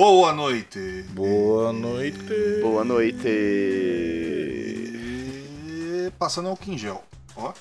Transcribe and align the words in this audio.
Boa 0.00 0.32
noite. 0.32 1.04
Boa 1.10 1.74
noite. 1.74 2.62
Boa 2.62 2.82
noite. 2.82 3.28
Passando 6.18 6.48
álcool 6.48 6.70
em 6.72 6.78
gel. 6.78 7.04
Ó. 7.36 7.52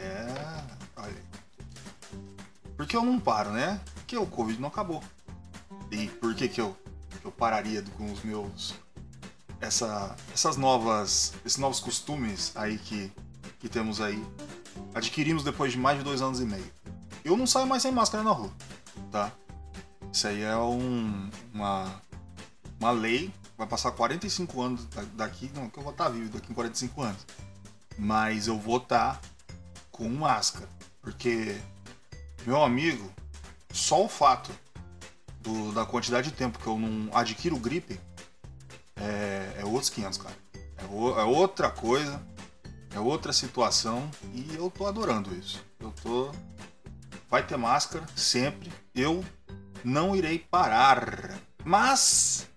É. 0.00 0.26
Olha 0.96 1.06
aí. 1.06 1.22
Por 2.76 2.88
que 2.88 2.96
eu 2.96 3.04
não 3.04 3.20
paro, 3.20 3.52
né? 3.52 3.80
Porque 3.94 4.16
o 4.16 4.26
Covid 4.26 4.60
não 4.60 4.66
acabou. 4.66 5.00
E 5.92 6.08
por 6.08 6.34
que, 6.34 6.48
que 6.48 6.60
eu, 6.60 6.76
que 7.20 7.24
eu 7.24 7.30
pararia 7.30 7.84
com 7.96 8.10
os 8.10 8.24
meus. 8.24 8.74
Essa, 9.60 10.16
essas 10.34 10.56
novas. 10.56 11.34
Esses 11.44 11.58
novos 11.58 11.78
costumes 11.78 12.50
aí 12.56 12.78
que, 12.78 13.12
que 13.60 13.68
temos 13.68 14.00
aí. 14.00 14.20
Adquirimos 14.92 15.44
depois 15.44 15.70
de 15.70 15.78
mais 15.78 15.98
de 15.98 16.04
dois 16.04 16.20
anos 16.20 16.40
e 16.40 16.44
meio. 16.44 16.66
Eu 17.24 17.36
não 17.36 17.46
saio 17.46 17.68
mais 17.68 17.80
sem 17.80 17.92
máscara 17.92 18.24
na 18.24 18.32
rua, 18.32 18.50
tá? 19.12 19.32
Isso 20.16 20.28
aí 20.28 20.40
é 20.40 20.56
um, 20.56 21.30
uma, 21.52 22.00
uma 22.80 22.90
lei. 22.90 23.30
Vai 23.58 23.66
passar 23.66 23.90
45 23.90 24.62
anos 24.62 24.86
da- 24.86 25.02
daqui. 25.12 25.50
Não, 25.54 25.68
que 25.68 25.78
eu 25.78 25.82
vou 25.82 25.92
estar 25.92 26.08
vivo 26.08 26.30
daqui 26.32 26.50
em 26.50 26.54
45 26.54 27.02
anos. 27.02 27.26
Mas 27.98 28.46
eu 28.46 28.58
vou 28.58 28.78
estar 28.78 29.20
com 29.92 30.08
máscara. 30.08 30.66
Porque, 31.02 31.60
meu 32.46 32.62
amigo, 32.64 33.12
só 33.70 34.02
o 34.02 34.08
fato 34.08 34.50
do- 35.42 35.70
da 35.72 35.84
quantidade 35.84 36.30
de 36.30 36.34
tempo 36.34 36.58
que 36.58 36.66
eu 36.66 36.78
não 36.78 37.14
adquiro 37.14 37.58
gripe 37.58 38.00
é, 38.98 39.56
é 39.58 39.64
outros 39.66 39.90
500, 39.90 40.16
cara. 40.16 40.36
É, 40.78 40.84
o- 40.90 41.20
é 41.20 41.24
outra 41.24 41.70
coisa. 41.70 42.22
É 42.94 42.98
outra 42.98 43.34
situação. 43.34 44.10
E 44.32 44.54
eu 44.54 44.70
tô 44.70 44.86
adorando 44.86 45.34
isso. 45.34 45.62
Eu 45.78 45.92
tô. 46.02 46.32
Vai 47.28 47.46
ter 47.46 47.58
máscara 47.58 48.06
sempre. 48.16 48.72
Eu 48.94 49.22
não 49.84 50.14
irei 50.14 50.38
parar. 50.38 51.38
Mas, 51.64 52.48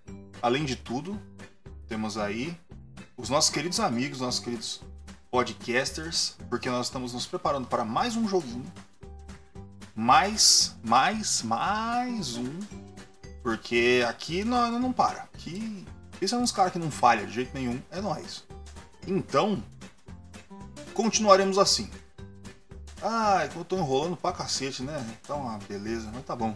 além 0.42 0.66
de 0.66 0.76
tudo, 0.76 1.20
temos 1.88 2.18
aí 2.18 2.58
os 3.18 3.30
nossos 3.30 3.50
queridos 3.50 3.80
amigos, 3.80 4.22
nossos 4.22 4.40
queridos 4.40 4.82
podcasters, 5.32 6.36
porque 6.50 6.70
nós 6.70 6.88
estamos 6.88 7.14
nos 7.14 7.26
preparando 7.26 7.68
para 7.68 7.84
mais 7.84 8.16
um 8.16 8.28
joguinho. 8.28 8.72
Mais, 9.96 10.76
mais, 10.84 11.42
mais 11.42 12.38
um. 12.38 12.60
Porque 13.44 14.04
aqui 14.08 14.44
não, 14.44 14.80
não 14.80 14.94
para. 14.94 15.24
Aqui, 15.24 15.86
esses 16.16 16.30
são 16.30 16.42
uns 16.42 16.52
caras 16.52 16.72
que 16.72 16.80
não 16.80 16.92
falham 16.92 17.26
de 17.26 17.34
jeito 17.34 17.54
nenhum. 17.54 17.82
É 17.92 18.02
nóis. 18.02 18.46
Então, 19.08 19.64
continuaremos 20.94 21.58
assim. 21.58 21.90
Ah, 23.02 23.48
eu 23.56 23.64
tô 23.64 23.78
enrolando 23.78 24.18
pra 24.18 24.34
cacete, 24.34 24.84
né? 24.84 25.06
Tá 25.26 25.36
uma 25.36 25.58
beleza, 25.60 26.12
mas 26.14 26.26
tá 26.26 26.36
bom. 26.36 26.56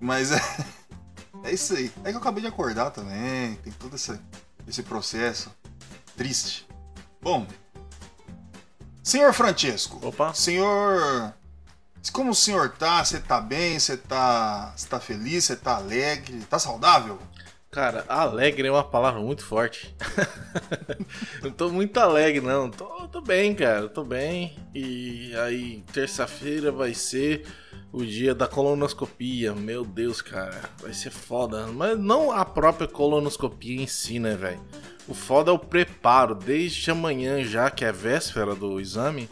Mas 0.00 0.32
é. 0.32 0.40
É 1.42 1.52
isso 1.52 1.74
aí. 1.74 1.90
É 2.04 2.10
que 2.10 2.16
eu 2.16 2.20
acabei 2.20 2.42
de 2.42 2.48
acordar 2.48 2.90
também. 2.90 3.54
Tem 3.56 3.72
todo 3.72 3.96
esse, 3.96 4.18
esse 4.68 4.82
processo. 4.82 5.50
Triste. 6.16 6.68
Bom. 7.22 7.46
Senhor 9.02 9.32
Francesco. 9.32 9.98
Opa. 10.06 10.34
Senhor. 10.34 11.32
Como 12.12 12.30
o 12.30 12.34
senhor 12.34 12.70
tá? 12.70 13.04
Você 13.04 13.20
tá 13.20 13.40
bem? 13.40 13.78
Você 13.78 13.96
tá. 13.96 14.72
Você 14.76 14.86
tá 14.86 15.00
feliz? 15.00 15.44
Você 15.44 15.56
tá 15.56 15.76
alegre? 15.76 16.40
Tá 16.42 16.58
saudável? 16.58 17.18
Cara, 17.70 18.04
alegre 18.08 18.66
é 18.66 18.70
uma 18.72 18.82
palavra 18.82 19.20
muito 19.20 19.44
forte. 19.44 19.94
não 21.40 21.52
tô 21.52 21.70
muito 21.70 21.96
alegre, 21.98 22.40
não. 22.40 22.68
Tô, 22.68 23.06
tô 23.06 23.20
bem, 23.20 23.54
cara. 23.54 23.88
Tô 23.88 24.02
bem. 24.02 24.58
E 24.74 25.32
aí, 25.36 25.84
terça-feira 25.92 26.72
vai 26.72 26.94
ser 26.94 27.46
o 27.92 28.04
dia 28.04 28.34
da 28.34 28.48
colonoscopia. 28.48 29.54
Meu 29.54 29.84
Deus, 29.84 30.20
cara. 30.20 30.60
Vai 30.82 30.92
ser 30.92 31.10
foda. 31.10 31.68
Mas 31.68 31.96
não 31.96 32.32
a 32.32 32.44
própria 32.44 32.88
colonoscopia 32.88 33.80
em 33.80 33.86
si, 33.86 34.18
né, 34.18 34.34
velho? 34.34 34.60
O 35.06 35.14
foda 35.14 35.52
é 35.52 35.54
o 35.54 35.58
preparo. 35.58 36.34
Desde 36.34 36.90
amanhã 36.90 37.44
já, 37.44 37.70
que 37.70 37.84
é 37.84 37.92
véspera 37.92 38.56
do 38.56 38.80
exame, 38.80 39.28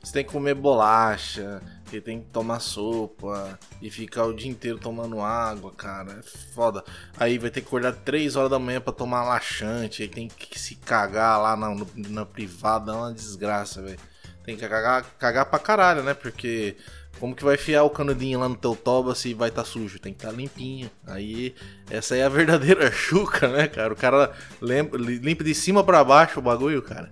você 0.00 0.12
tem 0.12 0.24
que 0.24 0.30
comer 0.30 0.54
bolacha, 0.54 1.60
você 1.90 2.00
tem 2.00 2.20
que 2.20 2.26
tomar 2.30 2.60
sopa 2.60 3.58
e 3.82 3.90
ficar 3.90 4.24
o 4.24 4.32
dia 4.32 4.50
inteiro 4.50 4.78
tomando 4.78 5.20
água, 5.20 5.72
cara. 5.72 6.20
É 6.20 6.22
foda. 6.22 6.84
Aí 7.18 7.36
vai 7.36 7.50
ter 7.50 7.60
que 7.60 7.66
acordar 7.66 7.92
3 7.92 8.36
horas 8.36 8.50
da 8.50 8.58
manhã 8.58 8.80
pra 8.80 8.92
tomar 8.92 9.24
laxante. 9.24 10.02
Aí 10.02 10.08
tem 10.08 10.28
que 10.28 10.58
se 10.58 10.76
cagar 10.76 11.40
lá 11.40 11.56
na, 11.56 11.74
na 12.08 12.24
privada. 12.24 12.92
É 12.92 12.94
uma 12.94 13.12
desgraça, 13.12 13.82
velho. 13.82 13.98
Tem 14.44 14.56
que 14.56 14.66
cagar, 14.66 15.04
cagar 15.18 15.46
pra 15.46 15.58
caralho, 15.58 16.02
né? 16.02 16.14
Porque 16.14 16.76
como 17.18 17.34
que 17.34 17.44
vai 17.44 17.54
enfiar 17.56 17.82
o 17.82 17.90
canudinho 17.90 18.40
lá 18.40 18.48
no 18.48 18.56
teu 18.56 18.74
toba 18.74 19.14
se 19.14 19.34
vai 19.34 19.48
estar 19.48 19.64
sujo? 19.64 19.98
Tem 19.98 20.14
que 20.14 20.24
estar 20.24 20.34
limpinho. 20.34 20.90
Aí 21.06 21.54
essa 21.90 22.14
aí 22.14 22.20
é 22.20 22.24
a 22.24 22.28
verdadeira 22.28 22.90
chuca, 22.92 23.48
né, 23.48 23.68
cara? 23.68 23.92
O 23.92 23.96
cara 23.96 24.32
limpa, 24.62 25.44
de 25.44 25.54
cima 25.54 25.84
pra 25.84 26.02
baixo 26.02 26.38
o 26.38 26.42
bagulho, 26.42 26.80
cara. 26.82 27.10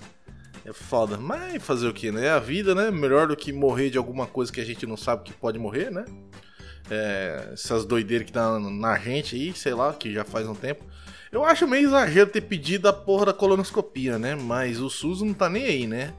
É 0.68 0.72
foda. 0.72 1.16
Mas 1.16 1.62
fazer 1.62 1.88
o 1.88 1.94
que, 1.94 2.12
né? 2.12 2.26
É 2.26 2.30
a 2.30 2.38
vida, 2.38 2.74
né? 2.74 2.90
Melhor 2.90 3.28
do 3.28 3.34
que 3.34 3.54
morrer 3.54 3.88
de 3.88 3.96
alguma 3.96 4.26
coisa 4.26 4.52
que 4.52 4.60
a 4.60 4.64
gente 4.64 4.86
não 4.86 4.98
sabe 4.98 5.22
que 5.24 5.32
pode 5.32 5.58
morrer, 5.58 5.90
né? 5.90 6.04
É, 6.90 7.50
essas 7.54 7.86
doideiras 7.86 8.26
que 8.26 8.32
tá 8.32 8.58
na 8.58 8.98
gente 8.98 9.34
aí, 9.34 9.54
sei 9.54 9.72
lá, 9.72 9.94
que 9.94 10.12
já 10.12 10.24
faz 10.24 10.46
um 10.46 10.54
tempo. 10.54 10.84
Eu 11.32 11.42
acho 11.42 11.66
meio 11.66 11.88
exagero 11.88 12.28
ter 12.28 12.42
pedido 12.42 12.86
a 12.86 12.92
porra 12.92 13.26
da 13.26 13.32
colonoscopia, 13.32 14.18
né? 14.18 14.34
Mas 14.34 14.78
o 14.78 14.90
SUS 14.90 15.22
não 15.22 15.32
tá 15.32 15.48
nem 15.48 15.64
aí, 15.64 15.86
né? 15.86 16.12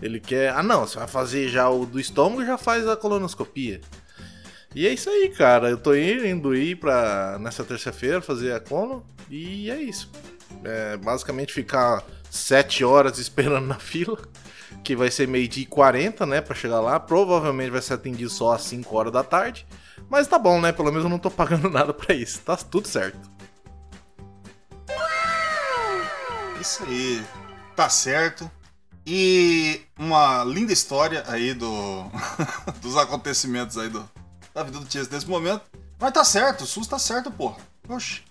Ele 0.00 0.20
quer. 0.20 0.52
Ah, 0.52 0.62
não, 0.62 0.86
você 0.86 0.98
vai 0.98 1.08
fazer 1.08 1.48
já 1.48 1.68
o 1.68 1.84
do 1.84 1.98
estômago 1.98 2.44
já 2.44 2.56
faz 2.56 2.86
a 2.86 2.96
colonoscopia. 2.96 3.80
E 4.72 4.86
é 4.86 4.92
isso 4.92 5.10
aí, 5.10 5.30
cara. 5.30 5.68
Eu 5.68 5.78
tô 5.78 5.96
indo 5.96 6.54
ir 6.54 6.76
pra 6.76 7.38
nessa 7.40 7.64
terça-feira 7.64 8.20
fazer 8.20 8.52
a 8.52 8.60
colo. 8.60 9.04
E 9.28 9.68
é 9.68 9.80
isso. 9.82 10.08
É, 10.62 10.96
basicamente 10.96 11.52
ficar 11.52 12.04
7 12.36 12.84
horas 12.84 13.18
esperando 13.18 13.66
na 13.66 13.78
fila. 13.78 14.18
Que 14.82 14.94
vai 14.94 15.10
ser 15.10 15.26
meio-dia 15.26 15.64
e 15.64 15.66
40, 15.66 16.26
né? 16.26 16.40
Pra 16.40 16.54
chegar 16.54 16.80
lá. 16.80 17.00
Provavelmente 17.00 17.70
vai 17.70 17.82
ser 17.82 17.94
atendido 17.94 18.30
só 18.30 18.52
às 18.52 18.62
5 18.62 18.96
horas 18.96 19.12
da 19.12 19.24
tarde. 19.24 19.66
Mas 20.08 20.28
tá 20.28 20.38
bom, 20.38 20.60
né? 20.60 20.72
Pelo 20.72 20.90
menos 20.90 21.04
eu 21.04 21.10
não 21.10 21.18
tô 21.18 21.30
pagando 21.30 21.68
nada 21.70 21.92
pra 21.92 22.14
isso. 22.14 22.40
Tá 22.40 22.56
tudo 22.56 22.86
certo. 22.86 23.18
Isso 26.60 26.84
aí. 26.84 27.24
Tá 27.74 27.88
certo. 27.88 28.50
E 29.06 29.82
uma 29.96 30.42
linda 30.42 30.72
história 30.72 31.22
aí 31.28 31.54
do 31.54 32.04
dos 32.82 32.96
acontecimentos 32.96 33.78
aí 33.78 33.88
do, 33.88 34.08
da 34.52 34.64
vida 34.64 34.80
do 34.80 34.84
Tias 34.84 35.08
nesse 35.08 35.28
momento. 35.28 35.62
Mas 35.98 36.12
tá 36.12 36.24
certo, 36.24 36.62
o 36.62 36.66
SUS 36.66 36.86
tá 36.88 36.98
certo, 36.98 37.30
porra. 37.30 37.56
Oxi. 37.88 38.22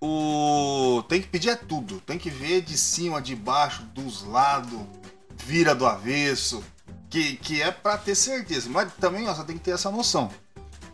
O... 0.00 1.02
Tem 1.08 1.20
que 1.20 1.28
pedir 1.28 1.50
é 1.50 1.56
tudo. 1.56 2.00
Tem 2.00 2.18
que 2.18 2.30
ver 2.30 2.62
de 2.62 2.78
cima, 2.78 3.20
de 3.20 3.36
baixo, 3.36 3.82
dos 3.94 4.22
lados, 4.22 4.80
vira 5.36 5.74
do 5.74 5.86
avesso. 5.86 6.64
Que, 7.08 7.36
que 7.36 7.60
é 7.60 7.70
pra 7.70 7.98
ter 7.98 8.14
certeza. 8.14 8.70
Mas 8.70 8.92
também 8.94 9.28
ó, 9.28 9.34
você 9.34 9.44
tem 9.44 9.58
que 9.58 9.64
ter 9.64 9.72
essa 9.72 9.90
noção. 9.90 10.30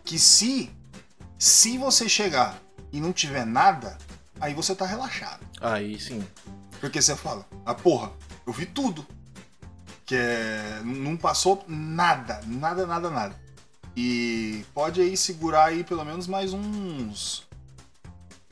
Que 0.03 0.19
se, 0.19 0.71
se 1.39 1.79
você 1.79 2.09
chegar 2.09 2.59
e 2.91 3.01
não 3.01 3.13
tiver 3.13 3.45
nada, 3.45 3.99
aí 4.41 4.55
você 4.55 4.75
tá 4.75 4.87
relaxado. 4.87 5.47
Aí 5.61 6.01
sim. 6.01 6.27
Porque 6.81 7.01
você 7.01 7.15
fala, 7.15 7.47
ah 7.65 7.75
porra, 7.75 8.11
eu 8.47 8.53
vi 8.53 8.67
tudo. 8.67 9.07
Que 10.05 10.15
é. 10.15 10.81
Não 10.85 11.17
passou 11.17 11.65
nada, 11.69 12.41
nada, 12.47 12.87
nada, 12.87 13.11
nada. 13.11 13.37
E 13.97 14.65
pode 14.75 15.01
aí 15.01 15.17
segurar 15.17 15.67
aí 15.67 15.83
pelo 15.83 16.05
menos 16.05 16.27
mais 16.27 16.53
uns. 16.53 17.46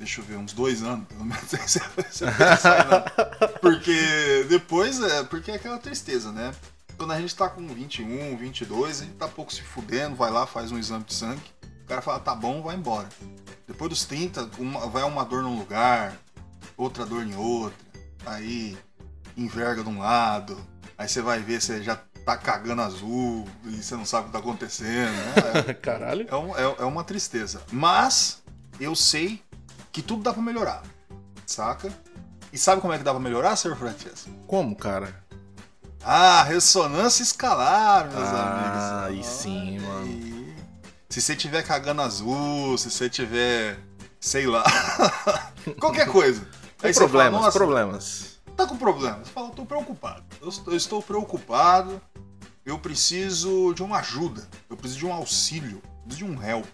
Deixa 0.05 0.21
eu 0.21 0.25
ver, 0.27 0.37
uns 0.37 0.53
dois 0.53 0.83
anos, 0.83 1.07
pelo 1.09 1.25
menos. 1.25 1.51
nada. 2.21 3.13
porque 3.61 4.45
depois 4.49 5.01
é. 5.03 5.25
Porque 5.25 5.51
é 5.51 5.55
aquela 5.55 5.79
tristeza, 5.79 6.31
né? 6.31 6.55
Quando 6.97 7.13
a 7.13 7.21
gente 7.21 7.35
tá 7.35 7.49
com 7.49 7.67
21, 7.67 8.37
22, 8.37 9.01
a 9.01 9.05
gente 9.05 9.17
tá 9.17 9.27
pouco 9.27 9.53
se 9.53 9.63
fudendo, 9.63 10.15
vai 10.15 10.31
lá, 10.31 10.47
faz 10.47 10.71
um 10.71 10.79
exame 10.79 11.05
de 11.05 11.15
sangue. 11.15 11.41
O 11.83 11.87
cara 11.87 12.01
fala, 12.03 12.21
tá 12.21 12.35
bom, 12.35 12.63
vai 12.63 12.77
embora. 12.77 13.09
Depois 13.67 13.89
dos 13.91 14.05
30, 14.05 14.49
uma- 14.59 14.87
vai 14.89 15.03
uma 15.05 15.25
dor 15.25 15.43
num 15.43 15.59
lugar, 15.59 16.17
outra 16.77 17.05
dor 17.05 17.23
em 17.27 17.35
outra. 17.35 17.77
Aí 18.27 18.77
enverga 19.37 19.83
de 19.83 19.89
um 19.89 19.99
lado, 19.99 20.57
aí 20.97 21.09
você 21.09 21.21
vai 21.21 21.41
ver, 21.41 21.61
você 21.61 21.83
já 21.83 21.97
tá 22.25 22.37
cagando 22.37 22.81
azul 22.83 23.47
e 23.65 23.83
você 23.83 23.97
não 23.97 24.05
sabe 24.07 24.25
o 24.25 24.27
que 24.27 24.33
tá 24.33 24.39
acontecendo. 24.39 25.11
né? 25.67 25.75
Caralho. 25.83 26.27
É, 26.31 26.37
um- 26.37 26.57
é- 26.57 26.77
é 26.81 26.85
uma 26.85 27.05
tristeza. 27.05 27.63
Mas 27.73 28.43
eu 28.79 28.95
sei 28.95 29.43
que 29.95 30.03
tudo 30.03 30.23
dá 30.23 30.33
pra 30.33 30.43
melhorar. 30.43 30.83
Saca? 31.47 31.93
E 32.53 32.59
sabe 32.59 32.81
como 32.81 32.93
é 32.93 32.99
que 32.99 33.05
dá 33.05 33.13
pra 33.13 33.21
melhorar, 33.21 33.57
Sr. 33.57 33.77
Francesco? 33.77 34.31
Como, 34.47 34.75
cara? 34.77 35.25
Ah, 36.03 36.43
ressonância 36.43 37.23
escalar, 37.23 38.11
meus 38.11 38.29
Ah, 38.29 39.07
amigos. 39.07 39.19
aí 39.19 39.25
sim, 39.25 39.79
mano. 39.79 40.55
Se 41.09 41.21
você 41.23 41.35
tiver 41.37 41.63
cagando 41.63 42.03
azul, 42.03 42.77
se 42.77 42.91
você 42.91 43.09
tiver, 43.09 43.79
sei 44.21 44.47
lá, 44.47 44.65
qualquer 45.81 46.09
coisa. 46.09 46.41
Com 46.81 46.87
Aí 46.87 46.93
fala, 46.93 47.09
problemas, 47.09 47.41
"Nossa, 47.41 47.59
problemas. 47.59 48.39
Tá 48.57 48.67
com 48.67 48.77
problema. 48.77 49.19
Você 49.25 49.31
fala, 49.31 49.51
tô 49.51 49.65
preocupado. 49.65 50.25
Eu 50.41 50.49
estou, 50.49 50.73
eu 50.73 50.77
estou 50.77 51.03
preocupado. 51.03 52.01
Eu 52.67 52.79
preciso 52.79 53.73
de 53.75 53.83
uma 53.83 53.99
ajuda. 53.99 54.47
Eu 54.69 54.77
preciso 54.77 54.99
de 55.01 55.07
um 55.07 55.13
auxílio. 55.13 55.81
Eu 55.85 56.03
preciso 56.09 56.17
de 56.17 56.25
um 56.25 56.43
help. 56.43 56.67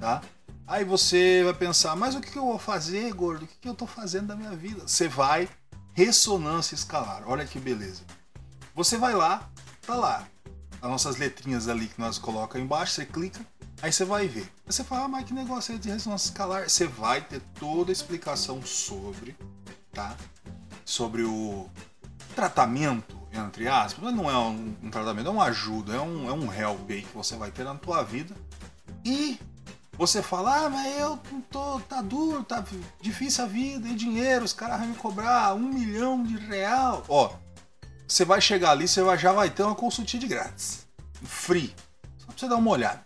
Tá? 0.00 0.20
Aí 0.68 0.84
você 0.84 1.42
vai 1.44 1.54
pensar, 1.54 1.96
mas 1.96 2.14
o 2.14 2.20
que 2.20 2.36
eu 2.36 2.44
vou 2.44 2.58
fazer, 2.58 3.10
gordo? 3.14 3.46
O 3.46 3.48
que 3.48 3.66
eu 3.66 3.74
tô 3.74 3.86
fazendo 3.86 4.26
da 4.26 4.36
minha 4.36 4.54
vida? 4.54 4.86
Você 4.86 5.08
vai 5.08 5.48
ressonância 5.94 6.74
escalar. 6.74 7.22
Olha 7.26 7.46
que 7.46 7.58
beleza. 7.58 8.02
Você 8.74 8.98
vai 8.98 9.14
lá, 9.14 9.48
tá 9.80 9.94
lá. 9.94 10.28
As 10.82 10.90
nossas 10.90 11.16
letrinhas 11.16 11.68
ali 11.68 11.88
que 11.88 11.98
nós 11.98 12.18
colocamos 12.18 12.66
embaixo, 12.66 12.92
você 12.92 13.06
clica, 13.06 13.40
aí 13.80 13.90
você 13.90 14.04
vai 14.04 14.28
ver. 14.28 14.42
Aí 14.42 14.72
você 14.72 14.84
fala, 14.84 15.06
ah, 15.06 15.08
mas 15.08 15.24
que 15.24 15.32
negócio 15.32 15.74
é 15.74 15.78
de 15.78 15.88
ressonância 15.88 16.28
escalar? 16.28 16.68
Você 16.68 16.86
vai 16.86 17.22
ter 17.22 17.40
toda 17.58 17.90
a 17.90 17.94
explicação 17.94 18.60
sobre, 18.60 19.34
tá? 19.90 20.14
Sobre 20.84 21.22
o 21.22 21.66
tratamento, 22.36 23.18
entre 23.32 23.66
aspas. 23.68 24.04
Mas 24.04 24.14
não 24.14 24.30
é 24.30 24.36
um, 24.36 24.76
um 24.82 24.90
tratamento, 24.90 25.28
é 25.28 25.30
uma 25.30 25.44
ajuda, 25.44 25.94
é 25.94 26.00
um, 26.00 26.28
é 26.28 26.32
um 26.34 26.52
help 26.52 26.90
aí 26.90 27.00
que 27.00 27.16
você 27.16 27.36
vai 27.36 27.50
ter 27.50 27.64
na 27.64 27.74
tua 27.74 28.02
vida. 28.02 28.36
E 29.02 29.40
você 29.98 30.22
fala, 30.22 30.64
ah, 30.66 30.70
mas 30.70 30.96
eu 30.98 31.18
tô, 31.50 31.80
tá 31.80 32.00
duro, 32.00 32.44
tá 32.44 32.64
difícil 33.00 33.44
a 33.44 33.46
vida, 33.46 33.88
e 33.88 33.94
dinheiro, 33.94 34.44
os 34.44 34.52
caras 34.52 34.78
vão 34.78 34.88
me 34.88 34.94
cobrar 34.94 35.52
um 35.54 35.58
milhão 35.68 36.22
de 36.22 36.36
real. 36.38 37.04
Ó, 37.08 37.32
você 38.06 38.24
vai 38.24 38.40
chegar 38.40 38.70
ali, 38.70 38.86
você 38.88 39.02
já 39.18 39.32
vai 39.32 39.50
ter 39.50 39.62
uma 39.64 39.74
consultinha 39.74 40.20
de 40.20 40.28
grátis. 40.28 40.86
Free. 41.24 41.74
Só 42.18 42.26
pra 42.26 42.34
você 42.36 42.48
dar 42.48 42.56
uma 42.56 42.70
olhada. 42.70 43.04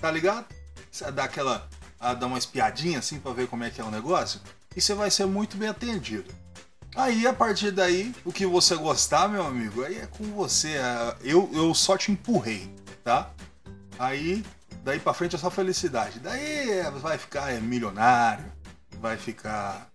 Tá 0.00 0.10
ligado? 0.10 0.46
Você 0.90 1.10
dá 1.12 1.24
aquela. 1.24 1.68
ah, 2.00 2.12
dar 2.14 2.26
uma 2.26 2.36
espiadinha 2.36 2.98
assim 2.98 3.18
pra 3.18 3.32
ver 3.32 3.46
como 3.48 3.64
é 3.64 3.70
que 3.70 3.80
é 3.80 3.84
o 3.84 3.90
negócio. 3.90 4.40
E 4.76 4.80
você 4.80 4.92
vai 4.92 5.10
ser 5.10 5.24
muito 5.26 5.56
bem 5.56 5.68
atendido. 5.68 6.34
Aí, 6.96 7.26
a 7.26 7.32
partir 7.32 7.70
daí, 7.70 8.14
o 8.24 8.32
que 8.32 8.44
você 8.44 8.76
gostar, 8.76 9.28
meu 9.28 9.44
amigo, 9.46 9.82
aí 9.84 9.98
é 9.98 10.06
com 10.06 10.24
você. 10.32 10.76
ah, 10.78 11.16
Eu, 11.22 11.48
eu 11.52 11.72
só 11.74 11.96
te 11.96 12.12
empurrei, 12.12 12.72
tá? 13.02 13.30
Aí, 13.98 14.44
daí 14.84 15.00
pra 15.00 15.14
frente 15.14 15.34
é 15.34 15.38
só 15.38 15.50
felicidade. 15.50 16.20
Daí 16.20 16.70
é, 16.70 16.90
vai 16.90 17.18
ficar 17.18 17.50
é, 17.50 17.58
milionário, 17.58 18.44
vai 19.00 19.16
ficar. 19.16 19.90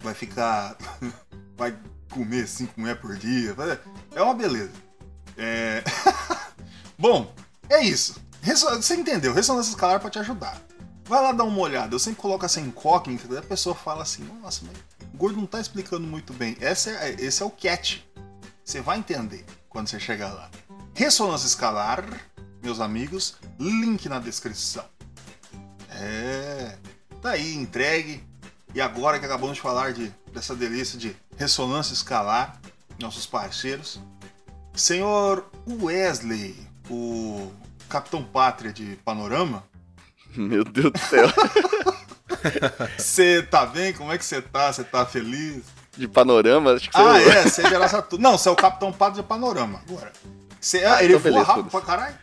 Vai 0.00 0.14
ficar. 0.14 0.76
vai 1.56 1.76
comer 2.10 2.48
cinco 2.48 2.80
mulheres 2.80 3.00
por 3.00 3.16
dia. 3.16 3.54
É 4.14 4.22
uma 4.22 4.34
beleza. 4.34 4.72
É. 5.36 5.84
Bom, 6.98 7.32
é 7.68 7.82
isso. 7.84 8.20
Você 8.42 8.94
entendeu? 8.94 9.34
Ressonância 9.34 9.70
escalar 9.70 10.00
pra 10.00 10.10
te 10.10 10.18
ajudar. 10.18 10.60
Vai 11.04 11.22
lá 11.22 11.32
dar 11.32 11.44
uma 11.44 11.60
olhada. 11.60 11.94
Eu 11.94 11.98
sempre 11.98 12.20
coloco 12.20 12.44
essa 12.44 12.60
incógnita, 12.60 13.38
a 13.38 13.42
pessoa 13.42 13.74
fala 13.74 14.02
assim: 14.02 14.24
Nossa, 14.40 14.62
mas 14.66 14.76
o 15.12 15.16
gordo 15.16 15.36
não 15.36 15.46
tá 15.46 15.60
explicando 15.60 16.06
muito 16.06 16.32
bem. 16.32 16.56
Essa 16.60 16.90
é, 16.90 17.16
esse 17.18 17.42
é 17.42 17.46
o 17.46 17.50
catch. 17.50 18.00
Você 18.64 18.80
vai 18.80 18.98
entender 18.98 19.44
quando 19.68 19.88
você 19.88 20.00
chegar 20.00 20.32
lá. 20.32 20.50
Ressonância 20.94 21.46
escalar, 21.46 22.04
meus 22.62 22.80
amigos, 22.80 23.36
link 23.58 24.08
na 24.08 24.18
descrição. 24.18 24.84
É. 25.90 26.76
Tá 27.22 27.30
aí, 27.30 27.54
entregue. 27.54 28.22
E 28.74 28.80
agora 28.80 29.18
que 29.18 29.24
acabamos 29.24 29.56
de 29.56 29.60
falar 29.62 29.92
de, 29.92 30.12
dessa 30.32 30.54
delícia 30.54 30.98
de 30.98 31.16
ressonância 31.36 31.94
escalar, 31.94 32.60
nossos 33.00 33.26
parceiros, 33.26 34.00
senhor 34.74 35.50
Wesley, 35.66 36.54
o 36.90 37.50
Capitão 37.88 38.22
Pátria 38.22 38.72
de 38.72 38.96
Panorama, 39.04 39.64
Meu 40.36 40.62
Deus 40.64 40.92
do 40.92 40.98
céu. 40.98 41.26
você 42.96 43.42
tá 43.42 43.66
bem? 43.66 43.92
Como 43.94 44.12
é 44.12 44.18
que 44.18 44.24
você 44.24 44.42
tá? 44.42 44.72
Você 44.72 44.84
tá 44.84 45.06
feliz? 45.06 45.64
De 45.96 46.06
panorama, 46.06 46.72
acho 46.74 46.88
que 46.88 46.96
você. 46.96 47.02
Ah, 47.02 47.20
é, 47.20 47.42
você 47.42 47.62
é. 47.62 48.18
Não, 48.18 48.38
você 48.38 48.48
é 48.48 48.52
o 48.52 48.56
Capitão 48.56 48.92
Pátria 48.92 49.22
de 49.22 49.28
Panorama. 49.28 49.82
Agora. 49.88 50.12
Você, 50.60 50.84
ah, 50.84 50.96
Ah, 50.96 51.04
ele 51.04 51.14
então 51.14 51.20
voa 51.22 51.32
beleza, 51.32 51.52
rápido 51.52 51.70
pra 51.70 51.80
caralho? 51.80 52.14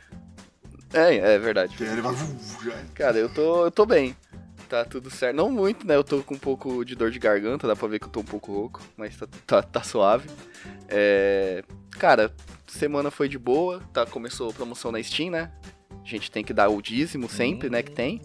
É, 0.95 1.35
é 1.35 1.37
verdade. 1.37 1.75
Ele 1.83 2.01
vai. 2.01 2.15
Cara, 2.93 3.17
eu 3.17 3.27
tô, 3.27 3.65
eu 3.65 3.71
tô 3.71 3.85
bem. 3.85 4.15
Tá 4.69 4.85
tudo 4.85 5.09
certo. 5.09 5.35
Não 5.35 5.51
muito, 5.51 5.85
né? 5.85 5.95
Eu 5.95 6.03
tô 6.03 6.23
com 6.23 6.35
um 6.35 6.39
pouco 6.39 6.83
de 6.85 6.95
dor 6.95 7.11
de 7.11 7.19
garganta, 7.19 7.67
dá 7.67 7.75
pra 7.75 7.87
ver 7.87 7.99
que 7.99 8.05
eu 8.05 8.11
tô 8.11 8.21
um 8.21 8.25
pouco 8.25 8.51
rouco, 8.51 8.81
mas 8.97 9.15
tá, 9.15 9.27
tá, 9.45 9.61
tá 9.61 9.83
suave. 9.83 10.27
É... 10.87 11.63
Cara, 11.99 12.33
semana 12.67 13.11
foi 13.11 13.27
de 13.27 13.37
boa, 13.37 13.81
tá? 13.93 14.05
Começou 14.05 14.53
promoção 14.53 14.91
na 14.91 15.03
Steam, 15.03 15.29
né? 15.29 15.51
A 15.91 16.07
gente 16.07 16.31
tem 16.31 16.43
que 16.43 16.53
dar 16.53 16.69
o 16.69 16.81
dízimo 16.81 17.29
sempre, 17.29 17.69
né? 17.69 17.83
Que 17.83 17.91
tem. 17.91 18.21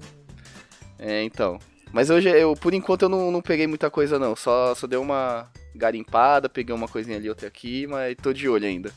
É, 0.98 1.22
então. 1.24 1.58
Mas 1.92 2.08
hoje, 2.08 2.28
eu, 2.28 2.54
por 2.54 2.72
enquanto, 2.72 3.02
eu 3.02 3.08
não, 3.08 3.32
não 3.32 3.42
peguei 3.42 3.66
muita 3.66 3.90
coisa, 3.90 4.18
não. 4.18 4.36
Só, 4.36 4.74
só 4.76 4.86
dei 4.86 4.98
uma 4.98 5.50
garimpada, 5.74 6.48
peguei 6.48 6.74
uma 6.74 6.86
coisinha 6.86 7.16
ali, 7.16 7.28
outra 7.28 7.48
aqui, 7.48 7.86
mas 7.86 8.16
tô 8.22 8.32
de 8.32 8.48
olho 8.48 8.66
ainda. 8.66 8.92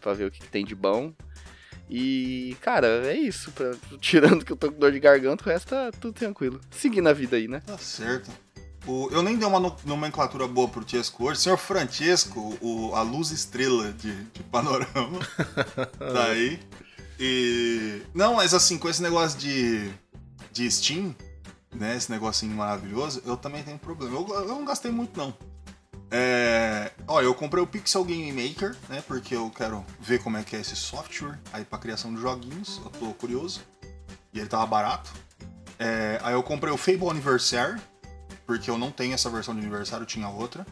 Pra 0.00 0.12
ver 0.12 0.26
o 0.26 0.30
que, 0.30 0.40
que 0.40 0.48
tem 0.48 0.64
de 0.64 0.74
bom. 0.74 1.12
E, 1.90 2.56
cara, 2.60 2.86
é 3.06 3.16
isso. 3.16 3.50
Pra, 3.52 3.72
tirando 4.00 4.44
que 4.44 4.52
eu 4.52 4.56
tô 4.56 4.70
com 4.70 4.78
dor 4.78 4.92
de 4.92 5.00
garganta, 5.00 5.42
o 5.48 5.52
resto 5.52 5.68
tá 5.70 5.90
tudo 5.92 6.12
tranquilo. 6.14 6.60
Seguindo 6.70 7.08
a 7.08 7.12
vida 7.12 7.36
aí, 7.36 7.48
né? 7.48 7.62
Tá 7.66 7.78
certo. 7.78 8.30
O- 8.86 9.08
eu 9.10 9.22
nem 9.22 9.36
dei 9.36 9.46
uma 9.46 9.58
no- 9.60 9.76
nomenclatura 9.84 10.46
boa 10.46 10.68
pro 10.68 10.84
Tiesco 10.84 11.24
hoje. 11.24 11.40
Senhor 11.40 11.56
Francesco, 11.58 12.56
o, 12.60 12.94
a 12.94 13.02
luz 13.02 13.30
estrela 13.30 13.92
de, 13.92 14.14
de 14.24 14.42
panorama. 14.44 15.18
tá 15.98 16.24
aí. 16.26 16.58
E. 17.18 18.02
Não, 18.14 18.34
mas 18.34 18.54
assim, 18.54 18.78
com 18.78 18.88
esse 18.88 19.02
negócio 19.02 19.38
de, 19.38 19.90
de 20.52 20.70
Steam, 20.70 21.14
né? 21.74 21.96
Esse 21.96 22.10
negocinho 22.10 22.54
maravilhoso, 22.56 23.22
eu 23.26 23.36
também 23.36 23.62
tenho 23.62 23.78
problema. 23.78 24.14
Eu, 24.16 24.26
eu 24.34 24.48
não 24.48 24.64
gastei 24.64 24.90
muito, 24.90 25.16
não. 25.18 25.34
É, 26.10 26.90
ó, 27.06 27.20
eu 27.20 27.34
comprei 27.34 27.62
o 27.62 27.66
Pixel 27.66 28.04
Game 28.04 28.32
Maker, 28.32 28.74
né? 28.88 29.02
Porque 29.06 29.34
eu 29.34 29.50
quero 29.50 29.84
ver 30.00 30.22
como 30.22 30.36
é 30.36 30.42
que 30.42 30.56
é 30.56 30.60
esse 30.60 30.74
software 30.74 31.38
aí 31.52 31.64
pra 31.64 31.78
criação 31.78 32.14
de 32.14 32.20
joguinhos. 32.20 32.80
Eu 32.84 32.90
tô 32.90 33.06
curioso. 33.14 33.60
E 34.32 34.38
ele 34.38 34.48
tava 34.48 34.66
barato. 34.66 35.12
É, 35.78 36.18
aí 36.22 36.34
eu 36.34 36.42
comprei 36.42 36.72
o 36.72 36.76
Fable 36.76 37.08
Anniversary, 37.10 37.80
porque 38.46 38.70
eu 38.70 38.78
não 38.78 38.90
tenho 38.90 39.14
essa 39.14 39.30
versão 39.30 39.54
de 39.54 39.60
aniversário, 39.60 40.02
eu 40.02 40.06
tinha 40.06 40.28
outra. 40.28 40.66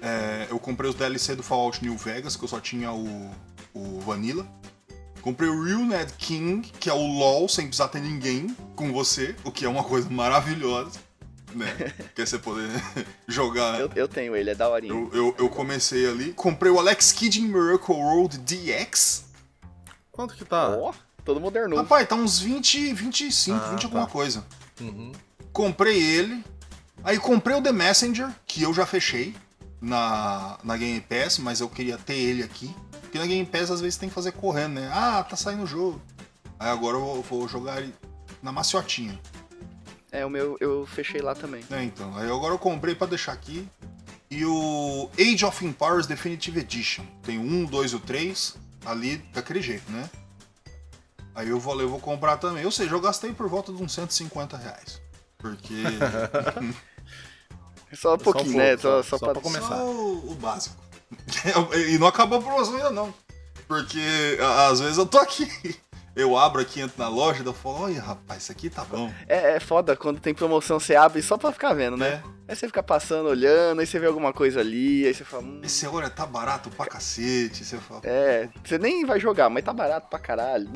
É, 0.00 0.46
eu 0.50 0.58
comprei 0.58 0.90
os 0.90 0.96
DLC 0.96 1.34
do 1.34 1.42
Fallout 1.42 1.82
New 1.84 1.96
Vegas, 1.96 2.36
que 2.36 2.44
eu 2.44 2.48
só 2.48 2.60
tinha 2.60 2.92
o, 2.92 3.30
o 3.72 4.00
Vanilla. 4.00 4.46
Comprei 5.22 5.48
o 5.48 5.62
Real 5.62 5.84
Ned 5.84 6.12
King, 6.18 6.68
que 6.80 6.90
é 6.90 6.92
o 6.92 7.06
LoL 7.06 7.48
sem 7.48 7.66
precisar 7.66 7.88
ter 7.88 8.00
ninguém 8.00 8.56
com 8.74 8.92
você, 8.92 9.36
o 9.44 9.52
que 9.52 9.64
é 9.64 9.68
uma 9.68 9.84
coisa 9.84 10.10
maravilhosa, 10.10 10.98
né? 11.56 11.92
que 12.14 12.22
é 12.22 12.26
você 12.26 12.38
poder 12.38 12.68
jogar. 13.28 13.80
Eu, 13.80 13.90
eu 13.94 14.08
tenho 14.08 14.34
ele, 14.36 14.50
é 14.50 14.54
daorinha. 14.54 14.92
Eu, 14.92 15.10
eu, 15.12 15.34
eu 15.38 15.48
comecei 15.48 16.08
ali. 16.08 16.32
Comprei 16.32 16.70
o 16.70 16.78
Alex 16.78 17.12
Kidd 17.12 17.40
in 17.40 17.46
Miracle 17.48 17.94
World 17.94 18.38
DX. 18.38 19.24
Quanto 20.10 20.34
que 20.34 20.44
tá? 20.44 20.70
Ó, 20.70 20.92
todo 21.24 21.40
moderno. 21.40 21.76
Rapaz, 21.76 22.06
tá 22.08 22.14
uns 22.14 22.38
20, 22.38 22.92
25, 22.92 23.56
Ah, 23.56 23.68
20 23.70 23.80
tá. 23.80 23.86
alguma 23.86 24.06
coisa. 24.06 24.44
Uhum. 24.80 25.12
Comprei 25.52 26.02
ele. 26.02 26.44
Aí 27.04 27.18
comprei 27.18 27.56
o 27.56 27.62
The 27.62 27.72
Messenger, 27.72 28.30
que 28.46 28.62
eu 28.62 28.72
já 28.72 28.86
fechei 28.86 29.34
na, 29.80 30.58
na 30.62 30.76
Game 30.76 31.00
Pass, 31.00 31.38
mas 31.38 31.60
eu 31.60 31.68
queria 31.68 31.98
ter 31.98 32.14
ele 32.14 32.42
aqui. 32.42 32.74
Porque 33.00 33.18
na 33.18 33.26
Game 33.26 33.44
Pass 33.44 33.70
às 33.70 33.80
vezes 33.80 33.98
tem 33.98 34.08
que 34.08 34.14
fazer 34.14 34.32
correndo, 34.32 34.74
né? 34.74 34.90
Ah, 34.92 35.22
tá 35.28 35.34
saindo 35.36 35.64
o 35.64 35.66
jogo. 35.66 36.00
Aí 36.58 36.68
agora 36.70 36.96
eu 36.96 37.00
vou, 37.00 37.22
vou 37.22 37.48
jogar 37.48 37.78
ele 37.82 37.92
na 38.42 38.52
maciotinha. 38.52 39.18
É, 40.12 40.26
o 40.26 40.30
meu 40.30 40.56
eu 40.60 40.84
fechei 40.86 41.20
lá 41.22 41.34
também. 41.34 41.64
né? 41.70 41.84
Então, 41.84 42.14
aí 42.16 42.30
agora 42.30 42.52
eu 42.52 42.58
comprei 42.58 42.94
pra 42.94 43.06
deixar 43.06 43.32
aqui. 43.32 43.66
E 44.30 44.44
o 44.46 45.10
Age 45.18 45.44
of 45.44 45.64
Empires 45.64 46.06
Definitive 46.06 46.60
Edition. 46.60 47.04
Tem 47.22 47.38
1, 47.38 47.64
2 47.64 47.92
e 47.92 47.96
o 47.96 48.00
3 48.00 48.56
ali 48.84 49.16
daquele 49.32 49.60
jeito, 49.60 49.90
né? 49.90 50.08
Aí 51.34 51.48
eu 51.48 51.58
vou, 51.58 51.80
eu 51.80 51.88
vou 51.88 51.98
comprar 51.98 52.36
também. 52.36 52.64
Ou 52.64 52.70
seja, 52.70 52.94
eu 52.94 53.00
gastei 53.00 53.32
por 53.32 53.48
volta 53.48 53.72
de 53.72 53.82
uns 53.82 53.92
150 53.92 54.56
reais. 54.56 55.00
Porque. 55.38 55.74
Só 57.94 58.14
um 58.14 58.18
pouquinho, 58.18 58.56
né? 58.56 58.76
pouco, 58.76 58.82
Só, 58.82 59.02
só- 59.02 59.04
só, 59.10 59.18
só 59.18 59.24
pra... 59.26 59.34
pra 59.34 59.42
começar. 59.42 59.68
Só 59.68 59.84
o, 59.86 60.32
o 60.32 60.34
básico. 60.34 60.76
e 61.90 61.98
não 61.98 62.06
acabou 62.06 62.38
a 62.38 62.42
promoção 62.42 62.74
ainda 62.76 62.90
não. 62.90 63.12
Porque 63.68 64.38
às 64.70 64.80
vezes 64.80 64.96
eu 64.98 65.06
tô 65.06 65.18
aqui. 65.18 65.46
Eu 66.14 66.36
abro 66.36 66.60
aqui, 66.60 66.80
entro 66.80 66.98
na 66.98 67.08
loja 67.08 67.42
eu 67.42 67.52
falo, 67.54 67.84
olha 67.84 68.00
rapaz, 68.00 68.42
isso 68.42 68.52
aqui 68.52 68.68
tá 68.68 68.84
bom. 68.84 69.10
É, 69.26 69.56
é 69.56 69.60
foda 69.60 69.96
quando 69.96 70.20
tem 70.20 70.34
promoção, 70.34 70.78
você 70.78 70.94
abre 70.94 71.22
só 71.22 71.38
pra 71.38 71.50
ficar 71.52 71.72
vendo, 71.72 71.96
né? 71.96 72.22
É. 72.22 72.22
Aí 72.48 72.56
você 72.56 72.66
fica 72.66 72.82
passando, 72.82 73.28
olhando, 73.30 73.80
aí 73.80 73.86
você 73.86 73.98
vê 73.98 74.06
alguma 74.06 74.32
coisa 74.32 74.60
ali, 74.60 75.06
aí 75.06 75.14
você 75.14 75.24
fala. 75.24 75.42
Hum, 75.42 75.60
Esse 75.64 75.86
olha, 75.86 76.10
tá 76.10 76.26
barato 76.26 76.68
pra 76.70 76.84
cacete. 76.84 77.64
Você 77.64 77.78
fala, 77.78 78.02
é, 78.04 78.50
você 78.62 78.76
nem 78.78 79.06
vai 79.06 79.18
jogar, 79.18 79.48
mas 79.48 79.64
tá 79.64 79.72
barato 79.72 80.08
pra 80.08 80.18
caralho. 80.18 80.68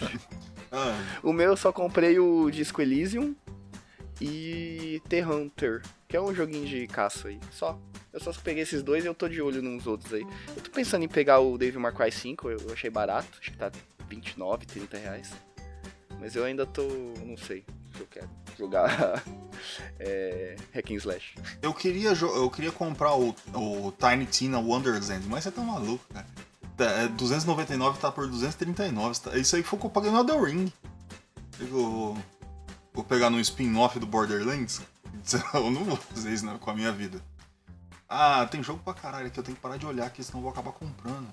ah, 0.72 0.98
o 1.22 1.34
meu 1.34 1.50
eu 1.50 1.56
só 1.56 1.70
comprei 1.70 2.18
o 2.18 2.50
Disco 2.50 2.80
Elysium, 2.80 3.34
e 4.22 5.02
The 5.08 5.26
Hunter, 5.26 5.82
que 6.06 6.16
é 6.16 6.20
um 6.20 6.32
joguinho 6.32 6.64
de 6.64 6.86
caça 6.86 7.28
aí. 7.28 7.40
Só. 7.50 7.78
Eu 8.12 8.20
só 8.20 8.32
peguei 8.44 8.62
esses 8.62 8.82
dois 8.82 9.04
e 9.04 9.06
eu 9.06 9.14
tô 9.14 9.26
de 9.26 9.40
olho 9.40 9.62
nos 9.62 9.86
outros 9.86 10.12
aí. 10.12 10.24
Eu 10.54 10.62
tô 10.62 10.70
pensando 10.70 11.02
em 11.02 11.08
pegar 11.08 11.40
o 11.40 11.56
Devil 11.56 11.80
May 11.80 11.92
Cry 11.92 12.12
5, 12.12 12.50
eu 12.50 12.58
achei 12.72 12.90
barato, 12.90 13.38
acho 13.40 13.50
que 13.50 13.56
tá 13.56 13.70
29, 14.16 14.66
30 14.66 14.98
reais. 14.98 15.30
Mas 16.20 16.36
eu 16.36 16.44
ainda 16.44 16.66
tô. 16.66 16.82
não 17.24 17.36
sei 17.36 17.64
se 17.94 18.00
eu 18.00 18.06
quero 18.06 18.28
jogar 18.58 19.22
é, 19.98 20.56
Hack 20.74 20.90
and 20.90 20.96
Slash. 20.96 21.34
Eu 21.60 21.72
queria, 21.72 22.10
eu 22.12 22.50
queria 22.50 22.70
comprar 22.70 23.14
o, 23.14 23.34
o 23.54 23.92
Tiny 23.92 24.26
Tina 24.26 24.58
Wonderland, 24.58 25.26
mas 25.28 25.44
você 25.44 25.50
tá 25.50 25.62
maluco, 25.62 26.04
cara. 26.12 26.26
Tá, 26.76 26.84
é, 26.84 27.08
299 27.08 27.98
tá 27.98 28.12
por 28.12 28.28
239. 28.28 29.20
tá- 29.20 29.36
Isso 29.36 29.56
aí 29.56 29.62
foi 29.62 29.78
o 29.78 29.80
que 29.80 29.86
eu 29.86 29.90
paguei 29.90 30.10
no 30.10 30.18
Elden 30.18 30.44
Ring. 30.44 30.72
Eu 31.58 31.66
vou, 31.68 32.18
vou 32.92 33.04
pegar 33.04 33.30
no 33.30 33.40
spin-off 33.40 33.98
do 33.98 34.06
Borderlands. 34.06 34.80
Eu 35.54 35.70
não 35.70 35.84
vou 35.84 35.96
fazer 35.96 36.32
isso 36.32 36.44
né, 36.46 36.56
com 36.60 36.70
a 36.70 36.74
minha 36.74 36.90
vida. 36.90 37.22
Ah, 38.08 38.46
tem 38.46 38.62
jogo 38.62 38.80
pra 38.82 38.92
caralho 38.94 39.26
aqui, 39.26 39.38
eu 39.38 39.42
tenho 39.44 39.56
que 39.56 39.62
parar 39.62 39.76
de 39.78 39.86
olhar 39.86 40.04
aqui, 40.06 40.22
senão 40.22 40.40
eu 40.40 40.42
vou 40.42 40.50
acabar 40.52 40.72
comprando. 40.72 41.28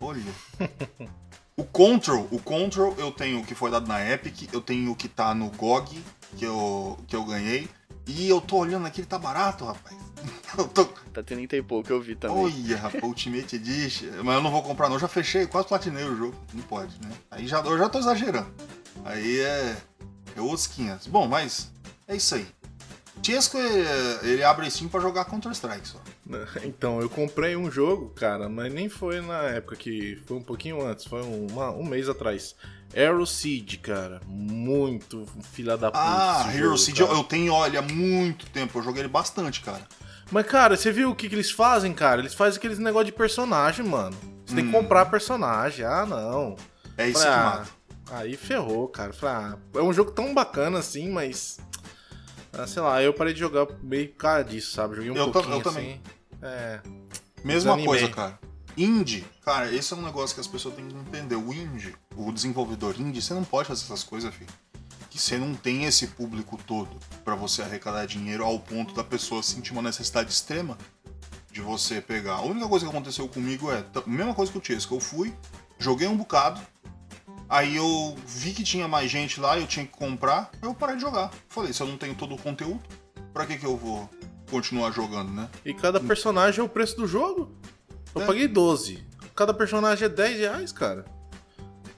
Olha. 0.00 0.22
O 1.58 1.64
Control, 1.64 2.28
o 2.30 2.38
Control 2.38 2.94
eu 2.98 3.10
tenho 3.10 3.40
o 3.40 3.44
que 3.44 3.54
foi 3.54 3.70
dado 3.70 3.88
na 3.88 4.04
Epic, 4.06 4.52
eu 4.52 4.60
tenho 4.60 4.90
o 4.92 4.96
que 4.96 5.08
tá 5.08 5.34
no 5.34 5.48
GOG, 5.50 6.04
que 6.36 6.44
eu, 6.44 6.98
que 7.06 7.16
eu 7.16 7.24
ganhei. 7.24 7.66
E 8.06 8.28
eu 8.28 8.40
tô 8.42 8.58
olhando 8.58 8.86
aqui, 8.86 9.00
ele 9.00 9.06
tá 9.08 9.18
barato, 9.18 9.64
rapaz. 9.64 9.96
Eu 10.56 10.66
tô. 10.68 10.84
Tá 11.12 11.22
30 11.22 11.56
e 11.56 11.62
pouco, 11.62 11.92
eu 11.92 12.00
vi 12.00 12.14
também. 12.16 12.36
Olha, 12.36 12.76
rapaz, 12.78 13.02
Ultimate 13.04 13.56
Edition. 13.56 14.06
Mas 14.24 14.36
eu 14.36 14.42
não 14.42 14.50
vou 14.50 14.62
comprar, 14.62 14.88
não. 14.88 14.96
Eu 14.96 15.00
já 15.00 15.08
fechei, 15.08 15.46
quase 15.46 15.68
platinei 15.68 16.04
o 16.04 16.16
jogo. 16.16 16.34
Não 16.54 16.62
pode, 16.62 16.98
né? 17.02 17.10
Aí 17.30 17.46
já, 17.46 17.60
eu 17.60 17.76
já 17.76 17.88
tô 17.88 17.98
exagerando. 17.98 18.50
Aí 19.04 19.40
é. 19.40 19.76
É 20.34 20.40
outros 20.40 20.66
500. 20.68 21.08
Bom, 21.08 21.26
mas 21.28 21.70
é 22.08 22.16
isso 22.16 22.34
aí. 22.34 22.46
Tiesco, 23.20 23.58
é- 23.58 24.20
ele 24.22 24.42
abre 24.42 24.70
Steam 24.70 24.88
pra 24.88 25.00
jogar 25.00 25.26
Counter-Strike 25.26 25.86
só. 25.86 26.00
Então, 26.64 27.00
eu 27.00 27.08
comprei 27.08 27.56
um 27.56 27.70
jogo, 27.70 28.10
cara, 28.10 28.48
mas 28.48 28.72
nem 28.72 28.88
foi 28.88 29.20
na 29.20 29.42
época 29.44 29.76
que. 29.76 30.20
Foi 30.26 30.36
um 30.36 30.42
pouquinho 30.42 30.84
antes, 30.84 31.04
foi 31.04 31.22
um, 31.22 31.46
uma- 31.50 31.70
um 31.70 31.84
mês 31.84 32.08
atrás. 32.08 32.54
Arrow 32.96 33.26
Seed, 33.26 33.76
cara. 33.80 34.20
Muito 34.26 35.26
filha 35.52 35.76
da 35.76 35.90
puta. 35.90 36.02
Ah, 36.04 36.50
jogo, 36.52 36.76
Seed 36.78 36.98
eu, 36.98 37.08
eu 37.08 37.24
tenho, 37.24 37.52
olha, 37.52 37.80
há 37.80 37.82
muito 37.82 38.46
tempo. 38.50 38.78
Eu 38.78 38.82
joguei 38.82 39.02
ele 39.02 39.08
bastante, 39.08 39.60
cara. 39.60 39.82
Mas, 40.30 40.46
cara, 40.46 40.76
você 40.76 40.90
viu 40.90 41.10
o 41.10 41.14
que, 41.14 41.28
que 41.28 41.34
eles 41.34 41.50
fazem, 41.50 41.92
cara? 41.92 42.20
Eles 42.20 42.34
fazem 42.34 42.58
aqueles 42.58 42.78
negócio 42.78 43.06
de 43.06 43.12
personagem, 43.12 43.84
mano. 43.86 44.16
Você 44.44 44.56
tem 44.56 44.64
que 44.64 44.70
Hum. 44.76 44.80
comprar 44.82 45.06
personagem. 45.06 45.84
Ah, 45.84 46.04
não. 46.06 46.56
É 46.98 47.08
isso 47.08 47.20
Falei, 47.20 47.32
que 47.34 47.40
ah, 47.40 47.44
mata. 47.44 47.68
Aí 48.10 48.36
ferrou, 48.36 48.88
cara. 48.88 49.12
Falei, 49.12 49.34
ah, 49.36 49.58
é 49.76 49.82
um 49.82 49.92
jogo 49.92 50.10
tão 50.12 50.32
bacana 50.34 50.78
assim, 50.80 51.08
mas. 51.10 51.58
ah, 52.52 52.66
sei 52.66 52.82
lá, 52.82 53.02
eu 53.02 53.12
parei 53.12 53.34
de 53.34 53.40
jogar 53.40 53.66
meio 53.82 54.08
por 54.08 54.16
causa 54.16 54.44
disso, 54.44 54.72
sabe? 54.72 54.96
Joguei 54.96 55.10
um 55.10 55.16
Eu 55.16 55.30
pouquinho 55.30 55.56
eu 55.56 55.62
também. 55.62 56.00
É. 56.46 56.80
Mesma 57.44 57.76
coisa, 57.82 58.08
cara. 58.08 58.38
Indie, 58.76 59.24
cara, 59.42 59.72
esse 59.72 59.92
é 59.92 59.96
um 59.96 60.02
negócio 60.02 60.34
que 60.34 60.40
as 60.40 60.46
pessoas 60.46 60.74
têm 60.74 60.86
que 60.86 60.94
entender. 60.94 61.34
O 61.34 61.52
indie, 61.52 61.94
o 62.14 62.30
desenvolvedor 62.30 63.00
indie, 63.00 63.22
você 63.22 63.32
não 63.32 63.44
pode 63.44 63.68
fazer 63.68 63.84
essas 63.84 64.04
coisas, 64.04 64.34
filho. 64.34 64.50
Que 65.08 65.18
você 65.18 65.38
não 65.38 65.54
tem 65.54 65.84
esse 65.84 66.08
público 66.08 66.58
todo 66.66 66.98
pra 67.24 67.34
você 67.34 67.62
arrecadar 67.62 68.06
dinheiro 68.06 68.44
ao 68.44 68.58
ponto 68.58 68.94
da 68.94 69.02
pessoa 69.02 69.42
sentir 69.42 69.72
uma 69.72 69.80
necessidade 69.80 70.30
extrema 70.30 70.76
de 71.50 71.62
você 71.62 72.02
pegar. 72.02 72.34
A 72.34 72.42
única 72.42 72.68
coisa 72.68 72.84
que 72.84 72.90
aconteceu 72.90 73.26
comigo 73.28 73.72
é, 73.72 73.78
a 73.94 74.08
mesma 74.08 74.34
coisa 74.34 74.52
que 74.52 74.58
o 74.58 74.60
Tiesco, 74.60 74.94
eu 74.94 75.00
fui, 75.00 75.32
joguei 75.78 76.06
um 76.06 76.16
bocado, 76.16 76.60
aí 77.48 77.76
eu 77.76 78.14
vi 78.26 78.52
que 78.52 78.62
tinha 78.62 78.86
mais 78.86 79.10
gente 79.10 79.40
lá, 79.40 79.58
eu 79.58 79.66
tinha 79.66 79.86
que 79.86 79.96
comprar, 79.96 80.50
aí 80.60 80.68
eu 80.68 80.74
parei 80.74 80.96
de 80.96 81.02
jogar. 81.02 81.30
Falei, 81.48 81.72
se 81.72 81.80
eu 81.80 81.86
não 81.86 81.96
tenho 81.96 82.14
todo 82.14 82.34
o 82.34 82.38
conteúdo, 82.38 82.82
pra 83.32 83.46
que 83.46 83.56
que 83.56 83.64
eu 83.64 83.74
vou 83.74 84.10
continuar 84.50 84.90
jogando, 84.92 85.32
né? 85.32 85.48
E 85.64 85.72
cada 85.74 85.98
personagem 86.00 86.60
é 86.60 86.62
o 86.62 86.68
preço 86.68 86.96
do 86.96 87.06
jogo. 87.06 87.54
Eu 88.14 88.22
É. 88.22 88.26
paguei 88.26 88.48
12. 88.48 89.04
Cada 89.34 89.52
personagem 89.52 90.06
é 90.06 90.08
10 90.08 90.38
reais, 90.38 90.72
cara. 90.72 91.04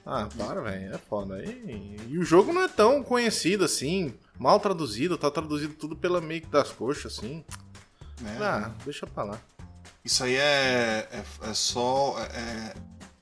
Ah, 0.05 0.27
para, 0.37 0.61
velho. 0.61 0.93
É 0.93 0.97
foda. 0.97 1.43
E, 1.43 1.95
e 2.09 2.17
o 2.17 2.23
jogo 2.23 2.51
não 2.51 2.61
é 2.63 2.67
tão 2.67 3.03
conhecido 3.03 3.63
assim. 3.63 4.13
Mal 4.37 4.59
traduzido, 4.59 5.17
tá 5.17 5.29
traduzido 5.29 5.73
tudo 5.73 5.95
pela 5.95 6.19
meio 6.19 6.45
das 6.47 6.71
coxas, 6.71 7.17
assim. 7.17 7.43
Né? 8.21 8.37
Ah, 8.41 8.71
deixa 8.83 9.05
pra 9.05 9.23
lá. 9.23 9.39
Isso 10.03 10.23
aí 10.23 10.35
é, 10.35 11.07
é, 11.11 11.23
é 11.49 11.53
só. 11.53 12.15
é- 12.19 12.39
é- 12.39 12.73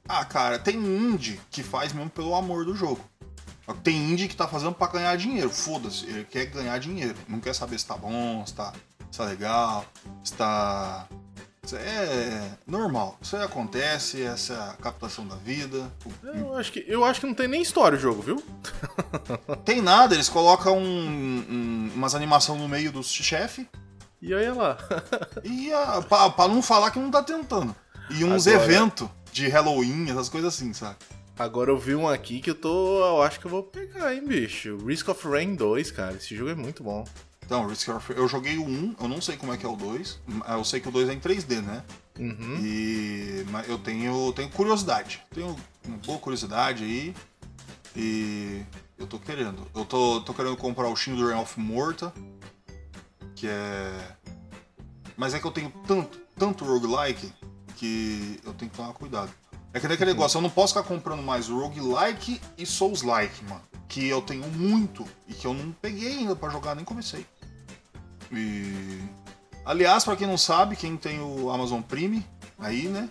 Ah, 0.07 0.23
cara, 0.23 0.57
tem 0.57 0.77
indie 0.77 1.39
que 1.51 1.61
faz 1.61 1.91
mesmo 1.91 2.09
pelo 2.09 2.33
amor 2.33 2.63
do 2.63 2.73
jogo. 2.73 3.03
Tem 3.83 3.95
indie 3.95 4.27
que 4.27 4.35
tá 4.35 4.47
fazendo 4.47 4.73
pra 4.73 4.87
ganhar 4.87 5.15
dinheiro. 5.17 5.49
Foda-se, 5.49 6.05
ele 6.05 6.23
quer 6.25 6.45
ganhar 6.47 6.77
dinheiro. 6.79 7.15
Não 7.27 7.39
quer 7.39 7.53
saber 7.53 7.77
se 7.79 7.85
tá 7.85 7.95
bom, 7.97 8.45
se 8.45 8.53
tá, 8.53 8.71
se 9.11 9.17
tá 9.17 9.25
legal, 9.25 9.85
se 10.23 10.33
tá. 10.33 11.07
Isso 11.65 11.75
é 11.75 12.49
normal. 12.65 13.17
Isso 13.21 13.35
aí 13.35 13.43
acontece, 13.43 14.21
essa 14.23 14.53
é 14.53 14.57
a 14.69 14.73
captação 14.81 15.27
da 15.27 15.35
vida. 15.35 15.91
Eu 16.23 16.55
acho 16.55 16.71
que, 16.71 16.85
eu 16.87 17.03
acho 17.03 17.19
que 17.19 17.25
não 17.27 17.33
tem 17.33 17.45
nem 17.49 17.61
história 17.61 17.97
o 17.97 17.99
jogo, 18.01 18.21
viu? 18.21 18.41
Tem 19.65 19.81
nada, 19.81 20.15
eles 20.15 20.29
colocam 20.29 20.77
um- 20.77 21.45
um- 21.49 21.91
umas 21.93 22.15
animações 22.15 22.61
no 22.61 22.69
meio 22.69 22.89
do 22.89 23.03
chefe 23.03 23.67
E 24.21 24.33
olha 24.33 24.53
lá. 24.53 24.77
e 25.43 25.73
a, 25.73 26.01
pra, 26.01 26.29
pra 26.29 26.47
não 26.47 26.61
falar 26.61 26.89
que 26.91 26.99
não 26.99 27.11
tá 27.11 27.21
tentando. 27.21 27.75
E 28.11 28.23
uns 28.23 28.47
Agora- 28.47 28.63
eventos 28.63 29.09
de 29.33 29.49
Halloween, 29.49 30.09
essas 30.09 30.29
coisas 30.29 30.53
assim, 30.55 30.71
sabe? 30.71 30.95
Agora 31.37 31.69
eu 31.69 31.77
vi 31.77 31.93
um 31.93 32.07
aqui 32.07 32.41
que 32.41 32.49
eu 32.49 32.55
tô. 32.55 32.99
Eu 32.99 33.21
acho 33.21 33.39
que 33.39 33.45
eu 33.45 33.51
vou 33.51 33.61
pegar, 33.61 34.13
hein, 34.13 34.25
bicho. 34.25 34.77
Risk 34.85 35.07
of 35.09 35.27
Rain 35.27 35.55
2, 35.55 35.91
cara. 35.91 36.15
Esse 36.15 36.35
jogo 36.35 36.49
é 36.49 36.55
muito 36.55 36.83
bom. 36.83 37.05
Então, 37.45 37.67
Risk 37.67 37.89
of 37.89 38.11
Eu 38.11 38.27
joguei 38.27 38.57
o 38.57 38.65
1, 38.65 38.95
eu 38.99 39.07
não 39.07 39.21
sei 39.21 39.37
como 39.37 39.53
é 39.53 39.57
que 39.57 39.65
é 39.65 39.69
o 39.69 39.75
2. 39.75 40.19
Eu 40.49 40.63
sei 40.63 40.79
que 40.79 40.89
o 40.89 40.91
2 40.91 41.09
é 41.09 41.13
em 41.13 41.19
3D, 41.19 41.61
né? 41.61 41.83
Uhum. 42.19 42.59
E 42.61 43.45
mas 43.51 43.69
eu 43.69 43.77
tenho, 43.77 44.33
tenho 44.33 44.49
curiosidade. 44.49 45.21
Tenho 45.31 45.55
uma 45.85 45.97
boa 45.97 46.17
curiosidade 46.17 46.83
aí. 46.83 47.15
E 47.95 48.63
eu 48.97 49.05
tô 49.05 49.19
querendo. 49.19 49.67
Eu 49.75 49.85
tô, 49.85 50.21
tô 50.21 50.33
querendo 50.33 50.57
comprar 50.57 50.87
o 50.87 50.95
Children 50.95 51.39
of 51.39 51.59
Morta. 51.59 52.11
Que 53.35 53.47
é. 53.47 54.17
Mas 55.15 55.35
é 55.35 55.39
que 55.39 55.45
eu 55.45 55.51
tenho 55.51 55.71
tanto, 55.85 56.19
tanto 56.35 56.65
roguelike 56.65 57.31
que 57.75 58.39
eu 58.43 58.53
tenho 58.53 58.71
que 58.71 58.77
tomar 58.77 58.93
cuidado. 58.93 59.31
É 59.77 59.79
que 59.79 59.87
nem 59.87 59.93
aquele 59.93 60.11
negócio, 60.11 60.39
eu 60.39 60.41
não 60.41 60.49
posso 60.49 60.73
ficar 60.73 60.87
comprando 60.87 61.21
mais 61.21 61.49
roguelike 61.49 62.41
e 62.57 62.65
Souls-like, 62.65 63.43
mano. 63.45 63.61
Que 63.87 64.07
eu 64.07 64.21
tenho 64.23 64.47
muito 64.47 65.05
e 65.27 65.35
que 65.35 65.45
eu 65.45 65.53
não 65.53 65.71
peguei 65.71 66.17
ainda 66.17 66.35
pra 66.35 66.49
jogar, 66.49 66.73
nem 66.75 66.83
comecei. 66.83 67.23
E. 68.31 68.99
Aliás, 69.63 70.03
pra 70.03 70.15
quem 70.15 70.25
não 70.25 70.35
sabe, 70.37 70.75
quem 70.75 70.97
tem 70.97 71.19
o 71.21 71.51
Amazon 71.51 71.81
Prime 71.81 72.25
aí, 72.57 72.87
né? 72.87 73.07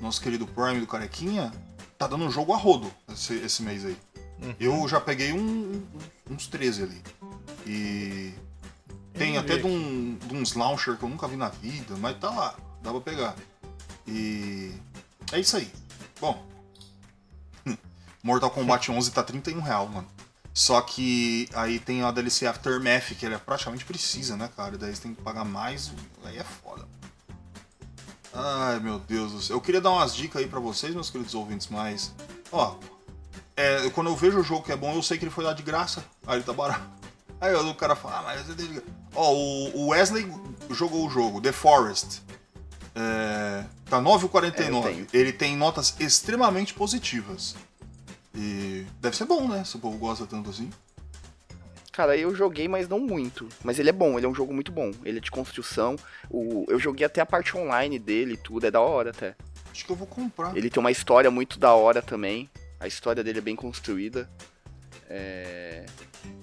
Nosso 0.00 0.20
querido 0.20 0.46
Prime 0.46 0.78
do 0.78 0.86
Carequinha, 0.86 1.52
tá 1.98 2.06
dando 2.06 2.24
um 2.24 2.30
jogo 2.30 2.52
a 2.52 2.56
rodo 2.56 2.92
esse, 3.12 3.34
esse 3.34 3.62
mês 3.64 3.84
aí. 3.84 3.96
Uhum. 4.40 4.54
Eu 4.60 4.88
já 4.88 5.00
peguei 5.00 5.32
um- 5.32 5.82
uns 6.30 6.46
13 6.46 6.84
ali. 6.84 7.02
E. 7.66 8.32
Tem 9.14 9.36
até 9.36 9.56
de, 9.56 9.66
um, 9.66 10.16
de 10.28 10.36
uns 10.36 10.54
launcher 10.54 10.96
que 10.96 11.02
eu 11.02 11.08
nunca 11.08 11.26
vi 11.26 11.34
na 11.34 11.48
vida, 11.48 11.96
mas 11.98 12.16
tá 12.18 12.30
lá, 12.30 12.54
dá 12.84 12.92
pra 12.92 13.00
pegar. 13.00 13.34
E. 14.06 14.72
É 15.32 15.40
isso 15.40 15.56
aí. 15.56 15.68
Bom. 16.20 16.44
Mortal 18.22 18.50
Kombat 18.50 18.90
11 18.92 19.10
tá 19.12 19.22
31 19.22 19.60
real, 19.60 19.88
mano. 19.88 20.06
Só 20.52 20.80
que 20.80 21.48
aí 21.54 21.78
tem 21.78 22.02
a 22.02 22.10
DLC 22.10 22.46
Aftermath, 22.46 23.14
que 23.16 23.24
ele 23.24 23.34
é 23.36 23.38
praticamente 23.38 23.84
precisa, 23.84 24.36
né, 24.36 24.50
cara? 24.56 24.74
E 24.74 24.78
daí 24.78 24.94
você 24.94 25.02
tem 25.02 25.14
que 25.14 25.22
pagar 25.22 25.44
mais, 25.44 25.92
aí 26.24 26.36
é 26.36 26.42
foda. 26.42 26.86
Ai, 28.34 28.80
meu 28.80 28.98
Deus 28.98 29.32
do 29.32 29.40
céu. 29.40 29.56
Eu 29.56 29.60
queria 29.60 29.80
dar 29.80 29.90
umas 29.90 30.14
dicas 30.14 30.42
aí 30.42 30.48
pra 30.48 30.58
vocês, 30.60 30.92
meus 30.94 31.10
queridos 31.10 31.34
ouvintes, 31.34 31.68
mas. 31.68 32.12
Ó. 32.50 32.76
é, 33.56 33.88
quando 33.90 34.08
eu 34.10 34.16
vejo 34.16 34.40
o 34.40 34.42
jogo 34.42 34.64
que 34.64 34.72
é 34.72 34.76
bom, 34.76 34.94
eu 34.94 35.02
sei 35.02 35.16
que 35.16 35.24
ele 35.24 35.30
foi 35.30 35.44
lá 35.44 35.52
de 35.52 35.62
graça. 35.62 36.04
Aí 36.26 36.36
ele 36.38 36.44
tá 36.44 36.52
barato. 36.52 36.88
Aí 37.40 37.54
o 37.54 37.74
cara 37.74 37.94
fala, 37.94 38.18
ah, 38.18 38.22
mas. 38.22 38.48
ele- 38.58 38.82
Ó, 39.14 39.32
o 39.32 39.88
Wesley 39.88 40.30
jogou 40.70 41.06
o 41.06 41.10
jogo, 41.10 41.40
The 41.40 41.52
Forest. 41.52 42.20
É, 42.98 43.64
tá 43.88 44.00
9,49. 44.00 45.06
É, 45.12 45.16
ele 45.16 45.32
tem 45.32 45.56
notas 45.56 45.94
extremamente 46.00 46.74
positivas. 46.74 47.54
E 48.34 48.84
deve 49.00 49.16
ser 49.16 49.24
bom, 49.24 49.46
né? 49.46 49.62
Se 49.64 49.76
o 49.76 49.78
povo 49.78 49.96
gosta 49.98 50.26
tanto 50.26 50.50
assim. 50.50 50.68
Cara, 51.92 52.16
eu 52.16 52.34
joguei, 52.34 52.66
mas 52.66 52.88
não 52.88 52.98
muito. 52.98 53.48
Mas 53.62 53.78
ele 53.78 53.88
é 53.88 53.92
bom, 53.92 54.16
ele 54.16 54.26
é 54.26 54.28
um 54.28 54.34
jogo 54.34 54.52
muito 54.52 54.72
bom. 54.72 54.90
Ele 55.04 55.18
é 55.18 55.20
de 55.20 55.30
construção. 55.30 55.96
O, 56.28 56.64
eu 56.68 56.78
joguei 56.78 57.06
até 57.06 57.20
a 57.20 57.26
parte 57.26 57.56
online 57.56 57.98
dele 57.98 58.34
e 58.34 58.36
tudo, 58.36 58.66
é 58.66 58.70
da 58.70 58.80
hora 58.80 59.10
até. 59.10 59.36
Acho 59.70 59.84
que 59.84 59.92
eu 59.92 59.96
vou 59.96 60.06
comprar. 60.06 60.56
Ele 60.56 60.70
tem 60.70 60.80
uma 60.80 60.90
história 60.90 61.30
muito 61.30 61.58
da 61.58 61.72
hora 61.74 62.02
também. 62.02 62.50
A 62.80 62.86
história 62.86 63.22
dele 63.22 63.38
é 63.38 63.42
bem 63.42 63.56
construída. 63.56 64.28
É... 65.08 65.86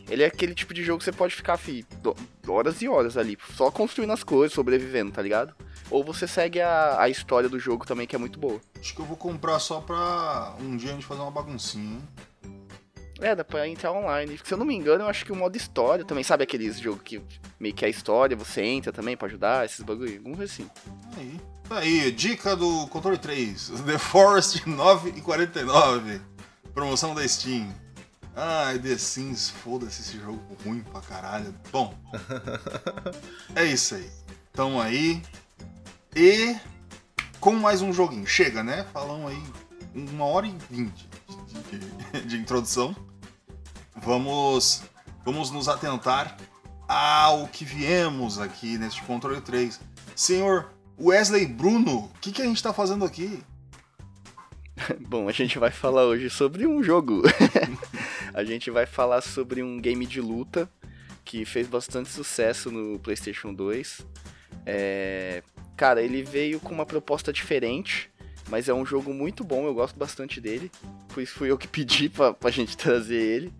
Ele 0.09 0.23
é 0.23 0.25
aquele 0.25 0.53
tipo 0.53 0.73
de 0.73 0.83
jogo 0.83 0.99
que 0.99 1.05
você 1.05 1.11
pode 1.11 1.35
ficar 1.35 1.57
fi, 1.57 1.85
horas 2.47 2.81
e 2.81 2.87
horas 2.87 3.17
ali, 3.17 3.37
só 3.55 3.71
construindo 3.71 4.11
as 4.11 4.23
coisas, 4.23 4.53
sobrevivendo, 4.53 5.11
tá 5.11 5.21
ligado? 5.21 5.53
Ou 5.89 6.03
você 6.03 6.27
segue 6.27 6.61
a, 6.61 7.01
a 7.01 7.09
história 7.09 7.47
do 7.47 7.59
jogo 7.59 7.85
também, 7.85 8.07
que 8.07 8.15
é 8.15 8.19
muito 8.19 8.39
boa. 8.39 8.59
Acho 8.79 8.95
que 8.95 9.01
eu 9.01 9.05
vou 9.05 9.17
comprar 9.17 9.59
só 9.59 9.79
pra 9.81 10.55
um 10.59 10.75
dia 10.75 10.91
a 10.91 10.93
gente 10.93 11.05
fazer 11.05 11.21
uma 11.21 11.31
baguncinha, 11.31 11.83
hein? 11.83 12.01
É, 13.21 13.33
dá 13.33 13.45
pra 13.45 13.67
entrar 13.67 13.93
online. 13.93 14.39
Se 14.43 14.53
eu 14.53 14.57
não 14.57 14.65
me 14.65 14.75
engano, 14.75 15.03
eu 15.03 15.07
acho 15.07 15.23
que 15.23 15.31
o 15.31 15.35
modo 15.35 15.55
história 15.55 16.03
também, 16.03 16.23
sabe 16.23 16.43
aqueles 16.43 16.79
jogos 16.79 17.01
que 17.03 17.21
meio 17.59 17.73
que 17.73 17.85
é 17.85 17.89
história, 17.89 18.35
você 18.35 18.61
entra 18.61 18.91
também 18.91 19.15
pra 19.15 19.27
ajudar, 19.27 19.65
esses 19.65 19.81
bagulho, 19.81 20.17
alguma 20.17 20.37
coisa 20.37 20.51
assim. 20.51 20.69
Aí. 21.17 21.39
Tá 21.67 21.79
aí, 21.79 22.11
dica 22.11 22.55
do 22.55 22.87
controle 22.87 23.17
3. 23.17 23.71
The 23.87 23.97
Forest 23.97 24.63
9,49. 24.65 26.19
Promoção 26.73 27.15
da 27.15 27.25
Steam. 27.27 27.73
Ai, 28.35 28.77
The 28.79 28.97
Sims, 28.97 29.49
foda-se 29.49 30.01
esse 30.01 30.19
jogo 30.19 30.41
ruim 30.65 30.81
pra 30.81 30.99
caralho. 30.99 31.55
Bom, 31.71 31.97
é 33.55 33.63
isso 33.63 33.95
aí. 33.95 34.09
Tamo 34.51 34.81
aí. 34.81 35.21
E 36.15 36.55
com 37.39 37.53
mais 37.53 37.81
um 37.81 37.91
joguinho. 37.93 38.25
Chega, 38.25 38.63
né? 38.63 38.85
Falamos 38.93 39.31
aí 39.31 39.43
uma 39.93 40.25
hora 40.25 40.47
e 40.47 40.55
vinte 40.69 41.07
de, 41.71 41.79
de- 42.21 42.25
de 42.27 42.37
introdução. 42.37 42.95
Vamos, 43.95 44.83
vamos 45.23 45.51
nos 45.51 45.67
atentar 45.67 46.37
ao 46.87 47.47
que 47.47 47.65
viemos 47.65 48.39
aqui 48.39 48.77
neste 48.77 49.01
controle 49.03 49.41
3. 49.41 49.79
Senhor 50.15 50.69
Wesley 50.99 51.45
Bruno, 51.45 52.05
o 52.05 52.19
que, 52.21 52.31
que 52.31 52.41
a 52.41 52.45
gente 52.45 52.61
tá 52.61 52.73
fazendo 52.73 53.03
aqui? 53.05 53.41
Bom, 55.07 55.27
a 55.27 55.31
gente 55.31 55.57
vai 55.59 55.71
falar 55.71 56.03
hoje 56.05 56.29
sobre 56.29 56.65
um 56.67 56.83
jogo. 56.83 57.23
a 58.33 58.43
gente 58.43 58.69
vai 58.69 58.85
falar 58.85 59.21
sobre 59.21 59.63
um 59.63 59.79
game 59.79 60.05
de 60.05 60.21
luta 60.21 60.69
que 61.23 61.43
fez 61.43 61.67
bastante 61.67 62.09
sucesso 62.09 62.69
no 62.69 62.99
PlayStation 62.99 63.53
2. 63.53 64.05
É, 64.65 65.41
Cara, 65.75 66.01
ele 66.01 66.23
veio 66.23 66.59
com 66.59 66.73
uma 66.73 66.85
proposta 66.85 67.33
diferente, 67.33 68.09
mas 68.49 68.69
é 68.69 68.73
um 68.73 68.85
jogo 68.85 69.13
muito 69.13 69.43
bom, 69.43 69.65
eu 69.65 69.73
gosto 69.73 69.97
bastante 69.97 70.39
dele. 70.39 70.71
Isso 71.17 71.35
fui 71.35 71.51
eu 71.51 71.57
que 71.57 71.67
pedi 71.67 72.07
pra, 72.09 72.33
pra 72.33 72.49
gente 72.51 72.77
trazer 72.77 73.15
ele. 73.21 73.53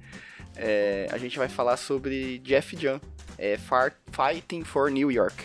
É, 0.55 1.07
A 1.11 1.17
gente 1.17 1.37
vai 1.37 1.49
falar 1.49 1.75
sobre 1.77 2.39
Jeff 2.39 2.77
Jam, 2.77 3.01
é 3.37 3.57
Far- 3.57 3.95
Fighting 4.11 4.63
for 4.63 4.89
New 4.89 5.11
York. 5.11 5.35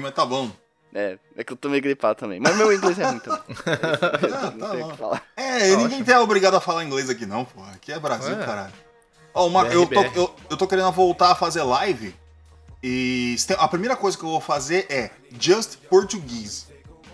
Mas 0.00 0.14
tá 0.14 0.24
bom. 0.26 0.50
É, 0.94 1.18
é 1.36 1.42
que 1.44 1.52
eu 1.52 1.56
tô 1.56 1.70
meio 1.70 1.82
gripado 1.82 2.18
também. 2.18 2.38
Mas 2.38 2.54
meu 2.56 2.70
inglês 2.72 2.98
é 2.98 3.04
ruim 3.06 3.18
também. 3.18 3.40
Ah, 4.34 4.50
Não 4.50 4.68
tá 4.68 4.74
bom. 4.76 4.90
que 4.90 4.96
falar. 4.98 5.22
É, 5.36 5.76
ninguém 5.76 6.04
é 6.14 6.18
obrigado 6.18 6.54
a 6.54 6.60
falar 6.60 6.84
inglês 6.84 7.08
aqui 7.08 7.24
não, 7.24 7.44
pô. 7.44 7.62
Aqui 7.74 7.92
é 7.92 7.98
Brasil, 7.98 8.38
É. 8.38 8.44
caralho. 8.44 8.72
Ó, 9.34 9.46
uma- 9.46 9.66
eu, 9.68 9.86
tô, 9.86 10.02
BR. 10.02 10.10
eu, 10.14 10.34
eu 10.50 10.56
tô 10.58 10.66
querendo 10.66 10.92
voltar 10.92 11.30
a 11.30 11.34
fazer 11.34 11.62
live. 11.62 12.14
E 12.82 13.36
a 13.58 13.68
primeira 13.68 13.96
coisa 13.96 14.18
que 14.18 14.24
eu 14.24 14.28
vou 14.28 14.40
fazer 14.40 14.86
é 14.90 15.10
Just 15.40 15.76
Português. 15.88 16.66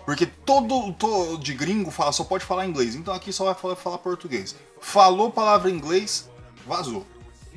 Porque 0.05 0.25
todo, 0.25 0.91
todo 0.93 1.37
de 1.37 1.53
gringo 1.53 1.91
fala, 1.91 2.11
só 2.11 2.23
pode 2.23 2.43
falar 2.43 2.65
inglês. 2.65 2.95
Então 2.95 3.13
aqui 3.13 3.31
só 3.31 3.45
vai 3.45 3.53
falar, 3.53 3.75
falar 3.75 3.97
português. 3.99 4.55
Falou 4.81 5.31
palavra 5.31 5.69
em 5.69 5.75
inglês, 5.75 6.27
vazou. 6.67 7.05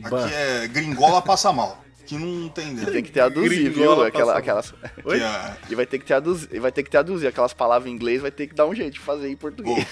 Aqui 0.04 0.34
é 0.34 0.68
gringola 0.68 1.22
passa 1.22 1.50
mal. 1.52 1.78
Não 2.18 2.48
tem 2.48 2.74
dentro. 2.74 2.92
Tem 2.92 3.02
que 3.02 3.10
traduzir, 3.12 3.70
viu? 3.70 4.02
Aquela, 4.02 4.36
aquelas... 4.38 4.72
Oi? 5.04 5.20
É- 5.20 5.56
E 5.70 5.74
vai 5.74 5.86
ter 5.86 5.98
que 5.98 6.04
traduzir, 6.04 6.58
vai 6.60 6.72
ter 6.72 6.82
que 6.82 6.90
traduzir 6.90 7.26
aquelas 7.26 7.52
palavras 7.52 7.90
em 7.90 7.94
inglês, 7.94 8.20
vai 8.22 8.30
ter 8.30 8.46
que 8.46 8.54
dar 8.54 8.66
um 8.66 8.74
jeito 8.74 8.94
de 8.94 9.00
fazer 9.00 9.28
em 9.28 9.32
Bom, 9.32 9.36
português. 9.38 9.86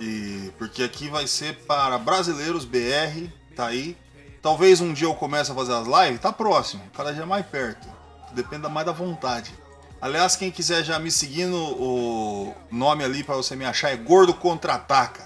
e 0.00 0.50
porque 0.58 0.82
aqui 0.82 1.08
vai 1.08 1.26
ser 1.26 1.54
para 1.66 1.96
brasileiros 1.98 2.64
BR, 2.64 3.28
tá 3.54 3.66
aí. 3.66 3.96
Talvez 4.42 4.80
um 4.80 4.92
dia 4.92 5.06
eu 5.08 5.14
comece 5.14 5.50
a 5.50 5.54
fazer 5.54 5.72
as 5.72 5.86
lives, 5.86 6.20
tá 6.20 6.32
próximo, 6.32 6.82
cada 6.96 7.12
dia 7.12 7.26
mais 7.26 7.44
perto. 7.46 7.86
Depende 8.32 8.68
mais 8.68 8.86
da 8.86 8.92
vontade. 8.92 9.52
Aliás, 10.00 10.36
quem 10.36 10.50
quiser 10.50 10.84
já 10.84 10.98
me 10.98 11.10
seguindo, 11.10 11.56
o 11.56 12.54
nome 12.70 13.02
ali 13.02 13.24
para 13.24 13.34
você 13.34 13.56
me 13.56 13.64
achar 13.64 13.90
é 13.90 13.96
Gordo 13.96 14.34
Contra-Ataca. 14.34 15.24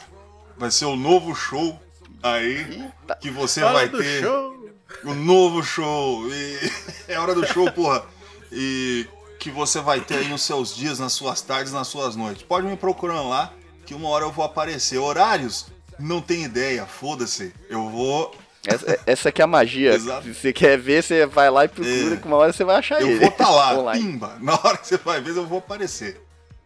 Vai 0.56 0.70
ser 0.70 0.84
o 0.84 0.94
novo 0.96 1.34
show 1.34 1.78
aí 2.22 2.58
Eita. 2.70 3.16
que 3.20 3.30
você 3.30 3.60
Fala 3.62 3.72
vai 3.72 3.88
ter. 3.88 4.22
show. 4.22 4.59
O 5.04 5.14
novo 5.14 5.62
show. 5.62 6.26
E 6.32 6.72
é 7.08 7.18
hora 7.18 7.34
do 7.34 7.46
show, 7.46 7.70
porra. 7.72 8.04
E 8.52 9.06
que 9.38 9.50
você 9.50 9.80
vai 9.80 10.00
ter 10.00 10.18
aí 10.18 10.28
nos 10.28 10.42
seus 10.42 10.74
dias, 10.74 10.98
nas 10.98 11.12
suas 11.12 11.40
tardes, 11.40 11.72
nas 11.72 11.88
suas 11.88 12.14
noites. 12.16 12.42
Pode 12.42 12.66
me 12.66 12.76
procurando 12.76 13.28
lá, 13.28 13.52
que 13.86 13.94
uma 13.94 14.08
hora 14.08 14.24
eu 14.24 14.30
vou 14.32 14.44
aparecer. 14.44 14.98
Horários? 14.98 15.66
Não 15.98 16.20
tem 16.20 16.44
ideia, 16.44 16.84
foda-se. 16.86 17.52
Eu 17.68 17.88
vou. 17.88 18.34
Essa, 18.66 18.98
essa 19.06 19.28
aqui 19.30 19.40
é 19.40 19.44
a 19.44 19.46
magia. 19.46 19.94
Exato. 19.94 20.24
Se 20.24 20.34
você 20.34 20.52
quer 20.52 20.78
ver, 20.78 21.02
você 21.02 21.24
vai 21.26 21.48
lá 21.50 21.64
e 21.64 21.68
procura, 21.68 22.14
É. 22.14 22.16
que 22.18 22.26
uma 22.26 22.36
hora 22.36 22.52
você 22.52 22.64
vai 22.64 22.76
achar 22.76 23.00
Eu 23.00 23.08
ele. 23.08 23.18
vou 23.20 23.28
estar 23.28 23.48
lá, 23.50 23.72
Online. 23.78 24.04
pimba. 24.04 24.36
Na 24.40 24.52
hora 24.54 24.76
que 24.76 24.86
você 24.86 24.98
vai 24.98 25.20
ver, 25.22 25.34
eu 25.36 25.46
vou 25.46 25.58
aparecer. 25.58 26.20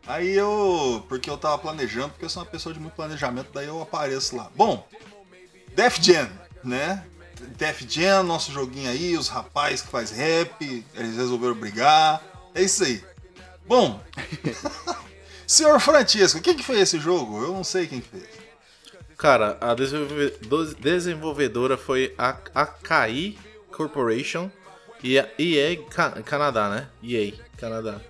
Aí 0.07 0.35
eu. 0.35 1.05
Porque 1.09 1.31
eu 1.31 1.37
tava 1.39 1.57
planejando, 1.59 2.11
porque 2.11 2.25
eu 2.25 2.29
sou 2.29 2.43
uma 2.43 2.49
pessoa 2.49 2.73
de 2.75 2.81
muito 2.81 2.95
planejamento, 2.95 3.49
daí 3.55 3.67
eu 3.67 3.81
apareço 3.81 4.37
lá. 4.37 4.51
Bom, 4.57 4.87
Def 5.75 5.99
Jam, 6.01 6.29
né? 6.65 7.05
Def 7.57 7.83
Jam, 7.89 8.23
nosso 8.23 8.53
joguinho 8.53 8.91
aí, 8.91 9.17
os 9.17 9.29
rapazes 9.29 9.83
que 9.83 9.89
faz 9.89 10.11
rap, 10.11 10.85
eles 10.95 11.17
resolveram 11.17 11.55
brigar. 11.55 12.23
É 12.55 12.63
isso 12.63 12.85
aí. 12.85 13.03
Bom, 13.67 14.01
senhor 15.47 15.79
Francisco, 15.81 16.41
quem 16.41 16.55
que 16.57 16.63
fez 16.63 16.81
esse 16.81 16.99
jogo? 16.99 17.43
Eu 17.43 17.53
não 17.53 17.65
sei 17.65 17.87
quem 17.87 18.01
que 18.01 18.09
fez. 18.09 18.29
Cara, 19.17 19.57
a 19.61 19.75
desenvolve- 19.75 20.31
do- 20.43 20.75
desenvolvedora 20.75 21.77
foi 21.77 22.15
a 22.19 22.37
Akai 22.55 23.37
Corporation 23.71 24.51
e 25.03 25.19
a 25.19 25.29
EA 25.39 25.77
Ca- 25.89 26.23
Canadá, 26.23 26.69
né? 26.69 26.89
EA 27.03 27.33
Canadá. 27.57 28.01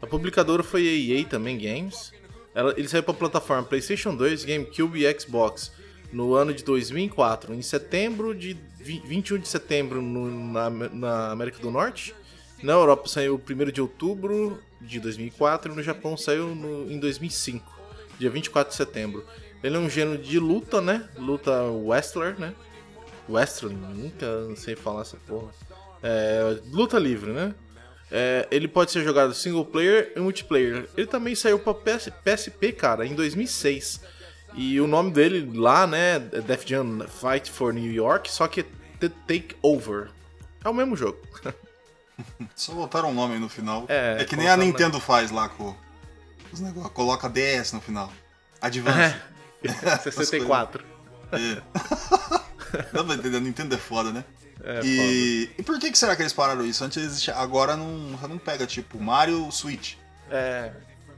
A 0.00 0.06
publicadora 0.06 0.62
foi 0.62 0.86
a 0.88 0.92
EA 1.18 1.24
também 1.24 1.58
Games. 1.58 2.12
Ela, 2.54 2.72
ele 2.76 2.88
saiu 2.88 3.02
para 3.02 3.14
plataforma 3.14 3.62
PlayStation 3.64 4.14
2, 4.14 4.44
GameCube 4.44 5.04
e 5.04 5.20
Xbox 5.20 5.70
no 6.12 6.34
ano 6.34 6.54
de 6.54 6.64
2004. 6.64 7.52
Em 7.54 7.62
setembro 7.62 8.34
de 8.34 8.56
21 9.04 9.38
de 9.38 9.48
setembro 9.48 10.00
no- 10.00 10.52
na, 10.52 10.70
na 10.70 11.30
América 11.30 11.58
do 11.58 11.70
Norte. 11.70 12.14
Na 12.62 12.72
Europa 12.72 13.08
saiu 13.08 13.38
1 13.38 13.70
de 13.72 13.80
outubro 13.80 14.58
de 14.80 14.98
2004 15.00 15.72
e 15.72 15.76
no 15.76 15.82
Japão 15.82 16.16
saiu 16.16 16.54
no- 16.54 16.90
em 16.90 16.98
2005, 16.98 17.64
dia 18.18 18.30
24 18.30 18.70
de 18.70 18.76
setembro. 18.76 19.24
Ele 19.62 19.76
é 19.76 19.78
um 19.78 19.88
gênero 19.90 20.18
de 20.22 20.38
luta, 20.38 20.80
né? 20.80 21.08
Luta 21.18 21.62
wrestler, 21.70 22.38
né? 22.38 22.54
Wrestling, 23.28 23.74
nunca 23.94 24.26
sei 24.56 24.76
falar 24.76 25.02
essa 25.02 25.16
porra. 25.26 25.50
É, 26.02 26.58
luta 26.70 26.98
livre, 26.98 27.32
né? 27.32 27.54
É, 28.10 28.46
ele 28.52 28.68
pode 28.68 28.92
ser 28.92 29.02
jogado 29.02 29.34
single 29.34 29.64
player 29.64 30.12
e 30.14 30.20
multiplayer. 30.20 30.88
Ele 30.96 31.06
também 31.08 31.34
saiu 31.34 31.58
pra 31.58 31.74
PS, 31.74 32.10
PSP, 32.22 32.70
cara, 32.72 33.04
em 33.04 33.14
2006. 33.14 34.00
E 34.56 34.80
o 34.80 34.86
nome 34.86 35.10
dele 35.10 35.50
lá, 35.56 35.86
né, 35.86 36.16
é 36.16 36.18
Def 36.40 36.64
Jam 36.66 37.06
Fight 37.06 37.50
for 37.50 37.72
New 37.74 37.92
York, 37.92 38.30
só 38.32 38.48
que 38.48 38.60
é 38.60 38.64
The 38.98 39.10
Takeover. 39.26 40.08
É 40.64 40.68
o 40.68 40.74
mesmo 40.74 40.96
jogo. 40.96 41.18
Só 42.56 42.72
botaram 42.72 43.10
um 43.10 43.14
nome 43.14 43.38
no 43.38 43.48
final. 43.48 43.84
É, 43.88 44.16
É, 44.20 44.24
que 44.24 44.34
nem 44.34 44.48
a? 44.48 44.56
Nintendo 44.56 44.98
faz 44.98 45.30
lá 45.30 45.50
com 45.50 45.76
os 46.50 46.60
negócios. 46.60 46.92
Coloca 46.94 47.28
DS 47.28 47.72
no 47.72 47.80
final. 47.80 48.10
Advance. 48.60 49.14
É. 49.62 49.98
64. 50.00 50.82
É. 51.32 51.60
Dá 52.92 53.04
pra 53.04 53.14
entender, 53.14 53.36
a 53.36 53.40
Nintendo 53.40 53.74
é 53.74 53.78
foda, 53.78 54.10
né? 54.12 54.24
É, 54.64 54.80
e, 54.82 55.50
e 55.58 55.62
por 55.62 55.78
que, 55.78 55.90
que 55.90 55.98
será 55.98 56.16
que 56.16 56.22
eles 56.22 56.32
pararam 56.32 56.64
isso? 56.64 56.82
Antes 56.82 57.02
existia. 57.04 57.36
Agora 57.36 57.76
não, 57.76 58.16
você 58.16 58.26
não 58.26 58.38
pega, 58.38 58.66
tipo, 58.66 58.98
Mario 58.98 59.50
Switch. 59.52 59.94
É. 60.30 60.72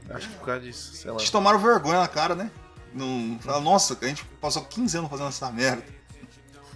Acho 0.09 0.27
que 0.27 0.35
por 0.35 0.45
causa 0.45 0.61
disso, 0.61 0.93
sei 0.93 1.11
lá. 1.11 1.17
Eles 1.17 1.29
tomaram 1.29 1.59
vergonha 1.59 1.99
na 1.99 2.07
cara, 2.07 2.35
né? 2.35 2.51
Não, 2.93 3.37
falaram, 3.39 3.63
nossa, 3.63 3.97
a 4.01 4.07
gente 4.07 4.25
passou 4.41 4.63
15 4.65 4.97
anos 4.97 5.09
fazendo 5.09 5.29
essa 5.29 5.51
merda. 5.51 5.83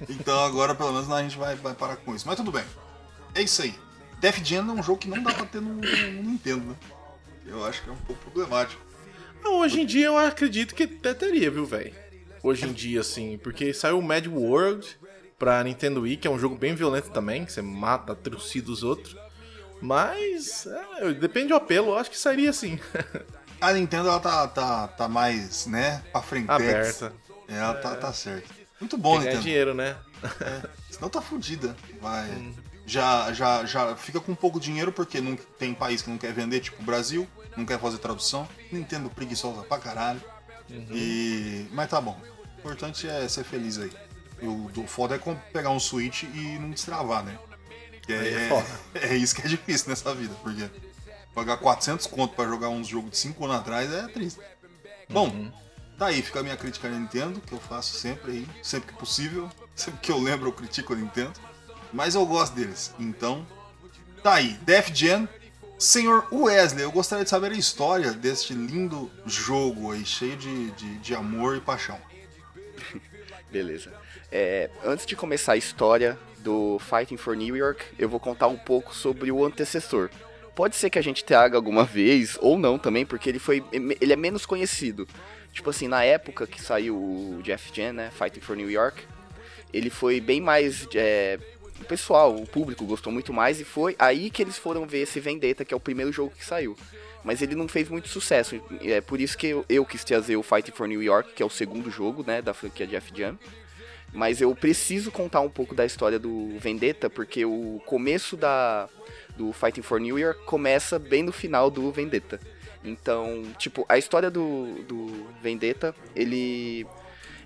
Então 0.10 0.44
agora 0.44 0.76
pelo 0.76 0.92
menos 0.92 1.10
a 1.10 1.22
gente 1.22 1.38
vai, 1.38 1.56
vai 1.56 1.74
parar 1.74 1.96
com 1.98 2.16
isso. 2.16 2.28
Mas 2.28 2.36
tudo 2.36 2.52
bem. 2.52 2.64
É 3.36 3.42
isso 3.42 3.62
aí. 3.62 3.76
Def 4.20 4.40
Jam 4.44 4.70
é 4.70 4.74
um 4.74 4.84
jogo 4.84 5.00
que 5.00 5.10
não 5.10 5.22
dá 5.22 5.34
pra 5.34 5.46
ter 5.46 5.62
no, 5.62 5.74
no 5.74 6.24
Nintendo, 6.24 6.66
né? 6.66 6.76
Eu 7.46 7.66
acho 7.66 7.84
que 7.84 7.90
é 7.90 7.94
um 7.94 7.98
pouco 7.98 8.22
problemático. 8.24 8.82
Não, 9.44 9.60
hoje 9.60 9.82
em 9.82 9.86
dia 9.86 10.06
eu 10.06 10.18
acredito 10.18 10.74
que 10.74 10.84
até 10.84 11.14
teria, 11.14 11.52
viu, 11.52 11.66
velho? 11.66 11.94
Hoje 12.42 12.66
em 12.66 12.74
dia, 12.74 13.02
assim, 13.02 13.38
porque 13.38 13.74
saiu 13.74 14.00
o 14.00 14.02
Mad 14.02 14.26
World 14.28 14.98
pra 15.38 15.64
Nintendo 15.64 16.02
Wii, 16.02 16.18
que 16.18 16.28
é 16.28 16.32
um 16.32 16.40
jogo 16.40 16.56
bem 16.56 16.74
violento 16.74 17.10
também, 17.10 17.46
que 17.46 17.52
você 17.52 17.62
mata, 17.62 18.16
trucida 18.16 18.72
os 18.72 18.84
outros. 18.84 19.16
Mas, 19.82 20.66
é, 20.68 21.14
depende 21.14 21.50
do 21.50 21.56
apelo, 21.56 21.90
eu 21.90 21.98
acho 21.98 22.10
que 22.10 22.18
sairia 22.18 22.50
assim. 22.50 22.80
A 23.64 23.72
Nintendo 23.72 24.10
ela 24.10 24.20
tá, 24.20 24.46
tá, 24.46 24.88
tá 24.90 25.08
mais, 25.08 25.66
né, 25.66 26.04
pra 26.12 26.22
frente. 26.22 26.52
Aberta. 26.52 27.14
Ela 27.48 27.74
tá, 27.76 27.96
tá 27.96 28.12
certo. 28.12 28.54
Muito 28.78 28.98
bom, 28.98 29.18
Nintendo. 29.18 29.42
dinheiro, 29.42 29.74
né? 29.74 29.96
Senão 30.92 31.10
tá 31.10 31.22
fudida. 31.22 31.74
Vai. 32.02 32.30
Hum. 32.30 32.54
Já, 32.86 33.32
já, 33.32 33.64
já 33.64 33.96
fica 33.96 34.20
com 34.20 34.36
pouco 34.36 34.60
dinheiro 34.60 34.92
porque 34.92 35.22
não 35.22 35.38
tem 35.58 35.74
país 35.74 36.02
que 36.02 36.10
não 36.10 36.18
quer 36.18 36.34
vender, 36.34 36.60
tipo 36.60 36.82
o 36.82 36.86
Brasil, 36.86 37.26
não 37.56 37.66
quer 37.66 37.80
fazer 37.80 38.00
tradução. 38.00 38.48
Nintendo 38.70 39.10
preguiçosa 39.10 39.64
pra 39.64 39.78
caralho. 39.78 40.22
Uhum. 40.70 40.88
E. 40.92 41.68
Mas 41.72 41.90
tá 41.90 42.02
bom. 42.02 42.20
O 42.58 42.60
importante 42.60 43.08
é 43.08 43.26
ser 43.30 43.46
feliz 43.46 43.78
aí. 43.78 43.92
E 44.42 44.46
O, 44.46 44.70
o 44.76 44.88
foda 44.88 45.16
é 45.16 45.36
pegar 45.54 45.70
um 45.70 45.80
Switch 45.80 46.24
e 46.24 46.60
não 46.60 46.72
destravar, 46.72 47.24
né? 47.24 47.38
É 48.10 48.14
é, 48.14 49.08
é 49.14 49.16
isso 49.16 49.34
que 49.34 49.44
é 49.44 49.48
difícil 49.48 49.88
nessa 49.88 50.14
vida, 50.14 50.36
porque 50.44 50.70
pagar 51.34 51.58
400 51.58 52.08
conto 52.08 52.36
pra 52.36 52.46
jogar 52.46 52.70
uns 52.70 52.88
jogos 52.88 53.12
de 53.12 53.18
5 53.18 53.44
anos 53.46 53.58
atrás 53.58 53.92
é 53.92 54.08
triste. 54.08 54.40
Bom, 55.10 55.28
Uhum. 55.28 55.52
tá 55.98 56.08
aí, 56.08 56.22
fica 56.22 56.40
a 56.40 56.44
minha 56.44 56.58
crítica 56.58 56.88
à 56.88 56.92
Nintendo, 56.92 57.42
que 57.42 57.54
eu 57.54 57.60
faço 57.60 57.94
sempre 57.96 58.32
aí, 58.32 58.48
sempre 58.62 58.92
que 58.94 59.00
possível. 59.00 59.50
Sempre 59.76 60.02
que 60.02 60.12
eu 60.12 60.20
lembro, 60.20 60.50
eu 60.50 60.54
critico 60.54 60.94
a 60.94 60.96
Nintendo. 60.96 61.34
Mas 61.92 62.14
eu 62.14 62.24
gosto 62.28 62.54
deles. 62.54 62.94
Então, 63.00 63.44
tá 64.22 64.36
aí. 64.36 64.54
Def 64.62 64.92
Jam. 64.94 65.28
Senhor 65.80 66.28
Wesley, 66.32 66.84
eu 66.84 66.92
gostaria 66.92 67.24
de 67.24 67.30
saber 67.32 67.52
a 67.52 67.56
história 67.58 68.12
deste 68.14 68.54
lindo 68.54 69.12
jogo 69.26 69.92
aí, 69.92 70.06
cheio 70.06 70.38
de, 70.38 70.70
de, 70.72 70.98
de 71.00 71.16
amor 71.16 71.58
e 71.58 71.60
paixão. 71.60 72.00
Beleza. 73.52 73.92
É, 74.32 74.70
antes 74.86 75.06
de 75.08 75.16
começar 75.16 75.54
a 75.54 75.58
história 75.58 76.18
do 76.40 76.80
Fighting 76.80 77.18
for 77.18 77.36
New 77.36 77.56
York, 77.56 77.84
eu 77.98 78.08
vou 78.08 78.20
contar 78.20 78.48
um 78.48 78.58
pouco 78.58 78.94
sobre 78.96 79.32
o 79.32 79.44
antecessor. 79.44 80.10
Pode 80.56 80.76
ser 80.76 80.90
que 80.90 81.00
a 81.00 81.02
gente 81.02 81.24
traga 81.24 81.58
alguma 81.58 81.84
vez, 81.84 82.38
ou 82.40 82.58
não 82.58 82.78
também, 82.78 83.06
porque 83.06 83.30
ele 83.30 83.40
foi. 83.40 83.64
ele 83.72 84.14
é 84.14 84.16
menos 84.16 84.46
conhecido. 84.46 85.08
Tipo 85.52 85.70
assim, 85.70 85.88
na 85.88 86.04
época 86.04 86.48
que 86.48 86.62
saiu 86.62 86.96
o 86.96 87.42
Jeff 87.44 87.72
Jam, 87.74 87.94
né? 87.94 88.12
Fighting 88.12 88.40
for 88.40 88.56
New 88.56 88.70
York, 88.70 89.04
ele 89.72 89.90
foi 89.90 90.20
bem 90.20 90.42
mais. 90.42 90.88
é, 90.96 91.40
o 91.80 91.86
pessoal, 91.86 92.36
o 92.36 92.48
público 92.48 92.86
gostou 92.86 93.12
muito 93.12 93.34
mais 93.34 93.60
e 93.60 93.64
foi 93.64 93.96
aí 94.00 94.30
que 94.30 94.42
eles 94.42 94.58
foram 94.58 94.86
ver 94.86 95.00
esse 95.00 95.20
Vendetta, 95.20 95.66
que 95.66 95.74
é 95.74 95.78
o 95.78 95.80
primeiro 95.80 96.12
jogo 96.12 96.34
que 96.38 96.46
saiu. 96.46 96.78
Mas 97.24 97.42
ele 97.42 97.56
não 97.56 97.68
fez 97.68 97.90
muito 97.90 98.08
sucesso. 98.08 98.62
É 98.82 99.02
por 99.02 99.20
isso 99.20 99.38
que 99.38 99.48
eu, 99.48 99.66
eu 99.70 99.86
quis 99.86 100.04
trazer 100.04 100.36
o 100.36 100.44
Fighting 100.44 100.72
for 100.72 100.88
New 100.88 101.02
York, 101.02 101.34
que 101.34 101.42
é 101.42 101.46
o 101.46 101.50
segundo 101.50 101.90
jogo, 101.90 102.24
né, 102.26 102.42
da 102.42 102.54
franquia 102.54 102.88
Jeff 102.88 103.12
Jam. 103.16 103.38
Mas 104.14 104.42
eu 104.42 104.54
preciso 104.56 105.12
contar 105.12 105.42
um 105.42 105.50
pouco 105.50 105.74
da 105.74 105.86
história 105.86 106.20
do 106.20 106.58
Vendetta, 106.60 107.10
porque 107.10 107.44
o 107.46 107.82
começo 107.86 108.38
da 108.38 108.88
do 109.38 109.52
Fighting 109.52 109.82
for 109.82 110.00
New 110.00 110.18
York 110.18 110.44
começa 110.46 111.00
bem 111.00 111.24
no 111.24 111.32
final 111.32 111.70
do 111.70 111.92
Vendetta. 111.92 112.40
Então, 112.84 113.44
tipo, 113.58 113.86
a 113.88 113.98
história 113.98 114.30
do, 114.30 114.84
do 114.84 115.28
Vendetta, 115.42 115.96
ele 116.16 116.86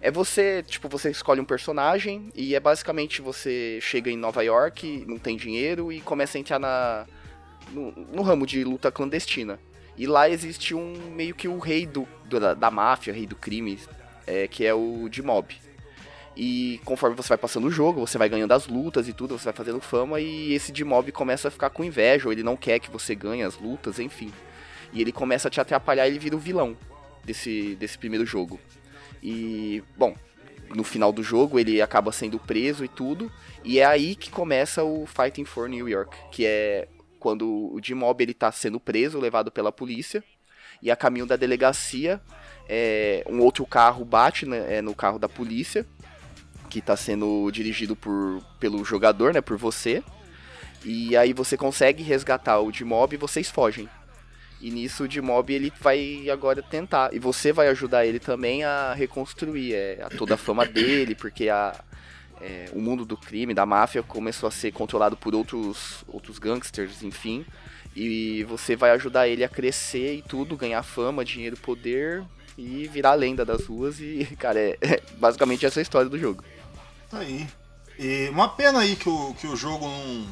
é 0.02 0.12
você, 0.12 0.63
tipo, 0.63 0.89
você 0.89 1.12
escolhe 1.12 1.39
um 1.39 1.45
personagem 1.45 2.32
e 2.36 2.56
é 2.56 2.60
basicamente 2.60 3.21
você 3.21 3.80
chega 3.82 4.10
em 4.10 4.17
Nova 4.17 4.43
York, 4.43 5.06
não 5.08 5.17
tem 5.17 5.38
dinheiro 5.38 5.91
e 5.91 6.02
começa 6.02 6.38
a 6.38 6.41
entrar 6.41 6.60
na 6.60 7.06
no, 7.71 7.91
no 7.91 8.21
ramo 8.21 8.45
de 8.45 8.63
luta 8.63 8.91
clandestina. 8.91 9.60
E 9.97 10.06
lá 10.06 10.30
existe 10.30 10.76
um 10.76 10.93
meio 11.15 11.34
que 11.34 11.47
o 11.47 11.58
rei 11.58 11.86
do, 11.86 12.08
da, 12.26 12.54
da 12.54 12.71
máfia, 12.71 13.13
rei 13.13 13.26
do 13.26 13.36
crime, 13.36 13.80
é, 14.26 14.47
que 14.47 14.65
é 14.65 14.73
o 14.73 15.10
D-Mob. 15.10 15.56
E 16.39 16.80
conforme 16.86 17.15
você 17.15 17.30
vai 17.30 17.38
passando 17.39 17.65
o 17.65 17.71
jogo, 17.71 18.06
você 18.06 18.15
vai 18.15 18.30
ganhando 18.30 18.52
as 18.52 18.67
lutas 18.67 19.08
e 19.08 19.13
tudo, 19.13 19.39
você 19.39 19.45
vai 19.45 19.54
fazendo 19.54 19.82
fama 19.82 20.19
e 20.21 20.54
esse 20.54 20.71
D-Mob 20.71 21.12
começa 21.12 21.47
a 21.47 21.52
ficar 21.52 21.71
com 21.71 21.84
inveja, 21.84 22.28
ou 22.28 22.32
ele 22.32 22.43
não 22.43 22.56
quer 22.56 22.78
que 22.78 22.91
você 22.91 23.15
ganhe 23.15 23.41
as 23.41 23.58
lutas, 23.58 23.97
enfim. 23.97 24.32
E 24.93 25.02
ele 25.02 25.12
começa 25.12 25.47
a 25.47 25.52
te 25.52 25.60
atrapalhar 25.60 26.06
e 26.08 26.12
ele 26.12 26.19
vira 26.19 26.36
o 26.36 26.39
vilão 26.39 26.78
desse, 27.26 27.76
desse 27.78 27.97
primeiro 27.97 28.23
jogo. 28.23 28.60
E, 29.21 29.84
bom, 29.97 30.15
no 30.69 30.84
final 30.84 31.12
do 31.12 31.23
jogo 31.23 31.58
ele 31.58 31.82
acaba 31.82 32.12
sendo 32.12 32.38
preso 32.38 32.86
e 32.86 32.88
tudo, 32.88 33.32
e 33.63 33.80
é 33.80 33.86
aí 33.86 34.15
que 34.15 34.30
começa 34.30 34.84
o 34.84 35.08
Fighting 35.08 35.45
for 35.45 35.67
New 35.67 35.89
York, 35.89 36.15
que 36.32 36.45
é 36.45 36.88
quando 37.19 37.73
o 37.73 37.82
D-Mob 37.82 38.23
ele 38.23 38.36
tá 38.36 38.52
sendo 38.52 38.80
preso, 38.80 39.19
levado 39.19 39.52
pela 39.52 39.71
polícia, 39.71 40.23
e 40.84 40.91
a 40.91 40.95
caminho 40.95 41.26
da 41.26 41.36
delegacia, 41.36 42.21
é, 42.69 43.26
um 43.28 43.39
outro 43.39 43.65
carro 43.65 44.06
bate 44.06 44.45
né, 44.45 44.76
é, 44.78 44.82
no 44.84 44.93
carro 44.93 45.17
da 45.17 45.28
polícia, 45.28 45.84
que 46.67 46.82
tá 46.82 46.95
sendo 46.95 47.49
dirigido 47.51 47.95
por, 47.95 48.43
pelo 48.60 48.84
jogador, 48.84 49.34
né, 49.34 49.41
por 49.41 49.58
você, 49.58 50.03
e 50.86 51.17
aí 51.17 51.34
você 51.34 51.58
consegue 51.58 52.03
resgatar 52.03 52.60
o 52.60 52.71
D-Mob 52.71 53.13
e 53.13 53.17
vocês 53.17 53.49
fogem. 53.49 53.89
E 54.60 54.71
nisso 54.71 55.03
o 55.03 55.08
D-Mob 55.08 55.53
ele 55.53 55.71
vai 55.80 56.30
agora 56.30 56.62
tentar. 56.63 57.13
E 57.13 57.19
você 57.19 57.51
vai 57.51 57.67
ajudar 57.67 58.06
ele 58.06 58.19
também 58.19 58.63
a 58.63 58.93
reconstruir 58.93 59.73
é, 59.73 60.01
a 60.03 60.10
toda 60.10 60.34
a 60.34 60.38
fama 60.38 60.65
dele, 60.65 61.13
porque 61.13 61.49
a, 61.49 61.75
é, 62.41 62.69
o 62.73 62.80
mundo 62.80 63.06
do 63.06 63.17
crime, 63.17 63.53
da 63.53 63.65
máfia, 63.65 64.01
começou 64.01 64.47
a 64.47 64.51
ser 64.51 64.71
controlado 64.71 65.15
por 65.15 65.36
outros, 65.36 66.03
outros 66.08 66.39
gangsters, 66.39 67.03
enfim. 67.03 67.45
E 67.95 68.43
você 68.45 68.75
vai 68.75 68.91
ajudar 68.91 69.27
ele 69.27 69.43
a 69.43 69.49
crescer 69.49 70.15
e 70.15 70.21
tudo, 70.21 70.56
ganhar 70.56 70.84
fama, 70.84 71.25
dinheiro, 71.25 71.58
poder 71.58 72.23
e 72.58 72.88
virar 72.88 73.12
a 73.12 73.15
lenda 73.15 73.46
das 73.46 73.65
ruas. 73.65 74.00
E, 74.00 74.26
cara, 74.39 74.60
é, 74.60 74.78
é 74.82 75.02
basicamente 75.17 75.65
essa 75.65 75.80
a 75.80 75.84
história 75.84 76.10
do 76.10 76.17
jogo. 76.17 76.43
Tá 77.10 77.20
aí. 77.20 77.48
E 78.00 78.30
uma 78.30 78.50
pena 78.50 78.80
aí 78.80 78.96
que 78.96 79.10
o, 79.10 79.34
que 79.36 79.48
o 79.48 79.56
jogo 79.56 79.88
não, 79.88 80.28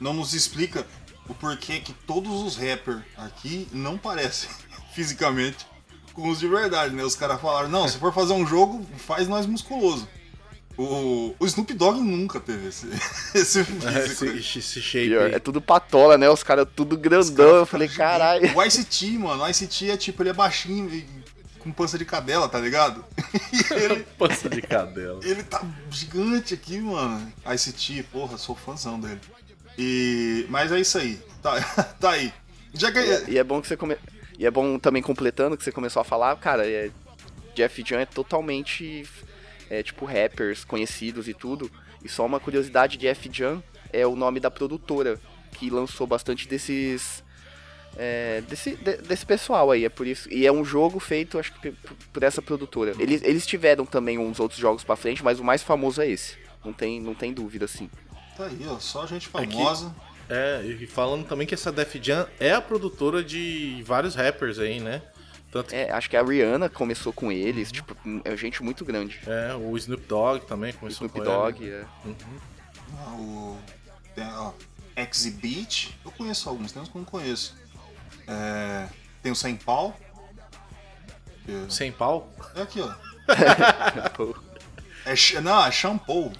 não 0.00 0.14
nos 0.14 0.34
explica 0.34 0.86
o 1.28 1.34
porquê 1.34 1.80
que 1.80 1.92
todos 1.92 2.42
os 2.42 2.56
rappers 2.56 3.02
aqui 3.16 3.68
não 3.72 3.96
parecem 3.96 4.50
fisicamente 4.94 5.66
com 6.12 6.28
os 6.28 6.38
de 6.38 6.48
verdade, 6.48 6.94
né? 6.94 7.02
Os 7.02 7.16
caras 7.16 7.40
falaram, 7.40 7.68
não, 7.68 7.88
se 7.88 7.98
for 7.98 8.12
fazer 8.12 8.34
um 8.34 8.46
jogo, 8.46 8.86
faz 8.98 9.28
nós 9.28 9.46
musculoso. 9.46 10.06
O, 10.76 11.34
o 11.38 11.46
Snoop 11.46 11.74
Dogg 11.74 12.00
nunca 12.00 12.40
teve 12.40 12.68
esse, 12.68 12.86
esse 13.34 13.64
físico. 13.64 14.24
esse, 14.24 14.58
esse 14.58 14.80
shape. 14.80 15.08
Pior, 15.08 15.30
é 15.30 15.38
tudo 15.38 15.60
patola, 15.60 16.16
né? 16.16 16.28
Os 16.30 16.42
caras 16.42 16.66
tudo 16.74 16.96
grandão. 16.96 17.56
Eu 17.56 17.66
falei, 17.66 17.88
caralho. 17.88 18.56
O 18.56 18.62
ICT, 18.62 19.18
mano, 19.18 19.42
o 19.42 19.48
ICT 19.48 19.90
é 19.90 19.96
tipo, 19.96 20.22
ele 20.22 20.30
é 20.30 20.34
baixinho 20.34 20.88
com 21.62 21.72
pança 21.72 21.96
de 21.96 22.04
cadela, 22.04 22.48
tá 22.48 22.58
ligado? 22.58 23.04
E 23.52 23.74
ele, 23.74 24.06
Pança 24.18 24.48
de 24.48 24.60
cadela. 24.60 25.20
ele 25.22 25.42
tá 25.42 25.62
gigante 25.90 26.54
aqui, 26.54 26.78
mano. 26.78 27.32
ICT, 27.46 28.02
porra, 28.04 28.36
sou 28.36 28.54
fãzão 28.54 28.98
dele. 29.00 29.20
E. 29.78 30.46
Mas 30.50 30.70
é 30.72 30.80
isso 30.80 30.98
aí. 30.98 31.18
Tá, 31.42 31.60
tá 32.00 32.10
aí. 32.10 32.32
Já 32.74 32.90
que. 32.92 33.30
E 33.30 33.38
é 33.38 33.44
bom 33.44 33.60
que 33.60 33.68
você 33.68 33.76
come... 33.76 33.96
E 34.38 34.46
é 34.46 34.50
bom 34.50 34.78
também 34.78 35.02
completando 35.02 35.56
que 35.56 35.64
você 35.64 35.72
começou 35.72 36.00
a 36.00 36.04
falar, 36.04 36.36
cara, 36.36 36.68
é... 36.68 36.90
Jeff 37.54 37.82
Jam 37.86 38.00
é 38.00 38.06
totalmente 38.06 39.06
é, 39.70 39.82
tipo 39.82 40.04
rappers 40.04 40.64
conhecidos 40.64 41.28
e 41.28 41.34
tudo. 41.34 41.70
E 42.02 42.08
só 42.08 42.24
uma 42.24 42.40
curiosidade, 42.40 42.96
Jeff 42.96 43.30
Jam 43.32 43.62
é 43.92 44.06
o 44.06 44.16
nome 44.16 44.40
da 44.40 44.50
produtora 44.50 45.20
que 45.52 45.70
lançou 45.70 46.06
bastante 46.06 46.48
desses 46.48 47.21
é, 47.96 48.40
desse, 48.48 48.76
de- 48.76 48.96
desse 48.98 49.24
pessoal 49.26 49.70
aí, 49.70 49.84
é 49.84 49.88
por 49.88 50.06
isso. 50.06 50.28
E 50.32 50.46
é 50.46 50.52
um 50.52 50.64
jogo 50.64 50.98
feito, 51.00 51.38
acho 51.38 51.52
que 51.54 51.70
por, 51.72 51.94
por 52.12 52.22
essa 52.22 52.40
produtora. 52.42 52.94
Eles, 52.98 53.22
eles 53.22 53.46
tiveram 53.46 53.84
também 53.84 54.18
uns 54.18 54.40
outros 54.40 54.58
jogos 54.60 54.82
pra 54.84 54.96
frente, 54.96 55.22
mas 55.22 55.38
o 55.40 55.44
mais 55.44 55.62
famoso 55.62 56.00
é 56.00 56.08
esse. 56.08 56.36
Não 56.64 56.72
tem, 56.72 57.00
não 57.00 57.14
tem 57.14 57.32
dúvida, 57.32 57.64
assim. 57.64 57.90
Tá 58.36 58.46
aí, 58.46 58.60
ó. 58.68 58.78
Só 58.78 59.06
gente 59.06 59.28
Aqui. 59.34 59.52
famosa. 59.52 59.94
É, 60.28 60.62
e 60.64 60.86
falando 60.86 61.26
também 61.26 61.46
que 61.46 61.52
essa 61.54 61.70
Def 61.70 61.94
Jam 62.00 62.26
é 62.40 62.52
a 62.52 62.60
produtora 62.62 63.22
de 63.22 63.82
vários 63.84 64.14
rappers 64.14 64.58
aí, 64.58 64.80
né? 64.80 65.02
Tanto 65.50 65.68
que 65.68 65.76
É, 65.76 65.90
acho 65.90 66.08
que 66.08 66.16
a 66.16 66.22
Rihanna 66.22 66.70
começou 66.70 67.12
com 67.12 67.30
eles, 67.30 67.70
tipo, 67.70 67.94
é 68.24 68.34
gente 68.36 68.62
muito 68.62 68.82
grande. 68.86 69.20
é, 69.26 69.54
o 69.54 69.76
Snoop 69.76 70.02
Dogg 70.06 70.46
também 70.46 70.72
começou 70.72 71.06
Snoop 71.06 71.18
com 71.18 71.24
Dogg, 71.24 71.62
ele. 71.62 71.74
é. 71.74 71.84
Ah, 72.96 73.12
o. 73.18 73.58
tem, 74.14 74.24
ó, 74.24 74.52
Exhibit. 74.96 75.98
Eu 76.04 76.10
conheço 76.12 76.48
alguns, 76.48 76.72
tem 76.72 76.80
uns 76.80 76.88
que 76.88 76.96
eu 76.96 77.00
não 77.00 77.04
conheço. 77.06 77.54
É, 78.26 78.88
tem 79.22 79.32
o 79.32 79.36
Sem 79.36 79.56
Pau. 79.56 79.96
que- 81.44 81.66
Sem 81.72 81.90
pau? 81.92 82.32
É 82.54 82.62
aqui, 82.62 82.80
ó. 82.80 82.92
É, 85.04 85.40
não, 85.40 85.64
é 85.66 85.70
shampoo. 85.72 86.32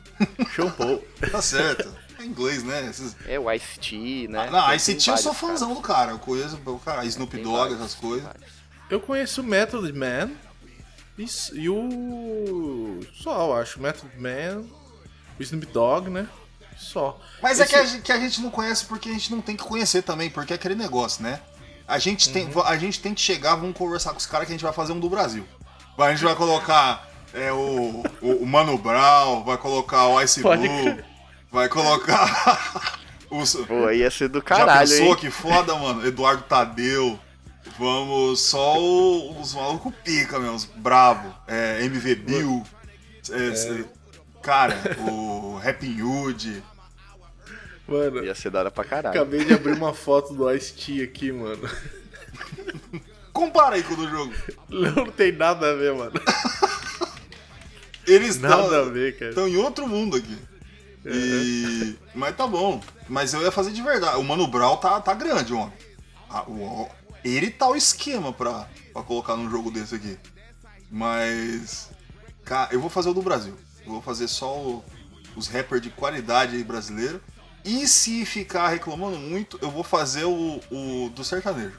Shampoo. 0.54 1.02
Tá 1.30 1.42
certo. 1.42 1.92
É 2.18 2.24
inglês, 2.24 2.62
né? 2.62 2.86
Esses- 2.88 3.16
É 3.26 3.38
o 3.38 3.50
Ice-T, 3.50 4.28
né? 4.28 4.46
Ah, 4.48 4.50
não, 4.50 4.78
tem 4.78 4.94
eu 5.08 5.16
sou 5.16 5.34
fãzão 5.34 5.68
cara. 5.68 5.80
do 5.80 5.80
cara. 5.82 6.10
Eu 6.12 6.18
conheço 6.20 6.60
o 6.64 6.78
cara, 6.78 7.04
Snoop 7.04 7.36
Dogg, 7.38 7.56
vários, 7.58 7.80
essas 7.80 7.94
coisas. 7.94 8.28
Eu 8.88 9.00
conheço 9.00 9.40
o 9.40 9.44
Method 9.44 9.92
Man 9.92 10.30
e, 11.18 11.26
e 11.54 11.68
o. 11.68 13.00
Só, 13.14 13.46
eu 13.48 13.54
acho. 13.56 13.80
Method 13.80 14.16
Man, 14.16 14.64
o 15.38 15.42
Snoop 15.42 15.66
Dogg, 15.66 16.08
né? 16.10 16.28
Só. 16.78 17.20
Mas 17.42 17.58
é 17.58 17.64
Esse- 17.64 17.72
que 17.72 17.78
a, 17.78 17.84
gente, 17.84 18.02
que 18.02 18.12
a 18.12 18.20
gente 18.20 18.40
não 18.40 18.50
conhece 18.50 18.84
porque 18.84 19.08
a 19.08 19.12
gente 19.12 19.32
não 19.32 19.40
tem 19.40 19.56
que 19.56 19.64
conhecer 19.64 20.02
também, 20.02 20.30
porque 20.30 20.52
é 20.52 20.56
aquele 20.56 20.74
negócio, 20.76 21.22
né? 21.24 21.40
A 21.86 21.98
gente, 21.98 22.30
tem, 22.32 22.46
Uhum. 22.46 22.62
a 22.62 22.76
gente 22.76 23.00
tem 23.00 23.12
que 23.14 23.20
chegar, 23.20 23.54
vamos 23.56 23.76
conversar 23.76 24.10
com 24.12 24.18
os 24.18 24.26
caras 24.26 24.46
que 24.46 24.52
a 24.52 24.56
gente 24.56 24.64
vai 24.64 24.72
fazer 24.72 24.92
um 24.92 25.00
do 25.00 25.08
Brasil. 25.10 25.44
A 25.98 26.10
gente 26.10 26.24
vai 26.24 26.34
colocar 26.34 27.08
é, 27.34 27.52
o, 27.52 28.02
o, 28.20 28.30
o 28.42 28.46
Mano 28.46 28.76
Brown, 28.78 29.44
vai 29.44 29.56
colocar 29.58 30.06
o 30.08 30.20
Ice 30.22 30.40
Pode 30.40 30.66
Blue, 30.66 30.82
crer. 30.82 31.04
vai 31.50 31.68
colocar 31.68 32.98
os. 33.30 33.54
Pô, 33.54 33.90
ia 33.90 34.10
ser 34.10 34.28
do 34.28 34.38
Já 34.38 34.44
caralho, 34.44 34.88
pensou 34.88 35.06
hein? 35.06 35.16
que 35.16 35.30
foda, 35.30 35.74
mano? 35.76 36.06
Eduardo 36.06 36.42
Tadeu. 36.44 37.18
Vamos 37.78 38.40
só 38.40 38.78
o- 38.78 39.40
os 39.40 39.54
malucos 39.54 39.92
pica 40.04 40.38
mesmo, 40.38 40.56
os 40.56 40.64
brabo. 40.64 41.32
É, 41.46 41.84
MV 41.84 42.14
Bill. 42.16 42.62
é, 43.30 43.54
cê- 43.54 43.84
Cara, 44.42 44.76
o 45.08 45.58
Rapping 45.62 46.02
Hood. 46.02 46.62
Mano, 47.92 48.24
Ia 48.24 48.34
ser 48.34 48.50
da 48.50 48.60
hora 48.60 48.70
pra 48.70 48.84
caralho. 48.84 49.14
acabei 49.20 49.44
de 49.44 49.54
abrir 49.54 49.72
uma 49.74 49.92
foto 49.94 50.32
do 50.34 50.50
Ice-T 50.52 51.02
aqui, 51.02 51.30
mano. 51.32 51.68
Compara 53.32 53.76
aí 53.76 53.82
com 53.82 53.94
o 53.94 53.96
do 53.96 54.08
jogo. 54.08 54.32
Não 54.68 55.06
tem 55.10 55.32
nada 55.32 55.70
a 55.70 55.74
ver, 55.74 55.94
mano. 55.94 56.12
Eles 58.06 58.38
Nada 58.38 58.56
a 58.56 58.64
estão 58.64 58.92
ver, 58.92 59.16
cara. 59.18 59.28
estão 59.30 59.48
em 59.48 59.56
outro 59.56 59.86
mundo 59.86 60.16
aqui. 60.16 60.36
E... 61.06 61.96
Mas 62.14 62.36
tá 62.36 62.46
bom. 62.46 62.80
Mas 63.08 63.32
eu 63.32 63.42
ia 63.42 63.50
fazer 63.50 63.70
de 63.72 63.82
verdade. 63.82 64.16
O 64.18 64.24
Mano 64.24 64.46
Brown 64.46 64.76
tá, 64.76 65.00
tá 65.00 65.14
grande, 65.14 65.52
homem. 65.52 65.72
Ah, 66.28 66.44
Ele 67.24 67.50
tá 67.50 67.68
o 67.68 67.76
esquema 67.76 68.32
pra, 68.32 68.68
pra 68.92 69.02
colocar 69.02 69.36
num 69.36 69.50
jogo 69.50 69.70
desse 69.70 69.94
aqui. 69.94 70.16
Mas. 70.90 71.90
Cara, 72.44 72.72
eu 72.72 72.80
vou 72.80 72.90
fazer 72.90 73.08
o 73.10 73.14
do 73.14 73.22
Brasil. 73.22 73.54
Eu 73.86 73.92
vou 73.92 74.02
fazer 74.02 74.26
só 74.28 74.56
o- 74.58 74.84
os 75.36 75.46
rappers 75.48 75.80
de 75.82 75.90
qualidade 75.90 76.56
aí 76.56 76.64
brasileiro. 76.64 77.20
E 77.64 77.86
se 77.86 78.24
ficar 78.26 78.68
reclamando 78.68 79.16
muito, 79.18 79.58
eu 79.62 79.70
vou 79.70 79.84
fazer 79.84 80.24
o, 80.24 80.60
o 80.70 81.10
do 81.10 81.22
sertanejo. 81.24 81.78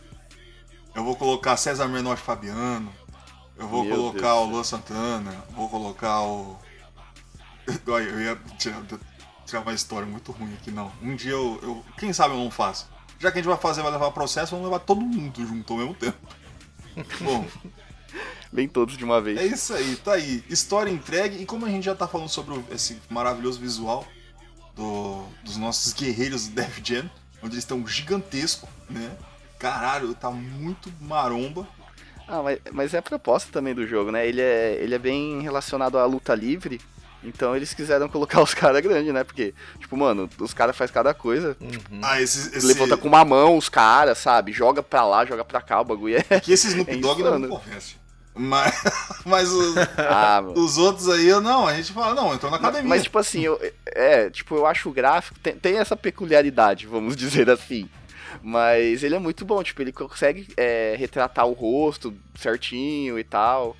Eu 0.95 1.03
vou 1.03 1.15
colocar 1.15 1.57
César 1.57 1.87
Menotti 1.87 2.21
Fabiano. 2.21 2.91
Eu 3.57 3.67
vou 3.67 3.83
Meu 3.83 3.95
colocar 3.95 4.33
Deus 4.33 4.39
o 4.39 4.45
Luan 4.45 4.63
Santana. 4.63 5.31
Vou 5.51 5.67
colocar 5.69 6.21
o. 6.21 6.57
Eu 7.87 8.21
ia 8.21 8.35
tirar, 8.57 8.81
tirar 9.45 9.61
uma 9.61 9.73
história 9.73 10.05
muito 10.07 10.31
ruim 10.31 10.53
aqui, 10.53 10.69
não. 10.71 10.91
Um 11.01 11.15
dia 11.15 11.31
eu, 11.31 11.59
eu- 11.63 11.85
Quem 11.97 12.11
sabe 12.11 12.33
eu 12.33 12.37
não 12.39 12.51
faço. 12.51 12.87
Já 13.19 13.31
que 13.31 13.37
a 13.37 13.41
gente 13.41 13.49
vai 13.49 13.57
fazer, 13.57 13.81
vai 13.81 13.91
levar 13.91 14.11
processo, 14.11 14.51
vamos 14.51 14.65
levar 14.69 14.79
todo 14.83 14.99
mundo 15.01 15.45
junto 15.45 15.71
ao 15.73 15.79
mesmo 15.79 15.93
tempo. 15.93 16.17
Bom, 17.21 17.45
Bem 18.51 18.67
todos 18.67 18.97
de 18.97 19.03
uma 19.05 19.21
vez. 19.21 19.39
é 19.39 19.45
isso 19.45 19.73
aí, 19.73 19.95
tá 19.95 20.13
aí. 20.13 20.43
História 20.49 20.91
entregue. 20.91 21.37
E 21.41 21.45
como 21.45 21.65
a 21.65 21.69
gente 21.69 21.83
já 21.85 21.95
tá 21.95 22.07
falando 22.07 22.29
sobre 22.29 22.61
esse 22.69 23.01
maravilhoso 23.09 23.59
visual 23.59 24.05
do- 24.75 25.23
dos 25.43 25.57
nossos 25.57 25.93
guerreiros 25.93 26.47
do 26.47 26.55
Def 26.55 26.79
Jam, 26.83 27.09
onde 27.41 27.53
eles 27.55 27.63
estão 27.63 27.85
gigantescos, 27.87 28.69
né? 28.89 29.11
Caralho, 29.59 30.13
tá 30.13 30.29
muito 30.31 30.91
maromba. 30.99 31.67
Ah, 32.27 32.41
mas, 32.41 32.59
mas 32.71 32.93
é 32.93 32.97
a 32.97 33.01
proposta 33.01 33.51
também 33.51 33.73
do 33.75 33.85
jogo, 33.87 34.11
né? 34.11 34.27
Ele 34.27 34.41
é, 34.41 34.77
ele 34.81 34.95
é 34.95 34.99
bem 34.99 35.41
relacionado 35.41 35.97
à 35.97 36.05
luta 36.05 36.33
livre. 36.33 36.79
Então 37.25 37.55
eles 37.55 37.73
quiseram 37.73 38.09
colocar 38.09 38.41
os 38.41 38.53
caras 38.53 38.81
grandes, 38.81 39.13
né? 39.13 39.23
Porque, 39.23 39.53
tipo, 39.79 39.95
mano, 39.95 40.29
os 40.39 40.53
caras 40.53 40.75
fazem 40.75 40.93
cada 40.93 41.13
coisa. 41.13 41.55
Uhum. 41.61 41.99
Ah, 42.01 42.21
esse. 42.21 42.53
esse 42.57 42.65
Levanta 42.67 42.97
com 42.97 43.07
uma 43.07 43.23
mão 43.23 43.57
os 43.57 43.69
caras, 43.69 44.17
sabe? 44.17 44.51
Joga 44.51 44.83
pra 44.83 45.05
lá, 45.05 45.25
joga 45.25 45.45
pra 45.45 45.61
cá, 45.61 45.79
o 45.79 45.85
bagulho 45.85 46.17
é. 46.29 46.39
Que 46.41 46.51
esse 46.51 46.67
Snoop 46.67 46.91
É 46.91 46.97
Dogg 46.97 47.23
não 47.23 47.39
me 47.39 47.45
insano. 47.45 47.61
convence. 47.61 47.95
Mas, 48.35 48.73
mas 49.25 49.49
os, 49.51 49.75
Ah, 49.97 50.41
os 50.55 50.77
outros 50.77 51.07
aí, 51.09 51.27
eu- 51.27 51.41
não, 51.41 51.67
a 51.67 51.73
gente 51.75 51.91
fala, 51.93 52.13
não, 52.15 52.33
entrou 52.33 52.49
na 52.51 52.57
academia. 52.57 52.87
Mas, 52.89 53.03
tipo 53.03 53.17
assim, 53.19 53.41
eu, 53.41 53.59
é, 53.87 54.29
tipo, 54.29 54.55
eu 54.55 54.65
acho 54.65 54.89
o 54.89 54.93
gráfico, 54.93 55.37
tem, 55.39 55.55
tem 55.55 55.77
essa 55.77 55.95
peculiaridade, 55.95 56.87
vamos 56.87 57.15
dizer 57.17 57.49
assim. 57.49 57.87
Mas 58.41 59.03
ele 59.03 59.15
é 59.15 59.19
muito 59.19 59.45
bom, 59.45 59.61
tipo, 59.61 59.81
ele 59.81 59.91
consegue 59.93 60.47
é, 60.57 60.95
retratar 60.97 61.45
o 61.47 61.53
rosto 61.53 62.13
certinho 62.35 63.19
e 63.19 63.23
tal. 63.23 63.77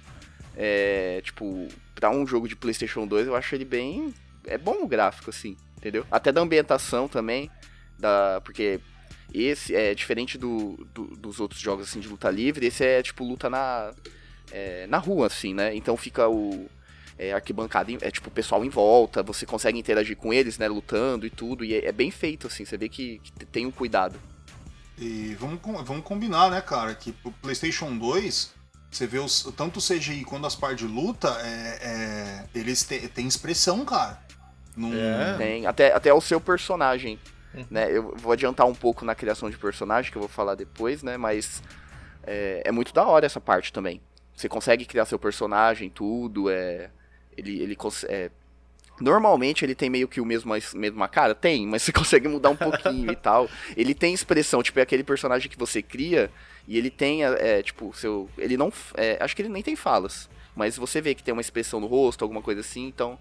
É, 0.56 1.20
tipo, 1.24 1.68
pra 1.96 2.12
um 2.12 2.26
jogo 2.28 2.48
de 2.48 2.56
PlayStation 2.56 3.08
2, 3.08 3.26
eu 3.28 3.36
acho 3.36 3.56
ele 3.56 3.66
bem. 3.66 4.14
É 4.46 4.58
bom 4.58 4.84
o 4.84 4.88
gráfico, 4.88 5.30
assim, 5.32 5.58
entendeu? 5.78 6.06
Até 6.12 6.32
da 6.32 6.42
ambientação 6.42 7.08
também, 7.08 7.50
da, 7.98 8.40
porque 8.44 8.80
esse 9.34 9.74
é 9.76 9.96
diferente 9.96 10.38
do, 10.38 10.86
do- 10.94 11.16
dos 11.16 11.40
outros 11.40 11.60
jogos 11.60 11.88
assim 11.90 12.00
de 12.00 12.08
luta 12.08 12.30
livre, 12.30 12.68
esse 12.68 12.84
é 12.86 13.02
tipo 13.02 13.24
luta 13.24 13.50
na, 13.50 13.92
é, 14.54 14.86
na 14.88 15.00
rua, 15.00 15.28
assim, 15.28 15.54
né? 15.54 15.76
Então 15.76 15.98
fica 15.98 16.30
o 16.30 16.70
é, 17.18 17.34
arquibancada, 17.34 17.92
é 18.02 18.12
tipo 18.12 18.30
o 18.30 18.32
pessoal 18.32 18.64
em 18.64 18.70
volta, 18.70 19.24
você 19.24 19.46
consegue 19.46 19.80
interagir 19.80 20.16
com 20.16 20.32
eles, 20.32 20.58
né? 20.60 20.68
Lutando 20.68 21.26
e 21.26 21.30
tudo, 21.30 21.66
e 21.66 21.74
é, 21.74 21.88
é 21.88 21.92
bem 21.92 22.12
feito, 22.12 22.48
assim, 22.48 22.64
você 22.64 22.78
vê 22.78 22.88
que, 22.88 23.20
que 23.20 23.46
tem 23.46 23.66
um 23.66 23.72
cuidado. 23.72 24.20
E 24.98 25.36
vamos, 25.40 25.60
vamos 25.84 26.04
combinar, 26.04 26.52
né, 26.52 26.62
cara, 26.62 26.94
que 26.94 27.12
pro 27.12 27.32
PlayStation 27.32 27.98
2, 27.98 28.54
você 28.92 29.08
vê 29.08 29.18
os, 29.18 29.52
tanto 29.58 29.80
o 29.80 29.82
CGI 29.82 30.24
quanto 30.24 30.46
as 30.46 30.56
partes 30.56 30.88
de 30.88 30.94
luta, 30.94 31.30
é, 31.42 31.80
é, 31.82 32.46
eles 32.54 32.84
têm 32.84 33.28
expressão, 33.28 33.84
cara. 33.84 34.22
Não, 34.78 34.94
É. 34.94 35.38
Tem, 35.38 35.66
até, 35.66 35.94
até 35.94 36.14
o 36.14 36.22
seu 36.22 36.40
personagem, 36.40 37.20
né? 37.70 37.92
Eu 37.92 38.16
vou 38.16 38.32
adiantar 38.32 38.68
um 38.68 38.74
pouco 38.76 39.04
na 39.04 39.16
criação 39.16 39.50
de 39.50 39.58
personagem, 39.58 40.12
que 40.12 40.18
eu 40.18 40.22
vou 40.22 40.30
falar 40.30 40.56
depois, 40.56 41.02
né? 41.02 41.18
Mas 41.18 41.62
é, 42.24 42.62
é 42.66 42.72
muito 42.72 42.94
da 42.94 43.06
hora 43.06 43.26
essa 43.26 43.42
parte 43.42 43.74
também. 43.74 44.00
Você 44.36 44.50
consegue 44.50 44.86
criar 44.86 45.06
seu 45.06 45.20
personagem, 45.20 45.90
tudo, 45.90 46.50
é... 46.50 46.90
Ele, 47.36 47.62
ele 47.62 47.78
é, 48.08 48.30
Normalmente 49.02 49.66
ele 49.66 49.74
tem 49.74 49.90
meio 49.90 50.08
que 50.08 50.22
o 50.22 50.26
mesmo 50.26 50.54
mesma 50.76 51.08
cara? 51.08 51.34
Tem, 51.34 51.66
mas 51.66 51.82
você 51.82 51.92
consegue 51.94 52.28
mudar 52.28 52.50
um 52.50 52.56
pouquinho 52.56 53.12
e 53.12 53.16
tal. 53.16 53.50
Ele 53.76 53.94
tem 53.94 54.14
expressão, 54.14 54.62
tipo, 54.62 54.80
é 54.80 54.84
aquele 54.84 55.04
personagem 55.04 55.50
que 55.50 55.58
você 55.58 55.82
cria 55.82 56.32
e 56.68 56.78
ele 56.78 56.90
tem, 56.90 57.24
é, 57.24 57.62
tipo, 57.62 57.94
seu. 57.94 58.30
Ele 58.38 58.56
não. 58.56 58.72
é, 58.96 59.18
acho 59.20 59.36
que 59.36 59.42
ele 59.42 59.50
nem 59.50 59.64
tem 59.64 59.76
falas. 59.76 60.30
Mas 60.56 60.78
você 60.78 61.02
vê 61.02 61.16
que 61.16 61.24
tem 61.24 61.34
uma 61.34 61.42
expressão 61.42 61.80
no 61.80 61.88
rosto, 61.88 62.24
alguma 62.24 62.42
coisa 62.42 62.62
assim, 62.62 62.86
então. 62.86 63.18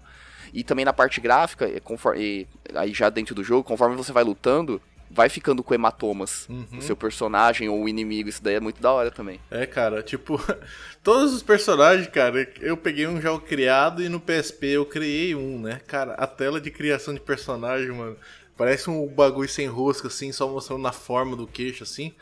E 0.53 0.63
também 0.63 0.85
na 0.85 0.93
parte 0.93 1.19
gráfica, 1.19 1.65
é, 1.65 1.79
conforme, 1.79 2.47
aí 2.75 2.93
já 2.93 3.09
dentro 3.09 3.33
do 3.33 3.43
jogo, 3.43 3.63
conforme 3.63 3.95
você 3.95 4.11
vai 4.11 4.23
lutando, 4.23 4.79
vai 5.13 5.29
ficando 5.29 5.63
com 5.63 5.73
hematomas. 5.73 6.47
Uhum. 6.49 6.79
O 6.79 6.81
seu 6.81 6.97
personagem 6.97 7.69
ou 7.69 7.83
o 7.83 7.87
inimigo, 7.87 8.27
isso 8.27 8.43
daí 8.43 8.55
é 8.55 8.59
muito 8.59 8.81
da 8.81 8.91
hora 8.91 9.11
também. 9.11 9.39
É, 9.51 9.65
cara, 9.65 10.01
tipo, 10.01 10.41
todos 11.03 11.33
os 11.33 11.43
personagens, 11.43 12.07
cara, 12.07 12.51
eu 12.59 12.75
peguei 12.75 13.07
um 13.07 13.21
jogo 13.21 13.45
criado 13.45 14.03
e 14.03 14.09
no 14.09 14.19
PSP 14.19 14.67
eu 14.67 14.85
criei 14.85 15.35
um, 15.35 15.61
né? 15.61 15.79
Cara, 15.85 16.13
a 16.13 16.25
tela 16.25 16.59
de 16.59 16.71
criação 16.71 17.13
de 17.13 17.19
personagem, 17.19 17.89
mano, 17.89 18.17
parece 18.57 18.89
um 18.89 19.07
bagulho 19.07 19.47
sem 19.49 19.67
rosca, 19.67 20.07
assim, 20.07 20.31
só 20.31 20.47
mostrando 20.47 20.81
na 20.81 20.91
forma 20.91 21.35
do 21.35 21.45
queixo, 21.45 21.83
assim. 21.83 22.13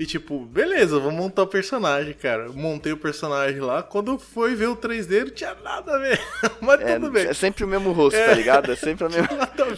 E 0.00 0.06
tipo, 0.06 0.46
beleza, 0.46 0.98
vou 0.98 1.10
montar 1.12 1.42
o 1.42 1.46
personagem, 1.46 2.14
cara. 2.14 2.48
Montei 2.50 2.90
o 2.90 2.96
personagem 2.96 3.60
lá. 3.60 3.82
Quando 3.82 4.18
foi 4.18 4.54
ver 4.54 4.68
o 4.68 4.74
3D, 4.76 5.24
não 5.26 5.30
tinha 5.30 5.54
nada 5.62 5.94
a 5.94 5.98
ver. 5.98 6.18
Mas 6.62 6.80
É, 6.80 6.94
tudo 6.94 7.10
bem. 7.10 7.26
é 7.26 7.34
sempre 7.34 7.64
o 7.64 7.68
mesmo 7.68 7.92
rosto, 7.92 8.16
tá 8.18 8.32
ligado? 8.32 8.72
É 8.72 8.76
sempre 8.76 9.04
a 9.04 9.08
mesma. 9.12 9.28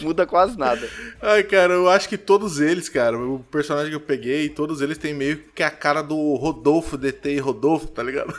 Muda 0.01 0.25
quase 0.25 0.57
nada. 0.57 0.87
Ai, 1.21 1.43
cara, 1.43 1.73
eu 1.73 1.89
acho 1.89 2.07
que 2.07 2.17
todos 2.17 2.61
eles, 2.61 2.87
cara, 2.87 3.17
o 3.19 3.39
personagem 3.51 3.89
que 3.89 3.95
eu 3.97 3.99
peguei, 3.99 4.47
todos 4.47 4.79
eles 4.79 4.97
têm 4.97 5.13
meio 5.13 5.43
que 5.53 5.61
a 5.61 5.69
cara 5.69 6.01
do 6.01 6.35
Rodolfo, 6.35 6.97
DT 6.97 7.33
e 7.33 7.39
Rodolfo, 7.39 7.87
tá 7.87 8.01
ligado? 8.01 8.33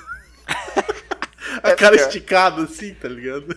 a 1.63 1.71
É 1.71 1.77
cara 1.77 1.97
pior. 1.97 2.07
esticada 2.07 2.63
assim, 2.63 2.95
tá 2.95 3.09
ligado? 3.09 3.55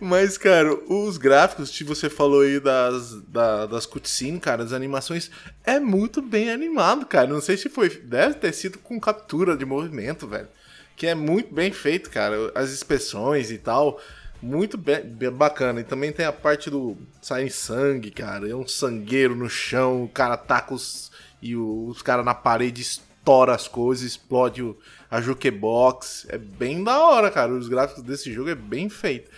Mas, 0.00 0.38
cara, 0.38 0.74
os 0.88 1.16
gráficos, 1.16 1.70
que 1.70 1.84
você 1.84 2.08
falou 2.08 2.42
aí 2.42 2.60
das, 2.60 3.22
da, 3.22 3.66
das 3.66 3.86
cutscenes, 3.86 4.40
cara, 4.40 4.64
das 4.64 4.72
animações, 4.72 5.30
é 5.64 5.78
muito 5.78 6.22
bem 6.22 6.50
animado, 6.50 7.06
cara. 7.06 7.26
Não 7.26 7.40
sei 7.40 7.56
se 7.56 7.68
foi. 7.68 7.88
Deve 7.88 8.34
ter 8.34 8.52
sido 8.52 8.78
com 8.78 8.98
captura 9.00 9.56
de 9.56 9.64
movimento, 9.64 10.26
velho. 10.26 10.48
Que 10.96 11.06
é 11.06 11.14
muito 11.14 11.52
bem 11.54 11.72
feito, 11.72 12.10
cara. 12.10 12.52
As 12.54 12.70
expressões 12.70 13.50
e 13.50 13.58
tal. 13.58 14.00
Muito 14.42 14.76
bem, 14.76 15.02
bacana. 15.32 15.80
E 15.80 15.84
também 15.84 16.12
tem 16.12 16.26
a 16.26 16.32
parte 16.32 16.68
do 16.68 16.96
sair 17.20 17.50
sangue, 17.50 18.10
cara. 18.10 18.48
É 18.48 18.54
um 18.54 18.66
sangueiro 18.66 19.36
no 19.36 19.48
chão, 19.48 20.04
o 20.04 20.08
cara 20.08 20.36
taca 20.36 20.74
os. 20.74 21.10
E 21.40 21.56
os 21.56 22.02
caras 22.02 22.24
na 22.24 22.34
parede 22.34 22.82
estoura 22.82 23.52
as 23.52 23.66
coisas, 23.66 24.04
explode 24.04 24.62
o, 24.62 24.76
a 25.12 25.20
jukebox. 25.20 26.26
É 26.30 26.38
bem 26.38 26.82
da 26.82 26.98
hora, 26.98 27.30
cara. 27.30 27.52
Os 27.52 27.68
gráficos 27.68 28.02
desse 28.02 28.32
jogo 28.32 28.48
é 28.48 28.54
bem 28.54 28.88
feito. 28.88 29.30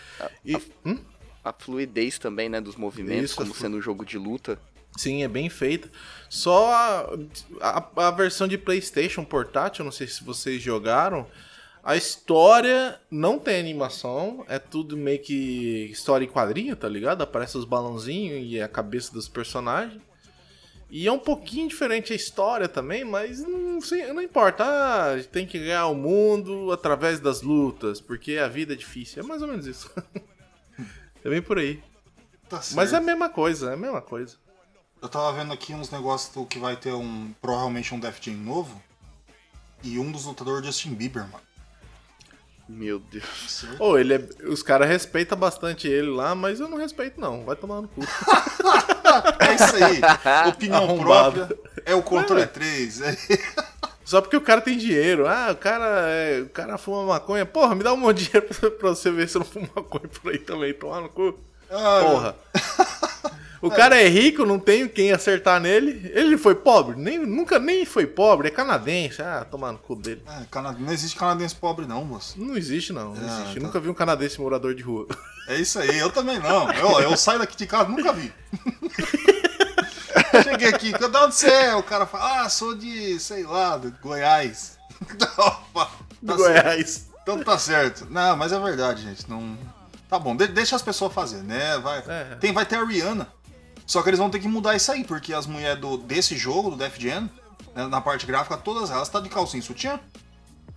E, 0.44 0.56
hum? 0.87 0.96
a 1.44 1.52
fluidez 1.52 2.16
também, 2.16 2.48
né, 2.48 2.60
dos 2.60 2.76
movimentos, 2.76 3.30
Isso, 3.30 3.37
como 3.37 3.50
a 3.50 3.54
sendo 3.56 3.76
um 3.76 3.82
jogo 3.82 4.04
de 4.04 4.16
luta. 4.16 4.56
Sim, 4.96 5.24
é 5.24 5.28
bem 5.28 5.50
feita. 5.50 5.90
Só 6.30 6.72
a, 6.72 7.08
a, 7.60 8.06
a 8.06 8.10
versão 8.12 8.46
de 8.46 8.56
PlayStation 8.56 9.24
portátil, 9.24 9.84
não 9.84 9.90
sei 9.90 10.06
se 10.06 10.22
vocês 10.22 10.62
jogaram. 10.62 11.26
A 11.82 11.96
história 11.96 13.00
não 13.10 13.37
tem 13.37 13.58
animação, 13.58 14.44
é 14.48 14.60
tudo 14.60 14.96
meio 14.96 15.18
que 15.18 15.90
história 15.90 16.24
em 16.24 16.28
quadrinho, 16.28 16.76
tá 16.76 16.88
ligado? 16.88 17.22
Aparece 17.22 17.58
os 17.58 17.64
balãozinhos 17.64 18.46
e 18.48 18.60
a 18.60 18.68
cabeça 18.68 19.12
dos 19.12 19.28
personagens. 19.28 20.00
E 20.96 21.09
é 21.09 21.11
um 21.11 21.18
pouquinho 21.18 21.68
diferente 21.68 22.12
a 22.12 22.16
história 22.16 22.68
também, 22.68 23.04
mas 23.04 23.40
não, 23.40 23.80
sei- 23.80 24.12
não 24.12 24.22
importa. 24.22 24.62
Ah, 24.64 25.20
tem 25.33 25.44
que 25.44 25.59
ganhar 25.59 25.88
o 25.88 25.94
mundo 25.96 26.70
através 26.70 27.18
das 27.18 27.42
lutas, 27.42 28.00
porque 28.00 28.37
a 28.37 28.46
vida 28.46 28.74
é 28.74 28.76
difícil. 28.76 29.20
É 29.20 29.26
mais 29.26 29.42
ou 29.42 29.48
menos 29.48 29.66
isso. 29.66 29.90
é 31.24 31.28
bem 31.28 31.42
por 31.42 31.59
aí. 31.59 31.83
Tá 32.48 32.62
certo. 32.62 32.76
Mas 32.76 32.92
é 32.92 32.96
a 32.98 33.00
mesma 33.00 33.28
coisa, 33.28 33.70
é 33.70 33.74
a 33.74 33.76
mesma 33.76 34.00
coisa. 34.00 34.37
Eu 35.02 35.09
tava 35.09 35.33
vendo 35.33 35.52
aqui 35.52 35.74
uns 35.74 35.90
negócios 35.90 36.33
do 36.33 36.46
que 36.46 36.61
vai 36.61 36.76
ter 36.76 36.94
um. 36.94 37.35
Provavelmente 37.42 37.92
um 37.92 37.98
Def 37.98 38.20
Jam 38.24 38.35
novo. 38.37 38.80
E 39.83 39.98
um 39.98 40.12
dos 40.12 40.26
lutadores 40.26 40.64
Justin 40.64 40.94
Bieber, 40.94 41.24
mano. 41.24 41.42
Meu 42.68 43.00
Deus. 43.00 43.66
Ô, 43.80 43.98
ele 43.98 44.14
é- 44.14 44.28
os 44.48 44.62
caras 44.62 44.88
respeitam 44.88 45.37
bastante 45.37 45.88
ele 45.88 46.11
lá, 46.11 46.37
mas 46.37 46.61
eu 46.61 46.68
não 46.68 46.78
respeito 46.78 47.20
não. 47.20 47.44
Vai 47.44 47.57
tomar 47.57 47.83
no 47.83 47.88
cu. 47.88 48.00
É 49.38 49.55
isso 49.55 49.77
aí. 49.85 50.00
Opinião 50.48 50.85
Arrombado. 50.85 51.46
própria. 51.46 51.59
É 51.85 51.94
o 51.94 52.03
controle 52.03 52.46
3. 52.46 53.00
É... 53.03 53.16
Só 54.05 54.20
porque 54.20 54.37
o 54.37 54.40
cara 54.40 54.61
tem 54.61 54.77
dinheiro. 54.77 55.27
Ah, 55.27 55.48
o 55.53 55.57
cara, 55.57 55.87
é, 56.09 56.40
o 56.42 56.48
cara 56.50 56.77
fuma 56.77 57.05
maconha. 57.05 57.46
Porra, 57.46 57.74
me 57.74 57.83
dá 57.83 57.92
um 57.92 57.96
monte 57.96 58.18
de 58.18 58.24
dinheiro 58.31 58.55
pra, 58.55 58.70
pra 58.79 58.88
você 58.90 59.11
ver 59.11 59.29
se 59.29 59.37
eu 59.37 59.40
não 59.40 59.46
fumo 59.46 59.68
maconha 59.74 60.09
por 60.09 60.31
aí 60.31 60.38
também. 60.38 60.74
Tomar 60.74 61.00
no 61.00 61.09
cu. 61.09 61.38
Ah, 61.70 62.00
Porra. 62.03 62.37
O 63.66 63.70
cara 63.70 64.00
é 64.00 64.07
rico, 64.09 64.44
não 64.44 64.59
tem 64.59 64.87
quem 64.88 65.11
acertar 65.12 65.61
nele. 65.61 66.11
Ele 66.14 66.37
foi 66.37 66.55
pobre? 66.55 66.96
Nem, 66.96 67.18
nunca 67.18 67.59
nem 67.59 67.85
foi 67.87 68.07
pobre, 68.07 68.48
é 68.48 68.50
canadense. 68.50 69.22
Ah, 69.22 69.46
tomar 69.48 69.72
no 69.72 69.79
cu 69.79 69.96
dele. 69.96 70.22
É, 70.27 70.44
cana- 70.50 70.72
Não 70.79 70.92
existe 70.92 71.16
canadense 71.18 71.55
pobre, 71.55 71.87
não, 71.87 72.05
moço. 72.05 72.35
Não 72.40 72.57
existe, 72.57 72.92
não. 72.92 73.14
Não 73.14 73.29
Ah, 73.29 73.40
existe. 73.40 73.61
tá. 73.61 73.66
Nunca 73.66 73.81
vi 73.81 73.88
um 73.88 73.94
canadense 73.94 74.40
morador 74.40 74.74
de 74.74 74.83
rua. 74.83 75.07
É 75.46 75.57
isso 75.57 75.79
aí, 75.79 75.98
eu 75.98 76.11
também 76.11 76.38
não. 76.38 76.72
Eu, 76.72 77.00
eu 77.03 77.16
saio 77.18 77.38
daqui 77.38 77.55
de 77.55 77.66
casa, 77.66 77.90
nunca 77.90 78.14
vi. 78.14 78.33
Cheguei 80.42 80.68
aqui, 80.68 80.90
de 80.92 81.05
onde 81.05 81.35
você 81.35 81.48
é? 81.48 81.74
O 81.77 81.83
cara 81.83 82.07
fala, 82.07 82.42
ah, 82.42 82.48
sou 82.48 82.74
de, 82.74 83.18
sei 83.20 83.42
lá, 83.44 83.77
de 83.77 83.90
Goiás. 84.03 84.79
Opa, 85.37 85.90
Do 86.22 86.33
tá 86.33 86.38
certo. 86.38 86.62
Goiás. 86.64 87.07
Então 87.22 87.38
tá 87.44 87.59
certo. 87.59 88.07
Não, 88.11 88.37
mas 88.37 88.53
é 88.53 88.59
verdade, 88.59 89.03
gente. 89.03 89.29
Não. 89.29 89.57
Tá 90.09 90.18
bom, 90.18 90.35
de- 90.37 90.46
deixa 90.48 90.77
as 90.77 90.83
pessoas 90.83 91.12
fazer, 91.12 91.42
né? 91.42 91.79
Vai, 91.79 92.03
É. 92.09 92.37
tem, 92.40 92.53
vai 92.53 92.64
ter 92.64 92.77
a 92.77 92.85
Rihanna. 92.85 93.29
Só 93.87 94.03
que 94.03 94.09
eles 94.11 94.18
vão 94.18 94.31
ter 94.31 94.38
que 94.38 94.49
mudar 94.49 94.75
isso 94.75 94.90
aí, 94.90 95.05
porque 95.05 95.33
as 95.35 95.47
mulheres 95.47 95.81
do, 95.81 95.97
desse 95.99 96.37
jogo, 96.37 96.70
do 96.70 96.77
Def 96.77 96.99
Jam, 96.99 97.29
né, 97.75 97.87
na 97.87 98.01
parte 98.01 98.25
gráfica, 98.27 98.57
todas 98.57 98.90
elas 98.90 99.09
tá 99.09 99.20
de 99.20 99.29
calcinha 99.29 99.61
e 99.61 99.62
sutiã. 99.62 100.01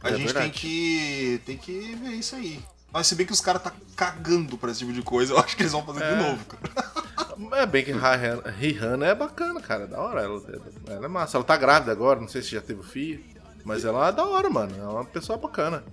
A 0.03 0.09
É 0.09 0.13
gente 0.13 0.25
verdade. 0.25 0.45
tem 0.45 0.51
que. 0.51 1.41
tem 1.45 1.57
que 1.57 1.95
ver 1.95 2.11
isso 2.11 2.35
aí. 2.35 2.59
Mas 2.91 3.07
se 3.07 3.15
bem 3.15 3.25
que 3.25 3.31
os 3.33 3.41
caras 3.41 3.61
tá 3.61 3.71
cagando 3.95 4.57
pra 4.57 4.71
esse 4.71 4.79
tipo 4.79 4.93
de 4.93 5.01
coisa, 5.01 5.33
eu 5.33 5.39
acho 5.39 5.55
que 5.55 5.61
eles 5.63 5.71
vão 5.71 5.85
fazer 5.85 6.03
É. 6.03 6.15
de 6.15 6.23
novo, 6.23 6.45
cara. 6.45 7.61
É 7.61 7.65
bem 7.65 7.83
que 7.83 7.91
Rihanna- 7.91 9.05
é 9.05 9.15
bacana, 9.15 9.61
cara. 9.61 9.83
É 9.83 9.87
da 9.87 9.99
hora. 9.99 10.21
Ela, 10.23 10.41
ela 10.87 11.05
é 11.05 11.07
massa. 11.07 11.37
Ela 11.37 11.43
tá 11.43 11.55
grávida 11.57 11.91
agora, 11.91 12.19
não 12.19 12.27
sei 12.27 12.41
se 12.41 12.49
já 12.49 12.61
teve 12.61 12.83
filho. 12.83 13.23
Mas 13.63 13.83
ela 13.85 14.07
é 14.07 14.11
da 14.11 14.25
hora, 14.25 14.49
mano. 14.49 14.73
É 14.79 14.83
uma 14.87 15.05
pessoa 15.05 15.37
bacana. 15.37 15.83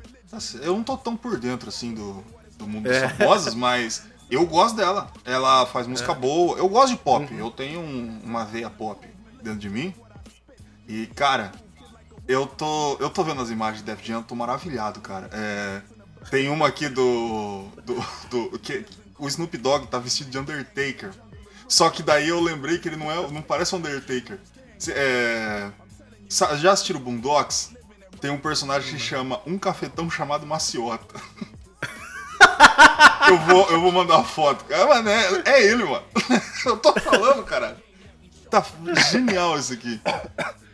Eu 0.62 0.74
não 0.74 0.82
tô 0.84 0.96
tão 0.96 1.16
por 1.16 1.38
dentro 1.38 1.68
assim 1.68 1.92
do, 1.94 2.24
do 2.56 2.66
mundo 2.66 2.90
É. 2.90 3.06
dos 3.08 3.16
famosos, 3.18 3.54
mas 3.56 4.02
eu 4.30 4.46
gosto 4.46 4.76
dela. 4.76 5.10
Ela 5.24 5.66
faz 5.66 5.86
música 5.86 6.12
boa. 6.14 6.58
Eu 6.58 6.68
gosto 6.68 6.90
de 6.90 6.96
pop. 6.96 7.32
Uhum. 7.32 7.38
Eu 7.38 7.50
tenho 7.50 7.80
um- 7.80 8.20
uma 8.24 8.44
veia 8.44 8.70
pop 8.70 9.06
dentro 9.42 9.58
de 9.58 9.68
mim. 9.70 9.94
E, 10.88 11.06
cara, 11.08 11.52
eu 12.28 12.46
tô. 12.46 12.96
Eu 13.00 13.10
tô 13.10 13.22
vendo 13.24 13.40
as 13.42 13.50
imagens 13.50 13.84
de 13.84 13.90
Def 13.92 14.04
Jam, 14.04 14.16
eu 14.18 14.22
tô 14.22 14.34
maravilhado, 14.34 15.00
cara. 15.00 15.28
É, 15.32 15.80
tem 16.30 16.48
uma 16.48 16.66
aqui 16.66 16.88
do. 16.88 17.64
do, 17.84 18.04
do- 18.30 18.58
que, 18.58 18.84
o 19.18 19.26
Snoop 19.28 19.56
Dogg 19.58 19.86
tá 19.86 19.98
vestido 19.98 20.30
de 20.30 20.38
Undertaker. 20.38 21.10
Só 21.68 21.88
que 21.88 22.02
daí 22.02 22.28
eu 22.28 22.40
lembrei 22.40 22.78
que 22.78 22.88
ele 22.88 22.96
não 22.96 23.10
é. 23.10 23.30
não 23.30 23.40
parece 23.42 23.74
Undertaker. 23.74 24.38
É, 24.88 25.70
já 26.56 26.72
assistiram 26.72 27.00
Boondocks? 27.00 27.72
Tem 28.20 28.30
um 28.30 28.38
personagem 28.38 28.92
que 28.94 28.98
chama 28.98 29.40
Um 29.46 29.58
Cafetão 29.58 30.10
Chamado 30.10 30.46
Maciota. 30.46 31.14
eu, 33.28 33.38
vou, 33.38 33.70
eu 33.70 33.80
vou 33.80 33.92
mandar 33.92 34.16
uma 34.16 34.24
foto. 34.24 34.64
Ah, 34.72 34.86
mano, 34.86 35.08
é, 35.08 35.42
é 35.46 35.62
ele, 35.64 35.84
mano. 35.84 36.04
eu 36.66 36.76
tô 36.76 36.92
falando, 37.00 37.42
cara. 37.44 37.76
Tá 38.50 38.64
genial 39.10 39.58
isso 39.58 39.72
aqui. 39.72 40.00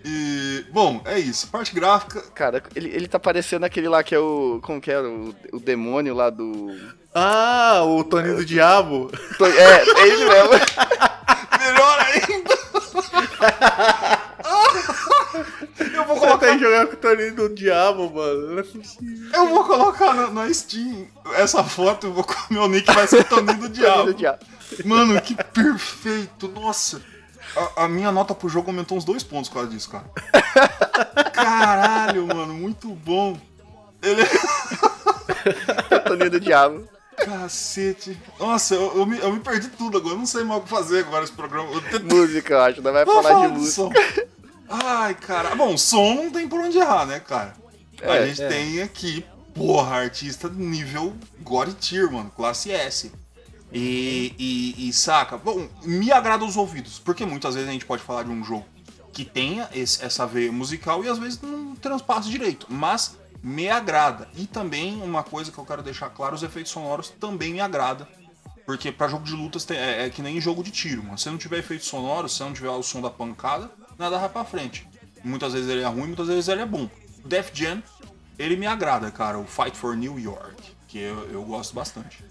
E, 0.05 0.65
bom, 0.73 1.01
é 1.05 1.19
isso. 1.19 1.49
Parte 1.49 1.75
gráfica, 1.75 2.21
Cara, 2.35 2.63
ele, 2.75 2.89
ele 2.89 3.09
tá 3.09 3.19
parecendo 3.19 3.67
aquele 3.67 3.89
lá 3.89 4.03
que 4.03 4.15
é 4.15 4.19
o. 4.19 4.61
Como 4.63 4.81
que 4.81 4.91
era? 4.91 5.09
O, 5.09 5.35
o 5.53 5.61
demônio 5.61 6.15
lá 6.15 6.31
do. 6.31 6.77
Ah, 7.15 7.83
o 7.85 8.05
Toninho 8.05 8.37
do 8.37 8.45
Diabo. 8.45 9.11
É, 9.41 10.01
é 10.01 10.09
ele 10.09 10.25
mesmo. 10.25 10.51
melhor 11.61 12.01
ainda. 12.01 12.59
eu 15.95 16.05
vou 16.05 16.17
Você 16.17 16.27
colocar, 16.27 16.47
tem 17.17 17.35
que 17.35 17.37
jogar 17.37 17.37
com 17.37 17.43
o 17.43 17.47
Toninho 17.47 17.49
do 17.49 17.55
Diabo, 17.55 18.11
mano. 18.11 18.65
Eu 19.33 19.49
vou 19.49 19.65
colocar 19.65 20.15
na, 20.15 20.31
na 20.31 20.53
Steam 20.53 21.07
essa 21.35 21.63
foto. 21.65 22.07
Eu 22.07 22.13
vou, 22.13 22.27
meu 22.51 22.69
nick 22.69 22.93
vai 22.93 23.07
ser 23.07 23.25
Toninho 23.25 23.59
do 23.59 23.69
Do 24.05 24.15
Diabo. 24.15 24.45
Mano, 24.85 25.21
que 25.21 25.35
perfeito. 25.35 26.49
Nossa. 26.49 27.03
A, 27.57 27.85
a 27.85 27.89
minha 27.89 28.13
nota 28.13 28.35
pro 28.35 28.49
jogo 28.49 28.71
aumentou 28.71 28.97
uns 28.97 29.05
dois 29.05 29.23
pontos 29.23 29.49
por 29.49 29.55
causa 29.55 29.71
disso, 29.71 29.91
cara. 29.91 30.05
Caralho, 31.33 32.27
mano, 32.27 32.55
muito 32.55 32.89
bom. 32.89 33.37
Ele 34.03 34.23
é 35.91 35.99
Toninho 35.99 36.31
do 36.31 36.41
diabo. 36.41 36.89
Cacete. 37.17 38.19
Nossa, 38.39 38.75
eu, 38.75 38.97
eu 38.97 39.07
me, 39.07 39.19
eu 39.19 39.33
me 39.33 39.41
perdi 39.41 39.69
tudo 39.69 39.99
agora. 39.99 40.15
Eu 40.15 40.19
não 40.19 40.27
sei 40.27 40.43
mais 40.43 40.61
o 40.61 40.65
que 40.65 40.71
fazer 40.71 41.01
agora 41.01 41.25
esse 41.25 41.33
programa. 41.33 41.69
Música, 42.05 42.55
eu 42.55 42.61
acho. 42.63 42.83
Não 42.83 42.93
vai 42.93 43.05
falar 43.05 43.47
de 43.47 43.55
música. 43.55 43.91
Ai, 44.71 45.15
cara. 45.15 45.55
Bom, 45.55 45.77
som 45.77 46.15
não 46.15 46.31
tem 46.31 46.49
por 46.49 46.61
onde 46.61 46.79
errar, 46.79 47.05
né, 47.07 47.21
cara? 47.21 47.55
a 48.03 48.15
É, 48.17 48.27
gente 48.27 48.43
é. 48.43 48.49
tem 48.49 48.81
aqui, 48.83 49.25
porra, 49.55 49.97
artista 49.97 50.49
nível 50.49 51.15
God 51.41 51.73
Tier, 51.75 52.11
mano. 52.11 52.31
Classe 52.31 52.71
S. 52.71 53.13
E, 53.73 54.35
e, 54.39 54.89
e, 54.89 54.93
saca? 54.93 55.37
Bom, 55.37 55.69
me 55.83 56.11
agrada 56.11 56.45
os 56.45 56.57
ouvidos. 56.57 56.99
Porque 56.99 57.27
muitas 57.27 57.55
vezes 57.55 57.69
a 57.69 57.73
gente 57.73 57.85
pode 57.87 58.03
falar 58.03 58.23
de 58.25 58.31
um 58.31 58.45
jogo 58.45 58.65
que 59.13 59.25
tenha 59.25 59.69
esse- 59.75 60.05
essa 60.05 60.27
veia 60.27 60.51
musical 60.53 61.05
e 61.05 61.09
às 61.09 61.19
vezes 61.19 61.41
não 61.41 61.75
transpassa 61.77 62.29
direito. 62.29 62.67
Mas 62.69 63.17
me 63.43 63.69
agrada. 63.69 64.29
E 64.37 64.47
também 64.47 65.01
uma 65.03 65.23
coisa 65.23 65.51
que 65.53 65.59
eu 65.59 65.65
quero 65.65 65.83
deixar 65.83 66.11
claro: 66.11 66.35
os 66.35 66.43
efeitos 66.43 66.73
sonoros 66.73 67.11
também 67.11 67.53
me 67.53 67.61
agrada. 67.61 68.09
Porque 68.67 68.93
pra 68.93 69.09
jogo 69.09 69.25
de 69.25 69.33
lutas 69.33 69.69
é, 69.71 70.07
é 70.07 70.11
que 70.11 70.23
nem 70.23 70.41
jogo 70.41 70.63
de 70.63 70.71
tiro, 70.71 71.03
mano. 71.03 71.19
Se 71.19 71.29
não 71.29 71.39
tiver 71.39 71.59
efeito 71.59 71.85
sonoro, 71.85 72.29
se 72.29 72.41
não 72.41 72.53
tiver 72.53 72.69
o 72.71 72.83
som 72.83 73.01
da 73.01 73.11
pancada, 73.11 73.69
nada 74.01 74.19
vai 74.19 74.29
pra 74.29 74.45
frente. 74.45 74.89
Muitas 75.23 75.53
vezes 75.53 75.69
ele 75.69 75.83
é 75.83 75.87
ruim, 75.87 76.07
muitas 76.07 76.27
vezes 76.27 76.49
ele 76.49 76.63
é 76.63 76.67
bom. 76.67 76.89
Def 77.25 77.51
Jam, 77.53 77.83
ele 78.39 78.57
me 78.57 78.67
agrada, 78.67 79.11
cara. 79.11 79.39
O 79.39 79.45
Fight 79.45 79.77
for 79.77 79.95
New 79.95 80.19
York, 80.19 80.57
que 80.89 80.99
eu, 80.99 81.31
eu 81.31 81.45
gosto 81.45 81.75
bastante. 81.75 82.25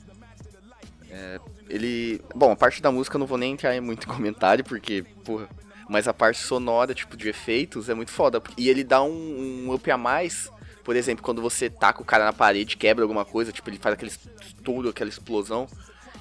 Ele. 1.69 2.21
Bom, 2.35 2.51
a 2.51 2.55
parte 2.55 2.81
da 2.81 2.91
música 2.91 3.15
eu 3.15 3.19
não 3.19 3.27
vou 3.27 3.37
nem 3.37 3.53
entrar 3.53 3.75
em 3.75 3.79
muito 3.79 4.05
comentário, 4.09 4.63
porque, 4.63 5.03
porra. 5.23 5.47
Mas 5.87 6.07
a 6.07 6.13
parte 6.13 6.39
sonora, 6.39 6.93
tipo, 6.93 7.17
de 7.17 7.29
efeitos, 7.29 7.89
é 7.89 7.95
muito 7.95 8.11
foda. 8.11 8.41
E 8.55 8.69
ele 8.69 8.83
dá 8.83 9.01
um, 9.01 9.67
um 9.67 9.73
up 9.73 9.89
a 9.89 9.97
mais. 9.97 10.51
Por 10.83 10.95
exemplo, 10.95 11.23
quando 11.23 11.41
você 11.41 11.67
taca 11.67 12.01
o 12.01 12.05
cara 12.05 12.25
na 12.25 12.33
parede, 12.33 12.77
quebra 12.77 13.03
alguma 13.03 13.25
coisa, 13.25 13.51
tipo, 13.51 13.69
ele 13.69 13.79
faz 13.79 13.93
aquele 13.93 14.11
estouro, 14.41 14.89
aquela 14.89 15.09
explosão. 15.09 15.67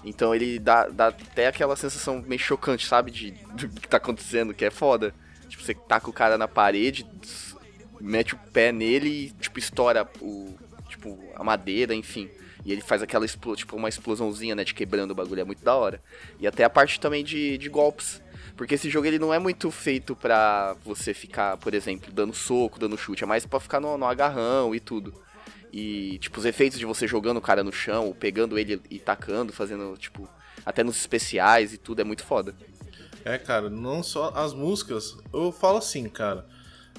Então 0.03 0.35
ele 0.35 0.59
dá, 0.59 0.89
dá 0.89 1.09
até 1.09 1.49
aquela 1.49 1.77
sensação 1.77 2.25
meio 2.27 2.41
chocante, 2.41 2.87
sabe? 2.87 3.11
De, 3.11 3.31
do 3.31 3.69
que 3.69 3.89
tá 3.89 3.99
acontecendo, 3.99 4.55
que 4.55 4.65
é 4.65 4.71
foda. 4.71 5.15
Tipo, 5.49 5.63
você 5.63 5.75
taca 5.75 6.09
o 6.09 6.13
cara 6.13 6.39
na 6.39 6.47
parede, 6.47 7.07
mete 8.01 8.35
o 8.35 8.39
pé 8.53 8.73
nele 8.73 9.09
e, 9.09 9.31
tipo, 9.31 9.59
estoura 9.59 10.09
o. 10.21 10.55
Tipo, 10.89 11.19
a 11.35 11.45
madeira, 11.45 11.95
enfim. 11.95 12.31
E 12.65 12.73
ele 12.73 12.81
faz 12.81 13.03
aquela 13.03 13.27
tipo, 13.27 13.77
uma 13.77 13.89
explosãozinha, 13.89 14.55
né? 14.55 14.65
De 14.65 14.75
quebrando 14.75 15.13
o 15.13 15.15
bagulho. 15.15 15.41
É 15.41 15.45
muito 15.45 15.65
da 15.65 15.75
hora. 15.75 16.03
E 16.39 16.47
até 16.47 16.65
a 16.65 16.71
parte 16.71 16.99
também 17.01 17.25
de, 17.25 17.57
de 17.57 17.69
golpes. 17.69 18.21
Porque 18.57 18.75
esse 18.75 18.91
jogo 18.91 19.07
ele 19.07 19.19
não 19.19 19.33
é 19.33 19.39
muito 19.39 19.71
feito 19.71 20.17
pra 20.17 20.77
você 20.85 21.15
ficar, 21.15 21.57
por 21.59 21.73
exemplo, 21.75 22.13
dando 22.13 22.35
soco, 22.35 22.79
dando 22.79 22.99
chute. 22.99 23.23
É 23.23 23.27
mais 23.27 23.47
pra 23.47 23.61
ficar 23.61 23.81
no, 23.81 23.97
no 23.97 24.05
agarrão 24.05 24.75
e 24.75 24.81
tudo. 24.81 25.15
E, 25.73 26.19
tipo, 26.19 26.39
os 26.39 26.45
efeitos 26.45 26.79
de 26.79 26.85
você 26.85 27.07
jogando 27.07 27.37
o 27.37 27.43
cara 27.43 27.63
no 27.63 27.73
chão, 27.73 28.07
ou 28.07 28.15
pegando 28.15 28.59
ele 28.59 28.81
e 28.91 28.99
tacando, 28.99 29.53
fazendo, 29.53 29.97
tipo, 29.97 30.29
até 30.65 30.83
nos 30.83 30.97
especiais 30.97 31.73
e 31.73 31.79
tudo, 31.79 32.01
é 32.01 32.05
muito 32.05 32.25
foda. 32.25 32.55
É, 33.25 33.39
cara, 33.39 33.69
não 33.69 34.03
só 34.03 34.31
as 34.35 34.55
músicas. 34.55 35.17
Eu 35.33 35.53
falo 35.53 35.79
assim, 35.79 36.09
cara. 36.09 36.47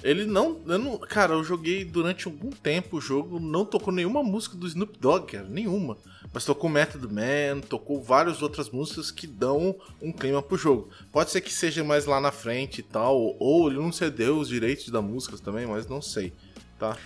Ele 0.02 0.26
não, 0.26 0.62
eu 0.66 0.80
não. 0.80 0.98
Cara, 0.98 1.34
eu 1.34 1.44
joguei 1.44 1.84
durante 1.84 2.28
algum 2.28 2.50
tempo 2.50 2.98
o 2.98 3.02
jogo, 3.02 3.40
não 3.40 3.66
tocou 3.66 3.94
nenhuma 3.94 4.24
música 4.24 4.56
do 4.56 4.66
Snoop 4.66 4.98
Dogg, 4.98 5.34
cara, 5.34 5.48
nenhuma. 5.50 5.98
Mas 6.34 6.46
tocou 6.46 6.70
Method 6.70 7.06
Man, 7.14 7.62
tocou 7.68 8.02
várias 8.02 8.42
outras 8.42 8.70
músicas 8.70 9.12
que 9.12 9.28
dão 9.28 9.76
um 10.02 10.12
clima 10.12 10.42
pro 10.42 10.58
jogo. 10.58 10.90
Pode 11.12 11.32
ser 11.32 11.42
que 11.42 11.54
seja 11.54 11.84
mais 11.84 12.06
lá 12.06 12.22
na 12.22 12.32
frente 12.32 12.80
e 12.80 12.84
tal, 12.84 13.36
ou 13.40 13.70
ele 13.70 13.80
não 13.80 13.92
cedeu 13.92 14.38
os 14.38 14.48
direitos 14.48 14.90
da 14.90 15.02
música 15.02 15.38
também, 15.38 15.66
mas 15.66 15.88
não 15.88 16.02
sei, 16.02 16.32
tá? 16.78 16.98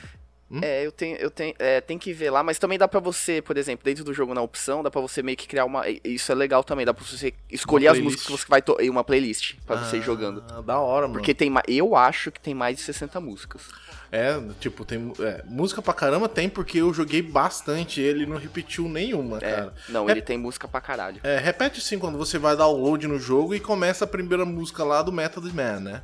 Hum? 0.54 0.60
É, 0.62 0.86
eu 0.86 0.92
tenho, 0.92 1.16
eu 1.18 1.32
tenho, 1.32 1.56
é, 1.58 1.82
tem 1.82 1.98
que 1.98 2.14
ver 2.14 2.30
lá, 2.30 2.44
mas 2.44 2.60
também 2.60 2.78
dá 2.78 2.88
pra 2.88 3.00
você, 3.00 3.42
por 3.42 3.58
exemplo, 3.58 3.84
dentro 3.84 4.04
do 4.04 4.14
jogo 4.14 4.34
na 4.36 4.42
opção, 4.42 4.84
dá 4.84 4.92
pra 4.92 5.02
você 5.02 5.24
meio 5.24 5.36
que 5.36 5.48
criar 5.48 5.66
uma, 5.66 5.84
isso 6.04 6.32
é 6.32 6.36
legal 6.36 6.64
também, 6.64 6.86
dá 6.86 6.94
pra 6.94 7.04
você 7.04 7.34
escolher 7.50 7.88
as 7.88 8.00
músicas 8.00 8.26
que 8.28 8.32
você 8.32 8.46
vai 8.48 8.62
to- 8.62 8.78
em 8.80 8.90
uma 8.90 9.04
playlist 9.04 9.56
pra 9.66 9.78
você 9.78 9.98
ir 9.98 10.02
jogando. 10.04 10.44
Ah, 10.52 10.62
Da 10.62 10.78
hora, 10.80 11.08
mano. 11.08 11.14
Porque 11.20 11.34
tem, 11.34 11.52
eu 11.68 11.96
acho 11.96 12.32
que 12.32 12.40
tem 12.40 12.54
mais 12.54 12.78
de 12.78 12.84
60 12.84 13.20
músicas. 13.20 13.64
É, 14.12 14.40
tipo, 14.60 14.86
tem. 14.86 15.12
é, 15.22 15.44
música 15.48 15.82
pra 15.82 15.92
caramba 15.92 16.30
tem, 16.30 16.48
porque 16.48 16.78
eu 16.78 16.94
joguei 16.94 17.24
bastante 17.24 18.00
ele 18.00 18.28
não 18.28 18.38
repetiu 18.38 18.88
nenhuma, 18.88 19.38
É, 19.38 19.40
cara. 19.40 19.74
não, 19.90 20.08
É- 20.08 20.12
ele 20.12 20.22
tem 20.22 20.38
música 20.38 20.68
pra 20.68 20.80
caralho. 20.80 21.20
É, 21.24 21.40
repete 21.40 21.82
sim 21.82 21.98
quando 21.98 22.16
você 22.16 22.38
vai 22.38 22.56
dar 22.56 22.68
o 22.68 22.78
load 22.78 23.08
no 23.08 23.18
jogo 23.18 23.56
e 23.56 23.60
começa 23.60 24.06
a 24.06 24.08
primeira 24.08 24.46
música 24.46 24.84
lá 24.84 25.02
do 25.02 25.12
Method 25.12 25.52
Man, 25.52 25.80
né? 25.80 26.04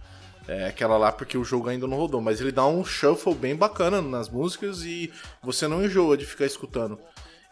É 0.51 0.65
aquela 0.65 0.97
lá 0.97 1.11
porque 1.11 1.37
o 1.37 1.43
jogo 1.43 1.69
ainda 1.69 1.85
não 1.85 1.95
rodou, 1.95 2.19
mas 2.19 2.41
ele 2.41 2.51
dá 2.51 2.65
um 2.65 2.83
shuffle 2.83 3.35
bem 3.35 3.55
bacana 3.55 4.01
nas 4.01 4.27
músicas 4.27 4.83
e 4.83 5.13
você 5.43 5.67
não 5.67 5.85
enjoa 5.85 6.17
de 6.17 6.25
ficar 6.25 6.47
escutando. 6.47 6.99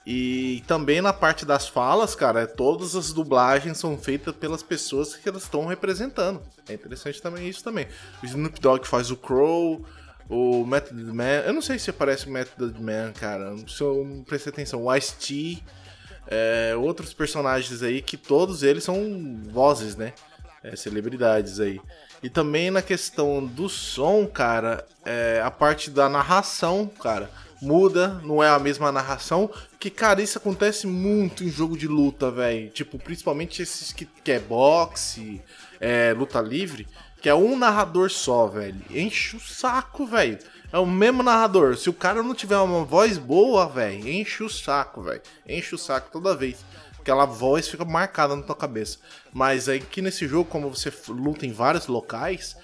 E 0.03 0.63
também 0.65 0.99
na 0.99 1.13
parte 1.13 1.45
das 1.45 1.67
falas, 1.67 2.15
cara, 2.15 2.47
todas 2.47 2.95
as 2.95 3.13
dublagens 3.13 3.77
são 3.77 3.95
feitas 3.99 4.35
pelas 4.35 4.63
pessoas 4.63 5.15
que 5.15 5.29
elas 5.29 5.43
estão 5.43 5.67
representando. 5.67 6.41
É 6.67 6.73
interessante 6.73 7.21
também 7.21 7.47
isso 7.47 7.63
também. 7.63 7.87
O 8.23 8.25
Snoop 8.25 8.59
Dogg 8.59 8.87
faz 8.87 9.11
o 9.11 9.15
Crow, 9.15 9.85
o 10.27 10.65
Method 10.65 10.99
Man. 11.03 11.43
Eu 11.45 11.53
não 11.53 11.61
sei 11.61 11.77
se 11.77 11.91
aparece 11.91 12.25
o 12.25 12.31
Method 12.31 12.81
Man, 12.81 13.11
cara. 13.13 13.55
Se 13.67 13.79
eu 13.79 14.03
não 14.03 14.23
prestei 14.23 14.51
atenção. 14.51 14.85
O 14.85 14.95
Ice-T. 14.95 15.61
é, 16.25 16.75
outros 16.75 17.13
personagens 17.13 17.83
aí 17.83 18.01
que 18.01 18.17
todos 18.17 18.63
eles 18.63 18.83
são 18.83 19.39
vozes, 19.51 19.95
né? 19.95 20.13
É, 20.63 20.75
celebridades 20.75 21.59
aí. 21.59 21.79
E 22.22 22.30
também 22.30 22.72
na 22.72 22.82
questão 22.82 23.45
do 23.45 23.70
som, 23.70 24.26
cara, 24.26 24.86
é, 25.05 25.41
a 25.43 25.51
parte 25.51 25.89
da 25.89 26.09
narração, 26.09 26.89
cara, 27.01 27.30
muda, 27.61 28.20
não 28.24 28.43
é 28.43 28.49
a 28.49 28.59
mesma 28.59 28.91
narração. 28.91 29.49
Que, 29.80 29.89
cara, 29.89 30.22
isso 30.22 30.38
acontece 30.38 30.88
muito 30.88 31.43
em 31.43 31.49
jogo 31.49 31.78
de 31.78 31.88
luta, 31.88 32.32
velho. 32.32 32.70
Tipo, 32.70 32.97
principalmente 32.97 33.61
esses 33.61 33.91
que, 33.91 34.05
que 34.05 34.32
é 34.32 34.39
boxe, 34.39 35.41
é, 35.80 36.13
luta 36.18 36.41
livre, 36.41 36.88
que 37.22 37.30
é 37.30 37.36
um 37.36 37.57
narrador 37.57 38.09
só, 38.09 38.47
velho. 38.47 38.82
Enche 38.89 39.36
o 39.36 39.39
saco, 39.39 40.05
velho. 40.05 40.39
É 40.72 40.78
o 40.78 40.86
mesmo 40.86 41.24
narrador. 41.24 41.78
Se 41.78 41.89
o 41.89 41.93
cara 41.93 42.22
não 42.22 42.36
tiver 42.36 42.57
uma 42.57 42.84
voz 42.84 43.18
boa, 43.18 43.68
velho, 43.68 44.07
enche 44.07 44.43
o 44.43 44.49
saco, 44.49 45.01
velho. 45.01 45.22
Enche 45.47 45.76
o 45.76 45.78
saco 45.78 46.09
toda 46.11 46.36
vez. 46.36 46.65
Aquela 47.07 47.23
voz 47.23 47.69
fica 47.69 47.85
marcada 47.85 48.35
na 48.35 48.41
tua 48.41 48.53
cabeça. 48.53 48.97
Mas 49.31 49.69
aí 49.69 49.79
que 49.79 50.01
nesse 50.01 50.27
jogo, 50.27 50.49
como 50.49 50.69
você 50.69 50.91
luta 51.07 51.45
em 51.45 51.53
vários 51.53 51.87
locais, 51.87 52.57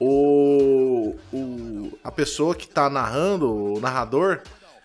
o, 0.00 1.14
o 1.30 1.98
a 2.02 2.10
pessoa 2.10 2.54
que 2.54 2.66
tá 2.66 2.88
narrando, 2.88 3.74
o 3.74 3.78
narrador, 3.78 4.40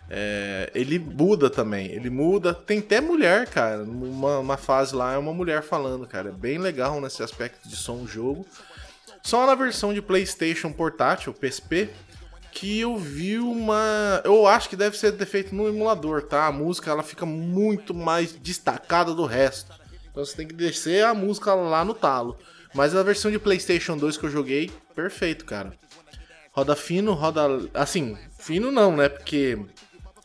é, 0.10 0.70
ele 0.76 1.00
muda 1.00 1.50
também. 1.50 1.88
Ele 1.94 2.10
muda. 2.10 2.54
Tem 2.54 2.80
até 2.80 3.00
mulher, 3.00 3.48
cara. 3.48 3.84
Uma, 3.84 4.40
uma 4.40 4.58
fase 4.58 4.94
lá 4.94 5.14
é 5.14 5.18
uma 5.18 5.34
mulher 5.34 5.64
falando, 5.64 6.06
cara. 6.06 6.28
É 6.28 6.34
bem 6.34 6.58
legal 6.58 7.00
nesse 7.00 7.24
aspecto 7.24 7.70
de 7.70 7.78
som 7.78 8.06
jogo. 8.06 8.46
Só 9.24 9.48
na 9.48 9.56
versão 9.56 9.94
de 9.94 10.02
PlayStation 10.02 10.74
portátil, 10.74 11.34
PSP, 11.34 11.90
que 12.56 12.80
eu 12.80 12.96
vi 12.96 13.38
uma. 13.38 14.22
Eu 14.24 14.48
acho 14.48 14.70
que 14.70 14.78
deve 14.78 14.98
ser 14.98 15.12
defeito 15.12 15.54
no 15.54 15.68
emulador, 15.68 16.22
tá? 16.24 16.48
A 16.48 16.52
música 16.54 16.90
ela 16.90 17.04
fica 17.04 17.26
muito 17.26 17.94
mais 17.94 18.32
destacada 18.32 19.14
do 19.14 19.26
resto. 19.26 19.74
Então 20.10 20.24
você 20.24 20.38
tem 20.38 20.48
que 20.48 20.54
descer 20.56 21.04
a 21.04 21.14
música 21.14 21.54
lá 21.54 21.84
no 21.84 21.94
talo. 21.94 22.38
Mas 22.74 22.96
a 22.96 23.04
versão 23.04 23.30
de 23.30 23.38
PlayStation 23.38 23.98
2 23.98 24.18
que 24.18 24.26
eu 24.26 24.30
joguei, 24.30 24.72
perfeito, 24.96 25.44
cara. 25.44 25.74
Roda 26.54 26.78
fino, 26.78 27.12
roda. 27.12 27.70
Assim, 27.74 28.18
fino 28.40 28.72
não, 28.72 28.96
né? 28.96 29.10
Porque 29.10 29.60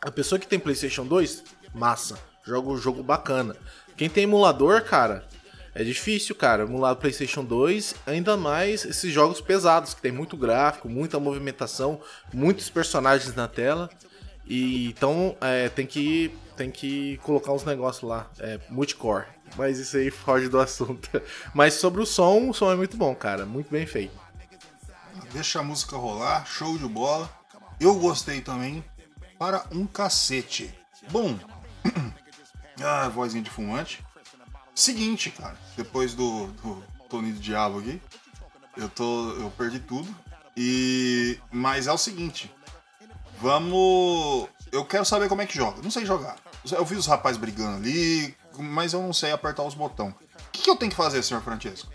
a 0.01 0.09
pessoa 0.09 0.39
que 0.39 0.47
tem 0.47 0.57
PlayStation 0.57 1.05
2, 1.05 1.43
massa. 1.75 2.17
Joga 2.45 2.69
um 2.69 2.77
jogo 2.77 3.03
bacana. 3.03 3.57
Quem 3.97 4.09
tem 4.09 4.23
emulador, 4.23 4.81
cara, 4.83 5.27
é 5.73 5.83
difícil, 5.83 6.35
cara. 6.35 6.63
Emular 6.63 6.95
PlayStation 6.95 7.43
2, 7.43 7.95
ainda 8.05 8.35
mais 8.35 8.83
esses 8.83 9.11
jogos 9.11 9.39
pesados, 9.39 9.93
que 9.93 10.01
tem 10.01 10.11
muito 10.11 10.35
gráfico, 10.35 10.89
muita 10.89 11.19
movimentação, 11.19 11.99
muitos 12.33 12.69
personagens 12.69 13.33
na 13.35 13.47
tela. 13.47 13.89
E 14.45 14.87
então 14.87 15.37
é, 15.39 15.69
tem 15.69 15.85
que 15.85 16.33
tem 16.57 16.69
que 16.69 17.17
colocar 17.23 17.53
uns 17.53 17.63
negócios 17.63 18.07
lá, 18.07 18.29
é, 18.39 18.59
multicore. 18.69 19.25
Mas 19.57 19.79
isso 19.79 19.97
aí 19.97 20.11
foge 20.11 20.47
do 20.47 20.59
assunto. 20.59 21.09
Mas 21.53 21.75
sobre 21.75 22.01
o 22.01 22.05
som, 22.05 22.49
o 22.49 22.53
som 22.53 22.71
é 22.71 22.75
muito 22.75 22.97
bom, 22.97 23.15
cara. 23.15 23.45
Muito 23.45 23.71
bem 23.71 23.85
feito. 23.85 24.13
Deixa 25.31 25.59
a 25.59 25.63
música 25.63 25.95
rolar, 25.95 26.45
show 26.45 26.77
de 26.77 26.87
bola. 26.87 27.29
Eu 27.79 27.95
gostei 27.95 28.41
também 28.41 28.83
para 29.39 29.65
um 29.71 29.87
cacete. 29.87 30.73
Bom, 31.09 31.37
ah, 32.83 33.09
vozinha 33.09 33.41
de 33.41 33.49
fumante. 33.49 34.03
Seguinte, 34.81 35.29
cara, 35.29 35.55
depois 35.77 36.15
do, 36.15 36.47
do 36.47 36.83
Tony 37.07 37.31
do 37.31 37.39
Diabo 37.39 37.77
aqui, 37.77 38.01
eu 38.75 38.89
tô, 38.89 39.29
eu 39.33 39.51
perdi 39.51 39.79
tudo. 39.79 40.09
E 40.57 41.37
mas 41.51 41.85
é 41.85 41.91
o 41.91 41.99
seguinte, 41.99 42.51
vamos, 43.39 44.49
eu 44.71 44.83
quero 44.83 45.05
saber 45.05 45.29
como 45.29 45.43
é 45.43 45.45
que 45.45 45.55
joga. 45.55 45.83
Não 45.83 45.91
sei 45.91 46.03
jogar. 46.03 46.35
Eu 46.71 46.83
vi 46.83 46.95
os 46.95 47.05
rapazes 47.05 47.39
brigando 47.39 47.77
ali, 47.77 48.35
mas 48.57 48.93
eu 48.93 49.03
não 49.03 49.13
sei 49.13 49.31
apertar 49.31 49.61
os 49.61 49.75
botões. 49.75 50.15
O 50.15 50.51
que, 50.51 50.67
eu 50.67 50.75
tenho 50.75 50.89
que 50.89 50.97
fazer, 50.97 51.21
senhor 51.21 51.43
Francesco? 51.43 51.91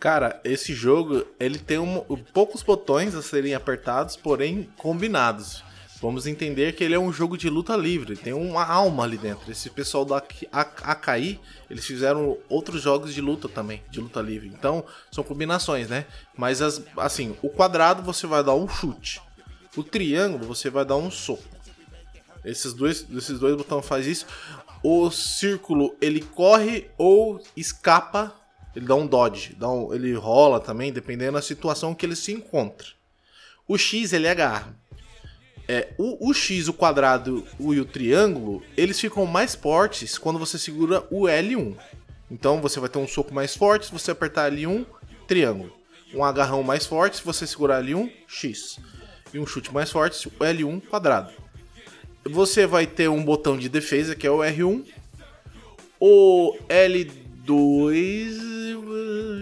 Cara, 0.00 0.40
esse 0.42 0.74
jogo 0.74 1.24
ele 1.38 1.60
tem 1.60 1.78
um, 1.78 2.00
poucos 2.34 2.64
botões 2.64 3.14
a 3.14 3.22
serem 3.22 3.54
apertados, 3.54 4.16
porém 4.16 4.68
combinados. 4.76 5.62
Vamos 6.00 6.26
entender 6.26 6.74
que 6.74 6.82
ele 6.82 6.94
é 6.94 6.98
um 6.98 7.12
jogo 7.12 7.36
de 7.36 7.50
luta 7.50 7.76
livre, 7.76 8.16
tem 8.16 8.32
uma 8.32 8.64
alma 8.64 9.04
ali 9.04 9.18
dentro. 9.18 9.50
Esse 9.52 9.68
pessoal 9.68 10.04
da 10.04 10.16
Ak- 10.16 10.48
Ak- 10.50 10.82
Akai, 10.82 11.38
eles 11.68 11.84
fizeram 11.84 12.38
outros 12.48 12.80
jogos 12.80 13.12
de 13.12 13.20
luta 13.20 13.50
também, 13.50 13.82
de 13.90 14.00
luta 14.00 14.20
livre. 14.22 14.48
Então, 14.48 14.82
são 15.12 15.22
combinações, 15.22 15.90
né? 15.90 16.06
Mas 16.34 16.62
as, 16.62 16.82
assim, 16.96 17.36
o 17.42 17.50
quadrado 17.50 18.02
você 18.02 18.26
vai 18.26 18.42
dar 18.42 18.54
um 18.54 18.66
chute. 18.66 19.20
O 19.76 19.84
triângulo 19.84 20.46
você 20.46 20.70
vai 20.70 20.86
dar 20.86 20.96
um 20.96 21.10
soco. 21.10 21.44
Esses 22.42 22.72
dois, 22.72 23.06
esses 23.14 23.38
dois 23.38 23.54
botões 23.54 23.84
faz 23.84 24.06
isso. 24.06 24.26
O 24.82 25.10
círculo 25.10 25.94
ele 26.00 26.22
corre 26.22 26.88
ou 26.96 27.42
escapa. 27.54 28.34
Ele 28.74 28.86
dá 28.86 28.94
um 28.94 29.06
dodge, 29.06 29.54
dá 29.54 29.68
um- 29.68 29.92
ele 29.92 30.14
rola 30.14 30.60
também, 30.60 30.90
dependendo 30.92 31.32
da 31.32 31.42
situação 31.42 31.94
que 31.94 32.06
ele 32.06 32.16
se 32.16 32.32
encontra. 32.32 32.86
O 33.68 33.76
X 33.76 34.14
ele 34.14 34.26
agarra. 34.26 34.79
É, 35.72 35.92
o, 35.96 36.30
o 36.30 36.34
X, 36.34 36.66
o 36.66 36.72
quadrado 36.72 37.46
e 37.60 37.78
o 37.78 37.84
triângulo, 37.84 38.60
eles 38.76 38.98
ficam 38.98 39.24
mais 39.24 39.54
fortes 39.54 40.18
quando 40.18 40.36
você 40.36 40.58
segura 40.58 41.06
o 41.12 41.26
L1. 41.26 41.76
Então 42.28 42.60
você 42.60 42.80
vai 42.80 42.88
ter 42.88 42.98
um 42.98 43.06
soco 43.06 43.32
mais 43.32 43.54
forte 43.54 43.86
se 43.86 43.92
você 43.92 44.10
apertar 44.10 44.50
L1, 44.50 44.84
triângulo. 45.28 45.72
Um 46.12 46.24
agarrão 46.24 46.64
mais 46.64 46.86
forte 46.86 47.18
se 47.18 47.24
você 47.24 47.46
segurar 47.46 47.84
L1, 47.84 48.10
X. 48.26 48.80
E 49.32 49.38
um 49.38 49.46
chute 49.46 49.72
mais 49.72 49.92
forte, 49.92 50.26
o 50.26 50.30
L1, 50.32 50.82
quadrado. 50.88 51.30
Você 52.24 52.66
vai 52.66 52.84
ter 52.84 53.08
um 53.08 53.24
botão 53.24 53.56
de 53.56 53.68
defesa, 53.68 54.16
que 54.16 54.26
é 54.26 54.30
o 54.30 54.38
R1. 54.38 54.84
O 56.00 56.58
L2. 56.68 57.12
Eu 57.50 58.80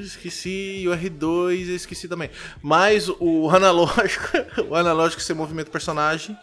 Esqueci. 0.08 0.80
E 0.80 0.88
o 0.88 0.92
R2 0.92 1.68
eu 1.68 1.76
esqueci 1.76 2.08
também. 2.08 2.30
Mas 2.62 3.08
o 3.08 3.48
analógico. 3.50 4.28
O 4.68 4.74
analógico 4.74 5.22
você 5.22 5.34
movimenta 5.34 5.68
o 5.68 5.72
personagem. 5.72 6.36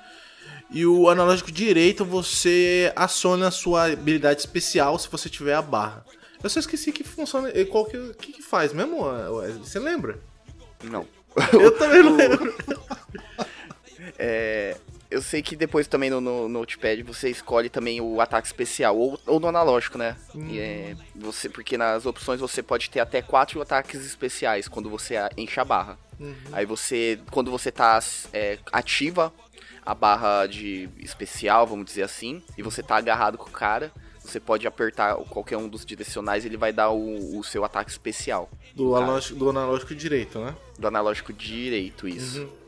E 0.71 0.85
o 0.85 1.09
analógico 1.09 1.51
direito 1.51 2.03
você 2.03 2.91
aciona 2.95 3.47
a 3.47 3.51
sua 3.51 3.91
habilidade 3.91 4.39
especial 4.39 4.97
se 4.97 5.09
você 5.09 5.29
tiver 5.29 5.53
a 5.53 5.61
barra. 5.61 6.05
Eu 6.41 6.49
só 6.49 6.59
esqueci 6.59 6.91
que 6.91 7.03
funciona. 7.03 7.51
Qual 7.69 7.85
que, 7.85 8.13
que, 8.15 8.33
que 8.33 8.41
faz 8.41 8.73
mesmo, 8.73 9.03
Wesley? 9.03 9.63
Você 9.63 9.79
lembra? 9.79 10.19
Não. 10.83 11.07
Eu 11.53 11.77
também 11.77 12.01
não 12.03 12.15
lembro. 12.15 12.53
É, 14.19 14.77
eu 15.09 15.21
sei 15.21 15.41
que 15.41 15.55
depois 15.55 15.87
também 15.87 16.09
no, 16.09 16.19
no 16.19 16.49
Notepad 16.49 17.01
você 17.03 17.29
escolhe 17.29 17.69
também 17.69 18.01
o 18.01 18.19
ataque 18.19 18.47
especial, 18.47 18.97
ou, 18.97 19.19
ou 19.25 19.39
no 19.39 19.47
analógico, 19.47 19.97
né? 19.97 20.15
E 20.49 20.59
é, 20.59 20.95
você, 21.15 21.49
porque 21.49 21.77
nas 21.77 22.05
opções 22.05 22.39
você 22.39 22.63
pode 22.63 22.89
ter 22.89 22.99
até 22.99 23.21
quatro 23.21 23.61
ataques 23.61 24.05
especiais 24.05 24.67
quando 24.67 24.89
você 24.89 25.15
enche 25.37 25.59
a 25.59 25.65
barra. 25.65 25.97
Aí 26.51 26.65
você, 26.65 27.19
quando 27.31 27.51
você 27.51 27.71
tá 27.71 27.99
é, 28.33 28.57
ativa 28.71 29.33
a 29.85 29.93
barra 29.93 30.47
de 30.47 30.89
especial, 30.97 31.67
vamos 31.67 31.85
dizer 31.85 32.03
assim, 32.03 32.41
e 32.57 32.63
você 32.63 32.81
tá 32.81 32.97
agarrado 32.97 33.37
com 33.37 33.49
o 33.49 33.51
cara, 33.51 33.91
você 34.19 34.39
pode 34.39 34.65
apertar 34.65 35.15
qualquer 35.29 35.57
um 35.57 35.69
dos 35.69 35.85
direcionais, 35.85 36.45
ele 36.45 36.57
vai 36.57 36.73
dar 36.73 36.89
o, 36.89 37.37
o 37.37 37.43
seu 37.43 37.63
ataque 37.63 37.91
especial. 37.91 38.49
Do, 38.73 38.95
analógico, 38.95 39.37
do 39.37 39.49
analógico 39.49 39.93
direito, 39.93 40.39
né? 40.39 40.55
Do 40.79 40.87
analógico 40.87 41.31
direito, 41.31 42.07
isso. 42.07 42.41
Uhum. 42.41 42.64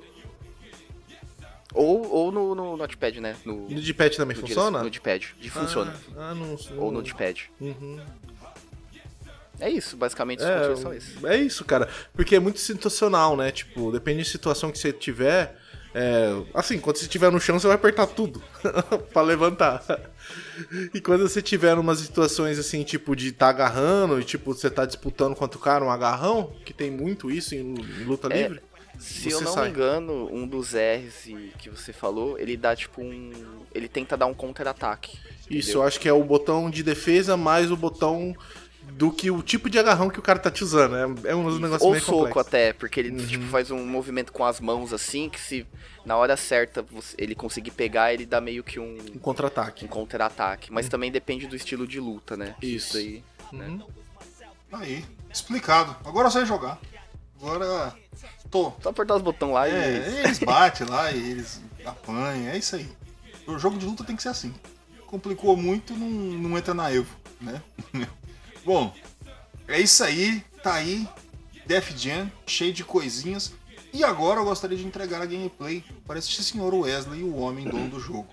Ou, 1.78 2.12
ou 2.12 2.32
no, 2.32 2.56
no 2.56 2.76
notepad, 2.78 3.20
né? 3.22 3.36
No, 3.46 3.70
No 3.70 3.82
D-pad 3.82 4.18
também 4.18 4.36
no 4.36 4.42
funciona? 4.42 4.84
No 4.84 4.90
D-pad. 4.90 5.36
De 5.40 5.50
funciona. 5.50 5.94
Ah, 6.18 6.32
ah, 6.32 6.36
não, 6.36 6.58
Ou 6.78 6.92
no 6.92 7.02
D-pad. 7.04 7.50
Uhum. 7.62 8.00
É 9.60 9.70
isso, 9.70 9.98
basicamente 9.98 10.40
os 10.44 10.46
controles 10.50 10.80
são 10.80 10.94
esses. 10.94 11.24
É, 11.24 11.36
é 11.36 11.38
isso, 11.38 11.66
cara. 11.66 11.88
Porque 12.14 12.36
é 12.36 12.40
muito 12.40 12.60
situacional, 12.60 13.36
né? 13.36 13.52
Tipo, 13.52 13.92
depende 13.92 14.20
da 14.20 14.26
situação 14.26 14.72
que 14.72 14.78
você 14.78 14.94
tiver. 14.94 15.56
é, 15.96 16.30
assim, 16.54 16.80
quando 16.80 16.98
você 16.98 17.06
estiver 17.06 17.32
no 17.32 17.40
chão, 17.40 17.60
você 17.60 17.66
vai 17.66 17.76
apertar 17.76 18.06
tudo 18.08 18.42
pra 19.12 19.22
levantar. 19.24 19.84
E 20.94 21.02
quando 21.02 21.28
você 21.28 21.42
tiver 21.42 21.74
umas 21.76 22.00
situações 22.00 22.60
assim, 22.60 22.84
tipo, 22.84 23.16
de 23.16 23.32
tá 23.32 23.50
agarrando 23.50 24.20
e 24.20 24.24
tipo, 24.24 24.54
você 24.54 24.70
tá 24.70 24.86
disputando 24.86 25.36
contra 25.36 25.58
o 25.58 25.62
cara 25.62 25.84
um 25.84 25.90
agarrão, 25.90 26.54
que 26.64 26.74
tem 26.74 26.92
muito 26.92 27.32
isso 27.32 27.56
em, 27.56 27.60
em 27.74 28.04
luta 28.04 28.28
É, 28.32 28.44
livre. 28.44 28.62
Se 29.00 29.30
Você 29.30 29.36
eu 29.36 29.42
não 29.42 29.54
sai. 29.54 29.66
me 29.66 29.70
engano, 29.72 30.30
um 30.34 30.48
dos 30.48 30.74
R's 30.74 31.24
que 31.60 31.70
você 31.70 31.94
falou, 31.94 32.38
ele 32.40 32.58
dá 32.58 32.76
tipo 32.76 33.02
um. 33.02 33.32
Ele 33.74 33.88
tenta 33.88 34.18
dar 34.18 34.26
um 34.26 34.34
contra-ataque. 34.34 35.18
Isso, 35.50 35.78
eu 35.78 35.84
acho 35.84 36.00
que 36.00 36.10
é 36.10 36.14
o 36.14 36.24
botão 36.24 36.70
de 36.70 36.82
defesa 36.84 37.38
mais 37.38 37.72
o 37.72 37.78
botão 37.78 38.36
do 38.94 39.12
que 39.12 39.30
o 39.30 39.42
tipo 39.44 39.70
de 39.70 39.78
agarrão 39.78 40.10
que 40.10 40.18
o 40.20 40.22
cara 40.22 40.40
tá 40.40 40.50
te 40.50 40.64
usando. 40.64 40.96
É, 41.26 41.32
é 41.32 41.36
um 41.36 41.44
dos 41.44 41.60
negócios 41.60 41.84
Ou 41.84 41.92
meio 41.92 42.04
soco 42.04 42.18
complexos. 42.20 42.48
até, 42.48 42.74
porque 42.74 43.00
ele 43.00 43.12
Uhum. 43.12 43.28
tipo, 43.28 43.46
faz 43.46 43.70
um 43.70 43.86
movimento 43.86 44.32
com 44.34 44.44
as 44.46 44.60
mãos 44.60 44.92
assim, 44.94 45.30
que 45.30 45.40
se 45.40 45.66
na 46.06 46.16
hora 46.18 46.36
certa 46.38 46.82
você- 46.82 47.16
ele 47.20 47.36
conseguir 47.36 47.72
pegar, 47.72 48.14
ele 48.14 48.26
dá 48.26 48.40
meio 48.42 48.64
que 48.64 48.80
um, 48.80 48.98
Um 49.14 49.20
contra-ataque. 49.20 49.86
um 49.86 49.88
contra-ataque. 49.90 50.72
Mas 50.72 50.88
também 50.90 51.12
depende 51.12 51.48
do 51.48 51.56
estilo 51.56 51.86
de 51.88 52.00
luta, 52.00 52.36
né? 52.38 52.56
Isso. 52.62 52.98
aí. 52.98 53.24
Uhum. 53.54 53.82
Aí, 54.72 55.06
explicado. 55.32 55.96
Agora 56.06 56.30
sei 56.30 56.46
jogar. 56.46 56.80
Agora. 57.40 57.94
Tô. 58.50 58.74
Só 58.82 58.90
apertar 58.90 59.16
os 59.16 59.22
botões 59.22 59.54
lá 59.54 59.68
e. 59.68 59.72
É, 59.72 60.22
eles 60.24 60.40
batem 60.40 60.88
lá 60.88 61.12
e 61.12 61.32
eles 61.32 61.62
apanham, 61.86 62.52
é 62.52 62.58
isso 62.58 62.76
aí. 62.76 62.90
O 63.48 63.58
jogo 63.58 63.78
de 63.78 63.86
luta 63.86 64.04
tem 64.04 64.16
que 64.16 64.24
ser 64.24 64.30
assim. 64.30 64.54
Complicou 65.06 65.56
muito, 65.56 65.94
não, 65.94 66.08
não 66.08 66.58
entra 66.58 66.74
na 66.74 66.92
Evo, 66.92 67.16
né? 67.40 67.62
Bom, 68.66 68.94
é 69.68 69.80
isso 69.80 70.04
aí, 70.04 70.44
tá 70.62 70.74
aí. 70.74 71.08
Def 71.66 71.92
Jam, 71.98 72.32
cheio 72.46 72.74
de 72.74 72.84
coisinhas. 72.84 73.54
E 73.94 74.04
agora 74.04 74.40
eu 74.40 74.46
gostaria 74.46 74.78
de 74.78 74.86
entregar 74.86 75.22
a 75.22 75.26
gameplay 75.26 75.84
para 76.06 76.20
esse 76.20 76.44
senhor 76.44 76.74
Wesley, 76.74 77.24
o 77.24 77.38
homem 77.38 77.66
dono 77.66 77.90
do 77.90 78.00
jogo. 78.00 78.28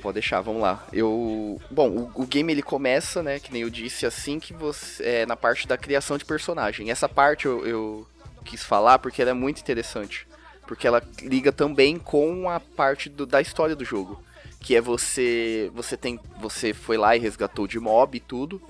Pode 0.00 0.14
deixar, 0.14 0.40
vamos 0.40 0.62
lá. 0.62 0.86
Eu. 0.92 1.60
Bom, 1.70 1.88
o, 2.14 2.22
o 2.22 2.26
game 2.26 2.52
ele 2.52 2.62
começa, 2.62 3.22
né? 3.22 3.40
Que 3.40 3.52
nem 3.52 3.62
eu 3.62 3.70
disse, 3.70 4.06
assim 4.06 4.38
que 4.38 4.52
você. 4.52 5.02
É, 5.02 5.26
na 5.26 5.36
parte 5.36 5.66
da 5.66 5.76
criação 5.76 6.16
de 6.16 6.24
personagem. 6.24 6.90
Essa 6.90 7.08
parte 7.08 7.46
eu, 7.46 7.66
eu 7.66 8.06
quis 8.44 8.62
falar 8.62 8.98
porque 9.00 9.20
ela 9.20 9.32
é 9.32 9.34
muito 9.34 9.60
interessante. 9.60 10.26
Porque 10.66 10.86
ela 10.86 11.02
liga 11.22 11.50
também 11.50 11.98
com 11.98 12.48
a 12.48 12.60
parte 12.60 13.08
do- 13.08 13.26
da 13.26 13.40
história 13.40 13.74
do 13.74 13.84
jogo. 13.84 14.22
Que 14.60 14.76
é 14.76 14.80
você. 14.80 15.70
Você 15.74 15.96
tem. 15.96 16.20
Você 16.40 16.72
foi 16.72 16.96
lá 16.96 17.16
e 17.16 17.20
resgatou 17.20 17.66
de 17.66 17.80
mob 17.80 18.16
e 18.16 18.20
tudo. 18.20 18.62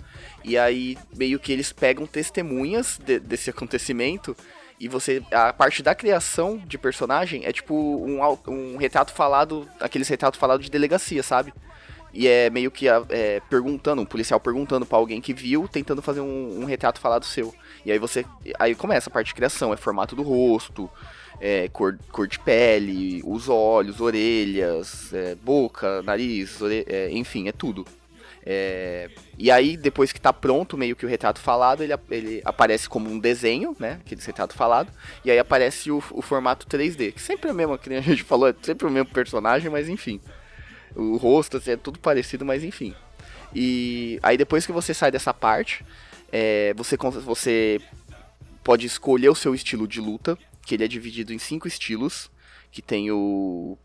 E 0.45 0.57
aí, 0.57 0.97
meio 1.15 1.39
que 1.39 1.53
eles 1.53 1.73
pegam 1.73 2.07
testemunhas 2.07 2.99
de- 3.05 3.19
desse 3.21 3.51
acontecimimento. 3.51 4.35
E 4.81 4.89
você. 4.89 5.23
A 5.33 5.53
parte 5.53 5.83
da 5.83 5.95
criação 5.95 6.57
de 6.59 6.79
personagem 6.79 7.45
é 7.45 7.53
tipo 7.53 7.75
um, 7.75 8.21
um 8.47 8.77
retrato 8.77 9.13
falado. 9.13 9.69
Aqueles 9.81 10.09
retratos 10.09 10.39
falados 10.39 10.65
de 10.67 10.71
delegacia, 10.71 11.23
sabe? 11.23 11.53
E 12.13 12.27
é 12.27 12.49
meio 12.49 12.71
que 12.71 12.89
é, 12.89 13.41
perguntando, 13.51 14.01
um 14.01 14.07
policial 14.07 14.41
perguntando 14.41 14.87
pra 14.87 14.97
alguém 14.97 15.21
que 15.21 15.35
viu, 15.35 15.69
tentando 15.69 16.01
fazer 16.01 16.21
um, 16.21 16.61
um 16.61 16.65
retrato 16.65 17.01
falado 17.01 17.25
seu. 17.25 17.55
E 17.85 17.93
aí 17.93 17.99
você. 17.99 18.25
Aí 18.59 18.75
começa 18.75 19.11
a 19.11 19.13
parte 19.13 19.29
de 19.29 19.35
criação, 19.35 19.73
é 19.73 19.77
formato 19.77 20.17
do 20.17 20.23
rosto, 20.23 20.89
é, 21.41 21.69
cor, 21.69 21.99
cor 22.11 22.27
de 22.27 22.39
pele, 22.39 23.21
os 23.25 23.49
olhos, 23.49 24.01
orelhas, 24.01 25.13
é, 25.13 25.35
boca, 25.35 26.03
nariz, 26.03 26.61
ore- 26.63 26.87
é, 26.89 27.11
enfim, 27.11 27.47
é 27.49 27.53
tudo. 27.53 27.85
É, 28.45 29.11
e 29.37 29.51
aí, 29.51 29.77
depois 29.77 30.13
que 30.13 30.21
tá 30.21 30.33
pronto, 30.33 30.77
meio 30.77 30.97
que 30.97 31.05
o 31.05 31.09
retrato 31.09 31.41
falado, 31.41 31.83
ele, 31.83 31.95
ele 32.11 32.43
aparece 32.45 32.89
como 32.89 33.11
um 33.11 33.19
desenho, 33.19 33.77
né? 33.79 34.01
Aquele 34.05 34.21
retrato 34.21 34.55
falado. 34.55 34.93
E 35.25 35.31
aí 35.31 35.39
aparece 35.39 35.91
o, 35.91 36.03
o 36.11 36.23
formato 36.23 36.67
3D, 36.67 37.13
que 37.13 37.21
sempre 37.21 37.51
é 37.51 37.53
o 37.53 37.55
mesmo, 37.55 37.79
que 37.79 37.93
a 37.93 38.01
gente 38.01 38.23
falou, 38.25 38.49
é 38.49 38.55
sempre 38.63 38.87
o 38.87 38.91
mesmo 38.91 39.11
personagem, 39.11 39.71
mas 39.71 39.89
enfim. 39.89 40.21
O 40.95 41.17
rosto, 41.17 41.59
assim, 41.59 41.73
é 41.73 41.77
tudo 41.77 41.99
parecido, 41.99 42.45
mas 42.45 42.65
enfim. 42.65 42.95
E 43.55 44.19
aí 44.23 44.37
depois 44.37 44.67
que 44.67 44.73
você 44.73 44.93
sai 44.93 45.11
dessa 45.11 45.33
parte, 45.33 45.85
é, 46.31 46.75
você, 46.75 46.97
você 47.25 47.81
pode 48.63 48.87
escolher 48.87 49.29
o 49.29 49.35
seu 49.35 49.55
estilo 49.55 49.87
de 49.87 50.01
luta, 50.01 50.39
que 50.67 50.75
ele 50.75 50.85
é 50.85 50.89
dividido 50.89 51.33
em 51.33 51.39
cinco 51.39 51.67
estilos, 51.67 52.31
que 52.71 52.83
tem 52.83 53.11
o 53.11 53.79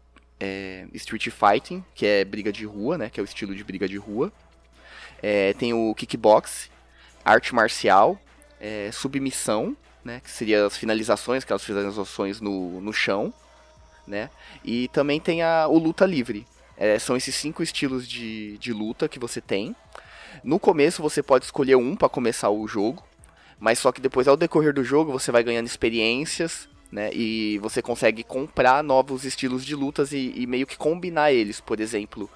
é, 0.43 0.85
Street 0.93 1.29
Fighting, 1.29 1.83
que 1.95 2.05
é 2.05 2.25
briga 2.25 2.51
de 2.51 2.65
rua, 2.65 2.97
né? 2.97 3.09
Que 3.09 3.17
é 3.17 3.23
o 3.23 3.25
estilo 3.25 3.55
de 3.55 3.63
briga 3.63 3.87
de 3.87 3.95
rua. 3.95 4.31
É, 5.21 5.53
tem 5.53 5.73
o 5.73 5.95
Kickbox, 5.95 6.69
Arte 7.23 7.55
Marcial, 7.55 8.19
é, 8.59 8.91
Submissão, 8.91 9.75
né? 10.03 10.19
Que 10.21 10.29
seria 10.29 10.65
as 10.65 10.75
finalizações, 10.75 11.43
aquelas 11.43 11.63
finalizações 11.63 12.41
no, 12.41 12.81
no 12.81 12.91
chão, 12.91 13.33
né? 14.05 14.29
E 14.65 14.89
também 14.89 15.17
tem 15.17 15.41
a, 15.41 15.65
o 15.69 15.77
Luta 15.77 16.05
Livre. 16.05 16.45
É, 16.75 16.99
são 16.99 17.15
esses 17.15 17.35
cinco 17.35 17.63
estilos 17.63 18.05
de, 18.05 18.57
de 18.57 18.73
luta 18.73 19.07
que 19.07 19.19
você 19.19 19.39
tem. 19.39 19.73
No 20.43 20.59
começo 20.59 21.01
você 21.01 21.23
pode 21.23 21.45
escolher 21.45 21.77
um 21.77 21.95
para 21.95 22.09
começar 22.09 22.49
o 22.49 22.67
jogo, 22.67 23.01
mas 23.57 23.79
só 23.79 23.93
que 23.93 24.01
depois 24.01 24.27
ao 24.27 24.35
decorrer 24.35 24.73
do 24.73 24.83
jogo 24.83 25.11
você 25.11 25.31
vai 25.31 25.41
ganhando 25.41 25.67
experiências, 25.67 26.67
né? 26.93 27.09
E 27.11 27.57
você 27.57 27.81
consegue 27.81 28.23
comprar 28.23 28.83
novos 28.83 29.25
estilos 29.25 29.65
de 29.65 29.75
lutas 29.75 30.11
e, 30.11 30.31
e 30.35 30.45
meio 30.45 30.67
que 30.67 30.77
combinar 30.77 31.33
eles. 31.33 31.59
Por 31.59 31.79
exemplo, 31.79 32.29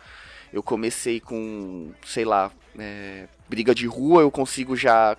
eu 0.52 0.64
comecei 0.64 1.20
com, 1.20 1.92
sei 2.04 2.26
lá, 2.26 2.52
é, 2.78 3.28
briga 3.48 3.76
de 3.76 3.86
rua, 3.86 4.22
eu 4.24 4.32
consigo 4.32 4.76
já 4.76 5.16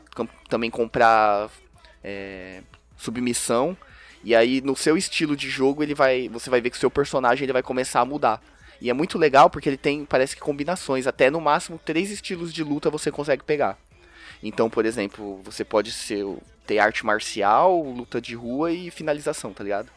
também 0.49 0.71
comprar 0.71 1.49
é, 2.03 2.63
submissão. 2.97 3.77
E 4.25 4.35
aí 4.35 4.61
no 4.61 4.75
seu 4.75 4.97
estilo 4.97 5.37
de 5.37 5.49
jogo 5.49 5.85
ele 5.85 5.95
vai, 5.95 6.29
você 6.29 6.51
vai 6.51 6.61
ver 6.61 6.71
que 6.71 6.77
o 6.77 6.81
seu 6.81 6.91
personagem 6.91 7.45
ele 7.45 7.53
vai 7.53 7.63
começar 7.63 8.01
a 8.01 8.05
mudar. 8.05 8.43
E 8.81 8.91
é 8.91 8.93
muito 8.93 9.17
legal 9.17 9.49
porque 9.49 9.69
ele 9.69 9.77
tem, 9.77 10.05
parece 10.05 10.35
que 10.35 10.43
combinações, 10.43 11.07
até 11.07 11.31
no 11.31 11.41
máximo 11.41 11.81
três 11.85 12.11
estilos 12.11 12.53
de 12.53 12.65
luta 12.65 12.91
você 12.91 13.13
consegue 13.13 13.45
pegar. 13.45 13.79
Então, 14.43 14.71
por 14.71 14.87
exemplo, 14.87 15.41
você 15.43 15.65
pode 15.65 15.93
ser 15.93 16.25
ter 16.67 16.79
arte 16.79 17.05
marcial, 17.05 17.83
luta 17.83 18.21
de 18.21 18.35
rua 18.35 18.71
e 18.71 18.91
finalização, 18.91 19.53
tá 19.53 19.65
ligado? 19.65 19.89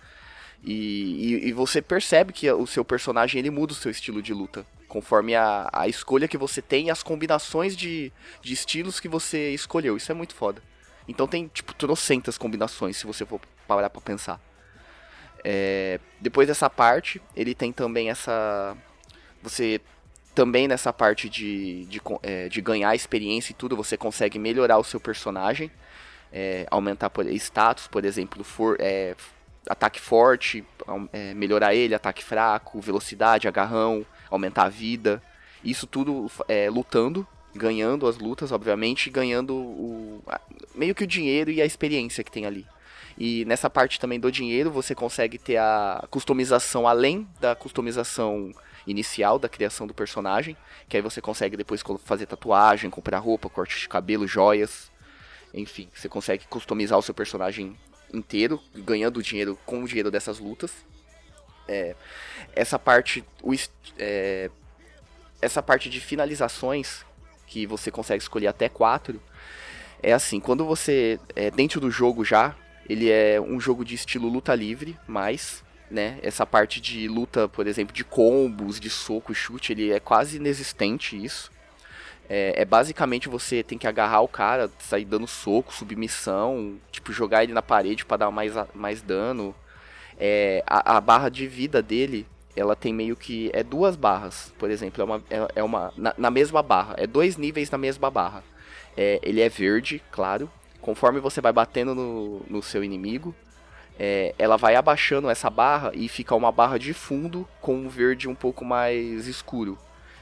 E, 0.64 0.74
e, 0.74 1.48
e 1.50 1.54
você 1.54 1.82
percebe 1.82 2.32
que 2.32 2.50
o 2.52 2.66
seu 2.66 2.86
personagem 2.86 3.40
ele 3.40 3.50
muda 3.50 3.74
o 3.74 3.76
seu 3.76 3.92
estilo 3.92 4.22
de 4.22 4.34
luta, 4.34 4.66
conforme 4.88 5.36
a, 5.36 5.70
a 5.74 5.88
escolha 5.88 6.28
que 6.28 6.38
você 6.38 6.62
tem 6.62 6.88
e 6.88 6.92
as 6.92 7.04
combinações 7.04 7.76
de, 7.76 8.12
de 8.42 8.54
estilos 8.54 9.00
que 9.00 9.08
você 9.08 9.52
escolheu. 9.52 9.98
Isso 9.98 10.12
é 10.12 10.16
muito 10.16 10.34
foda. 10.34 10.62
Então 11.08 11.28
tem, 11.28 11.48
tipo, 11.48 11.74
trocentas 11.74 12.38
combinações, 12.38 12.98
se 12.98 13.06
você 13.06 13.26
for 13.26 13.42
parar 13.68 13.90
pra 13.90 14.02
pensar. 14.02 14.40
É, 15.44 16.00
depois 16.20 16.48
dessa 16.48 16.70
parte, 16.70 17.22
ele 17.36 17.56
tem 17.56 17.74
também 17.74 18.10
essa. 18.10 18.78
Você 19.42 19.82
também 20.34 20.68
nessa 20.68 20.94
parte 20.94 21.30
de, 21.30 21.86
de, 21.86 22.02
é, 22.24 22.48
de 22.48 22.62
ganhar 22.62 22.96
experiência 22.96 23.52
e 23.52 23.56
tudo, 23.56 23.76
você 23.76 23.98
consegue 23.98 24.40
melhorar 24.40 24.78
o 24.78 24.84
seu 24.84 25.00
personagem, 25.00 25.70
é, 26.32 26.66
aumentar 26.72 27.10
por, 27.10 27.26
status, 27.28 27.88
por 27.88 28.06
exemplo, 28.06 28.44
for, 28.44 28.78
é, 28.80 29.16
ataque 29.68 30.00
forte, 30.00 30.66
é, 31.12 31.34
melhorar 31.34 31.76
ele, 31.76 31.94
ataque 31.94 32.24
fraco, 32.24 32.80
velocidade, 32.80 33.48
agarrão, 33.48 34.06
aumentar 34.30 34.64
a 34.64 34.70
vida. 34.70 35.22
Isso 35.64 35.86
tudo 35.86 36.32
é, 36.48 36.70
lutando, 36.70 37.28
ganhando 37.54 38.08
as 38.08 38.18
lutas, 38.18 38.52
obviamente, 38.52 39.10
ganhando 39.10 39.54
o, 39.56 40.24
meio 40.74 40.96
que 40.96 41.04
o 41.04 41.08
dinheiro 41.08 41.52
e 41.52 41.62
a 41.62 41.66
experiência 41.66 42.24
que 42.24 42.32
tem 42.32 42.46
ali. 42.46 42.66
E 43.18 43.44
nessa 43.46 43.70
parte 43.70 44.00
também 44.00 44.20
do 44.20 44.32
dinheiro, 44.32 44.72
você 44.72 44.96
consegue 44.96 45.38
ter 45.38 45.58
a 45.58 46.08
customização 46.10 46.88
além 46.88 47.28
da 47.40 47.54
customização 47.54 48.52
inicial 48.86 49.38
da 49.38 49.50
criação 49.50 49.86
do 49.86 49.94
personagem, 49.94 50.58
que 50.90 50.98
aí 50.98 51.02
você 51.02 51.22
consegue 51.22 51.56
depois 51.56 51.84
fazer 52.04 52.26
tatuagem, 52.26 52.90
comprar 52.90 53.20
roupa, 53.20 53.50
corte 53.50 53.80
de 53.80 53.88
cabelo, 53.88 54.28
joias, 54.28 54.92
enfim, 55.54 55.90
você 55.94 56.08
consegue 56.08 56.46
customizar 56.48 56.98
o 56.98 57.02
seu 57.02 57.14
personagem 57.14 57.78
inteiro, 58.14 58.62
ganhando 58.76 59.22
dinheiro 59.22 59.58
com 59.66 59.84
o 59.84 59.88
dinheiro 59.88 60.12
dessas 60.12 60.40
lutas. 60.40 60.72
É, 61.68 61.96
essa 62.56 62.80
parte, 62.80 63.24
o, 63.42 63.54
é, 63.98 64.50
essa 65.42 65.62
parte 65.62 65.90
de 65.90 66.00
finalizações 66.00 67.06
que 67.48 67.66
você 67.66 67.92
consegue 67.92 68.22
escolher 68.22 68.48
até 68.48 68.70
quatro, 68.70 69.22
é 70.02 70.14
assim, 70.14 70.40
quando 70.40 70.66
você 70.66 71.20
é 71.36 71.52
dentro 71.52 71.80
do 71.80 71.92
jogo 71.92 72.26
já, 72.26 72.56
ele 72.90 73.10
é 73.10 73.40
um 73.40 73.60
jogo 73.60 73.86
de 73.86 73.96
estilo 73.96 74.28
luta 74.28 74.56
livre, 74.56 74.98
mas 75.08 75.64
né? 75.92 76.18
Essa 76.24 76.46
parte 76.46 76.80
de 76.80 77.08
luta, 77.08 77.48
por 77.48 77.68
exemplo, 77.68 77.94
de 77.94 78.04
combos, 78.04 78.80
de 78.80 78.90
soco 78.90 79.34
chute, 79.34 79.74
ele 79.74 79.92
é 79.92 80.00
quase 80.00 80.38
inexistente 80.38 81.22
isso. 81.22 81.52
É, 82.30 82.62
é, 82.62 82.66
basicamente 82.66 83.28
você 83.28 83.62
tem 83.62 83.78
que 83.78 83.86
agarrar 83.86 84.22
o 84.22 84.28
cara, 84.28 84.72
sair 84.80 85.04
dando 85.04 85.28
soco, 85.28 85.74
submissão, 85.74 86.78
tipo, 86.90 87.12
jogar 87.12 87.44
ele 87.44 87.52
na 87.52 87.62
parede 87.62 88.06
para 88.06 88.18
dar 88.18 88.32
mais, 88.32 88.54
mais 88.74 89.02
dano. 89.02 89.54
É, 90.18 90.64
a, 90.66 90.98
a, 90.98 91.02
barra 91.02 91.28
de 91.28 91.46
vida 91.46 91.82
dele, 91.82 92.26
ela 92.56 92.74
tem 92.74 92.94
meio 92.94 93.18
que. 93.18 93.50
É 93.54 93.64
duas 93.64 93.98
barras, 93.98 94.54
por 94.58 94.72
exemplo. 94.72 95.02
É 95.02 95.06
uma. 95.06 95.24
É, 95.30 95.48
é 95.58 95.64
uma 95.64 95.92
na, 95.98 96.14
na, 96.18 96.32
mesma 96.32 96.64
barra. 96.64 96.96
É 96.98 97.06
dois 97.06 97.36
níveis 97.36 97.70
na 97.70 97.78
mesma 97.78 98.10
barra. 98.10 98.44
É, 98.96 99.20
ele 99.24 99.42
é 99.42 99.50
verde, 99.50 100.02
claro. 100.10 100.50
Conforme 100.80 101.20
você 101.20 101.42
vai 101.42 101.52
batendo 101.52 101.94
no, 101.94 102.42
no 102.50 102.64
seu 102.64 102.84
inimigo, 102.84 103.36
é, 104.04 104.34
ela 104.40 104.58
vai 104.58 104.76
abaixando 104.76 105.30
essa 105.30 105.48
barra 105.48 105.92
e 105.94 106.08
fica 106.08 106.34
uma 106.34 106.52
barra 106.52 106.80
de 106.80 106.92
fundo 106.92 107.48
com 107.62 107.76
um 107.76 107.88
verde 107.88 108.28
um 108.28 108.34
pouco 108.34 108.66
mais 108.66 109.28
escuro 109.28 109.78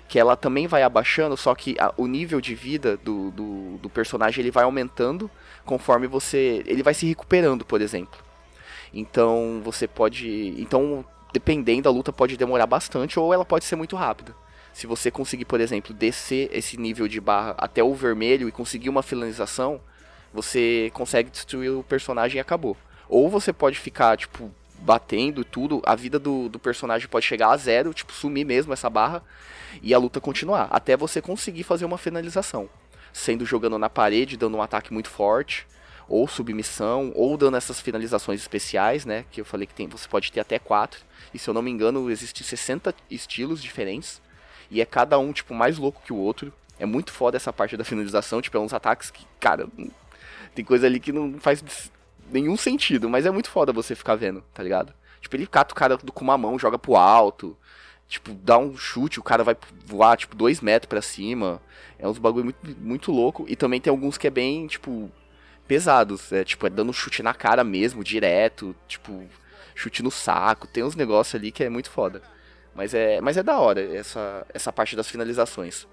que 0.10 0.18
ela 0.18 0.36
também 0.36 0.66
vai 0.66 0.82
abaixando, 0.82 1.38
só 1.38 1.54
que 1.54 1.76
a, 1.80 1.94
o 1.96 2.08
nível 2.08 2.42
de 2.42 2.56
vida 2.56 2.98
do, 2.98 3.30
do, 3.30 3.78
do, 3.78 3.90
personagem 3.92 4.42
ele 4.42 4.50
vai 4.50 4.64
aumentando 4.64 5.30
conforme 5.64 6.08
você. 6.08 6.64
Ele 6.66 6.82
vai 6.82 6.96
se 6.96 7.06
recuperando, 7.06 7.64
por 7.64 7.80
exemplo. 7.80 8.20
Então 8.92 9.62
você 9.64 9.88
pode. 9.88 10.56
Então, 10.58 11.06
dependendo, 11.32 11.88
a 11.88 11.92
luta 11.92 12.12
pode 12.12 12.36
demorar 12.38 12.66
bastante 12.66 13.20
ou 13.20 13.32
ela 13.32 13.46
pode 13.46 13.66
ser 13.66 13.76
muito 13.76 13.96
rápida. 13.96 14.36
Se 14.74 14.88
você 14.88 15.12
conseguir, 15.12 15.46
por 15.46 15.62
exemplo, 15.62 15.94
descer 15.94 16.50
esse 16.52 16.76
nível 16.76 17.08
de 17.08 17.22
barra 17.22 17.54
até 17.56 17.84
o 17.84 17.94
vermelho 17.94 18.50
e 18.50 18.52
conseguir 18.52 18.90
uma 18.90 19.04
finalização, 19.04 19.80
você 20.34 20.90
consegue 20.92 21.30
destruir 21.30 21.70
o 21.70 21.84
personagem 21.84 22.38
e 22.38 22.42
acabou. 22.42 22.76
Ou 23.10 23.28
você 23.28 23.52
pode 23.52 23.80
ficar, 23.80 24.16
tipo, 24.16 24.52
batendo 24.80 25.44
tudo, 25.44 25.82
a 25.86 25.96
vida 25.96 26.20
do, 26.20 26.48
do 26.48 26.60
personagem 26.60 27.08
pode 27.08 27.26
chegar 27.26 27.50
a 27.50 27.58
zero, 27.58 27.94
tipo, 27.94 28.14
sumir 28.14 28.46
mesmo 28.46 28.72
essa 28.72 28.90
barra 28.90 29.24
e 29.82 29.94
a 29.94 29.98
luta 29.98 30.22
continuar, 30.22 30.68
até 30.72 30.96
você 30.96 31.22
conseguir 31.22 31.64
fazer 31.64 31.86
uma 31.86 31.98
finalização. 31.98 32.70
Sendo 33.12 33.46
jogando 33.46 33.78
na 33.78 33.90
parede, 33.90 34.38
dando 34.38 34.58
um 34.58 34.62
ataque 34.62 34.94
muito 34.94 35.10
forte, 35.10 35.68
ou 36.08 36.28
submissão, 36.28 37.12
ou 37.16 37.36
dando 37.36 37.58
essas 37.58 37.80
finalizações 37.80 38.40
especiais, 38.40 39.06
né? 39.06 39.26
Que 39.32 39.42
eu 39.42 39.46
falei 39.46 39.68
que 39.68 39.74
tem, 39.74 39.88
você 39.88 40.08
pode 40.08 40.32
ter 40.32 40.40
até 40.40 40.58
quatro. 40.58 41.02
E 41.34 41.40
se 41.40 41.48
eu 41.50 41.54
não 41.54 41.62
me 41.62 41.70
engano, 41.70 42.10
existem 42.10 42.46
60 42.46 42.94
estilos 43.10 43.62
diferentes. 43.62 44.22
E 44.72 44.82
é 44.82 44.86
cada 44.86 45.18
um, 45.20 45.32
tipo, 45.32 45.54
mais 45.54 45.78
louco 45.78 46.02
que 46.04 46.14
o 46.14 46.18
outro. 46.18 46.54
É 46.80 46.86
muito 46.86 47.12
foda 47.12 47.38
essa 47.38 47.52
parte 47.52 47.76
da 47.76 47.84
finalização, 47.84 48.42
tipo, 48.42 48.56
é 48.56 48.60
uns 48.60 48.74
ataques 48.74 49.12
que, 49.12 49.26
cara, 49.40 49.68
tem 50.56 50.64
coisa 50.64 50.88
ali 50.88 51.00
que 51.00 51.12
não 51.12 51.38
faz 51.40 51.62
nenhum 52.32 52.58
sentido, 52.58 53.10
mas 53.10 53.26
é 53.26 53.32
muito 53.32 53.50
foda 53.50 53.74
você 53.74 53.96
ficar 53.96 54.16
vendo, 54.16 54.44
tá 54.54 54.64
ligado? 54.64 54.94
Tipo, 55.22 55.36
ele 55.36 55.48
cata 55.48 55.74
o 55.74 55.76
cara 55.76 55.98
com 55.98 56.24
uma 56.24 56.38
mão, 56.38 56.58
joga 56.58 56.80
pro 56.80 56.96
alto. 56.96 57.58
Tipo, 58.08 58.34
dá 58.34 58.58
um 58.58 58.76
chute, 58.76 59.20
o 59.20 59.24
cara 59.24 59.44
vai 59.44 59.56
voar, 59.86 60.18
tipo, 60.18 60.36
dois 60.36 60.62
metros 60.62 60.90
para 60.90 61.02
cima. 61.02 61.62
É 61.98 62.08
uns 62.08 62.18
bagulho 62.18 62.46
muito, 62.46 62.82
muito 62.82 63.12
louco. 63.12 63.46
E 63.48 63.56
também 63.56 63.80
tem 63.80 63.92
alguns 63.92 64.18
que 64.18 64.28
é 64.28 64.32
bem, 64.32 64.66
tipo, 64.68 65.12
pesados. 65.68 66.32
É, 66.32 66.44
tipo, 66.44 66.66
é 66.66 66.70
dando 66.70 66.94
chute 66.94 67.22
na 67.22 67.34
cara 67.34 67.64
mesmo, 67.64 68.04
direto. 68.04 68.76
Tipo, 68.88 69.26
chute 69.76 70.02
no 70.02 70.10
saco. 70.10 70.68
Tem 70.68 70.84
uns 70.84 70.96
negócios 70.96 71.36
ali 71.36 71.52
que 71.52 71.64
é 71.64 71.70
muito 71.70 71.92
foda. 71.92 72.22
Mas 72.74 72.94
é, 72.94 73.20
mas 73.22 73.38
é 73.38 73.44
da 73.44 73.60
hora 73.60 73.82
essa, 73.96 74.46
essa 74.54 74.72
parte 74.74 74.96
das 74.96 75.10
finalizações. 75.10 75.88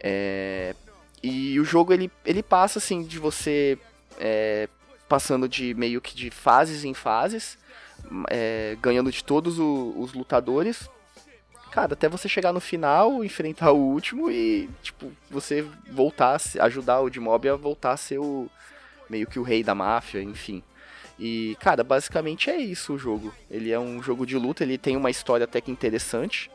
É, 0.00 0.74
e 1.22 1.58
o 1.58 1.64
jogo, 1.64 1.92
ele, 1.92 2.10
ele 2.24 2.42
passa, 2.42 2.78
assim, 2.78 3.02
de 3.02 3.18
você... 3.18 3.78
É, 4.20 4.68
passando 5.08 5.48
de 5.48 5.74
meio 5.74 6.00
que 6.00 6.14
de 6.14 6.30
fases 6.30 6.84
em 6.84 6.94
fases. 6.94 7.58
É, 8.30 8.76
ganhando 8.80 9.10
de 9.10 9.24
todos 9.24 9.58
o, 9.58 9.92
os 9.98 10.12
lutadores 10.14 10.88
cara, 11.78 11.92
até 11.92 12.08
você 12.08 12.28
chegar 12.28 12.52
no 12.52 12.60
final, 12.60 13.22
enfrentar 13.22 13.72
o 13.72 13.78
último 13.78 14.30
e, 14.30 14.68
tipo, 14.82 15.12
você 15.30 15.64
voltar, 15.90 16.40
ajudar 16.60 17.00
o 17.00 17.10
Dimob 17.10 17.48
a 17.48 17.54
voltar 17.54 17.92
a 17.92 17.96
ser 17.96 18.18
o 18.18 18.48
meio 19.08 19.26
que 19.26 19.38
o 19.38 19.42
rei 19.42 19.62
da 19.62 19.74
máfia, 19.74 20.22
enfim. 20.22 20.62
E, 21.18 21.56
cara, 21.60 21.84
basicamente 21.84 22.50
é 22.50 22.56
isso 22.56 22.94
o 22.94 22.98
jogo. 22.98 23.34
Ele 23.50 23.70
é 23.70 23.78
um 23.78 24.02
jogo 24.02 24.26
de 24.26 24.36
luta, 24.36 24.62
ele 24.62 24.78
tem 24.78 24.96
uma 24.96 25.10
história 25.10 25.44
até 25.44 25.60
que 25.60 25.70
interessante. 25.70 26.50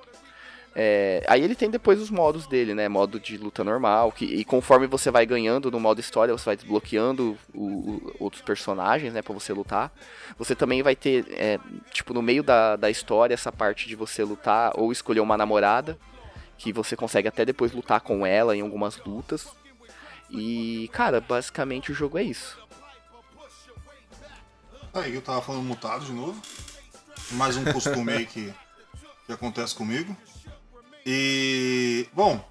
É, 0.75 1.23
aí 1.27 1.43
ele 1.43 1.53
tem 1.53 1.69
depois 1.69 2.01
os 2.01 2.09
modos 2.09 2.47
dele, 2.47 2.73
né? 2.73 2.89
Modo 2.89 3.19
de 3.19 3.37
luta 3.37 3.63
normal. 3.63 4.11
Que, 4.11 4.25
e 4.25 4.43
conforme 4.43 4.87
você 4.87 5.11
vai 5.11 5.25
ganhando 5.25 5.69
no 5.69 5.79
modo 5.79 5.99
história, 5.99 6.35
você 6.35 6.45
vai 6.45 6.55
desbloqueando 6.55 7.37
o, 7.53 7.63
o, 7.63 8.15
outros 8.19 8.41
personagens, 8.41 9.13
né? 9.13 9.21
Pra 9.21 9.33
você 9.33 9.53
lutar. 9.53 9.91
Você 10.37 10.55
também 10.55 10.81
vai 10.81 10.95
ter, 10.95 11.25
é, 11.31 11.59
tipo, 11.91 12.13
no 12.13 12.21
meio 12.21 12.41
da, 12.41 12.75
da 12.75 12.89
história, 12.89 13.33
essa 13.33 13.51
parte 13.51 13.87
de 13.87 13.95
você 13.95 14.23
lutar 14.23 14.71
ou 14.75 14.91
escolher 14.91 15.19
uma 15.19 15.37
namorada. 15.37 15.97
Que 16.57 16.73
você 16.73 16.95
consegue 16.95 17.27
até 17.27 17.45
depois 17.45 17.71
lutar 17.71 18.01
com 18.01 18.25
ela 18.25 18.55
em 18.55 18.61
algumas 18.61 18.97
lutas. 19.05 19.47
E, 20.29 20.89
cara, 20.91 21.21
basicamente 21.21 21.91
o 21.91 21.95
jogo 21.95 22.17
é 22.17 22.23
isso. 22.23 22.57
Aí 24.93 25.13
eu 25.13 25.21
tava 25.21 25.41
falando 25.41 25.63
mutado 25.63 26.05
de 26.05 26.13
novo. 26.13 26.41
Mais 27.31 27.57
um 27.57 27.63
costume 27.65 28.11
aí 28.11 28.25
que, 28.25 28.53
que 29.25 29.31
acontece 29.33 29.75
comigo. 29.75 30.15
E. 31.05 32.07
Bom, 32.13 32.43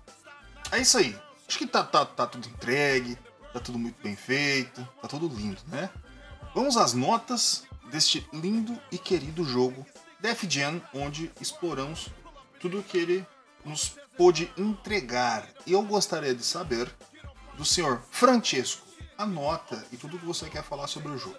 é 0.71 0.81
isso 0.81 0.99
aí. 0.99 1.17
Acho 1.49 1.59
que 1.59 1.67
tá, 1.67 1.83
tá, 1.85 2.05
tá 2.05 2.27
tudo 2.27 2.49
entregue, 2.49 3.19
tá 3.53 3.61
tudo 3.61 3.79
muito 3.79 4.03
bem 4.03 4.17
feito, 4.17 4.87
tá 5.01 5.09
tudo 5.09 5.29
lindo, 5.29 5.61
né? 5.69 5.91
Vamos 6.55 6.77
às 6.77 6.93
notas 6.93 7.65
deste 7.91 8.27
lindo 8.33 8.79
e 8.91 8.99
querido 8.99 9.45
jogo 9.45 9.87
Def 10.21 10.45
Jam, 10.49 10.81
onde 10.95 11.31
exploramos 11.41 12.09
tudo 12.61 12.79
o 12.79 12.83
que 12.83 12.97
ele 12.97 13.27
nos 13.65 13.97
pôde 14.17 14.51
entregar. 14.57 15.49
E 15.67 15.73
eu 15.73 15.83
gostaria 15.83 16.35
de 16.35 16.45
saber 16.45 16.91
do 17.57 17.65
senhor 17.65 18.03
Francesco 18.11 18.87
a 19.17 19.27
nota 19.27 19.85
e 19.93 19.97
tudo 19.97 20.19
que 20.19 20.25
você 20.25 20.49
quer 20.49 20.63
falar 20.63 20.87
sobre 20.87 21.11
o 21.13 21.19
jogo. 21.19 21.39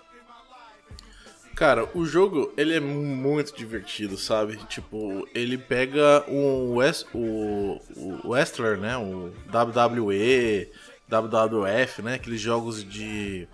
Cara, 1.55 1.87
o 1.93 2.03
jogo, 2.03 2.51
ele 2.57 2.73
é 2.75 2.79
muito 2.79 3.55
divertido, 3.55 4.17
sabe? 4.17 4.57
Tipo, 4.65 5.27
ele 5.35 5.55
pega 5.55 6.23
um 6.27 6.75
West, 6.77 7.05
o, 7.13 7.79
o 7.95 8.29
Wrestler, 8.29 8.77
né? 8.77 8.97
O 8.97 9.31
WWE, 9.53 10.67
WWF, 11.07 12.01
né? 12.01 12.15
Aqueles 12.15 12.41
jogos 12.41 12.83
de, 12.83 13.47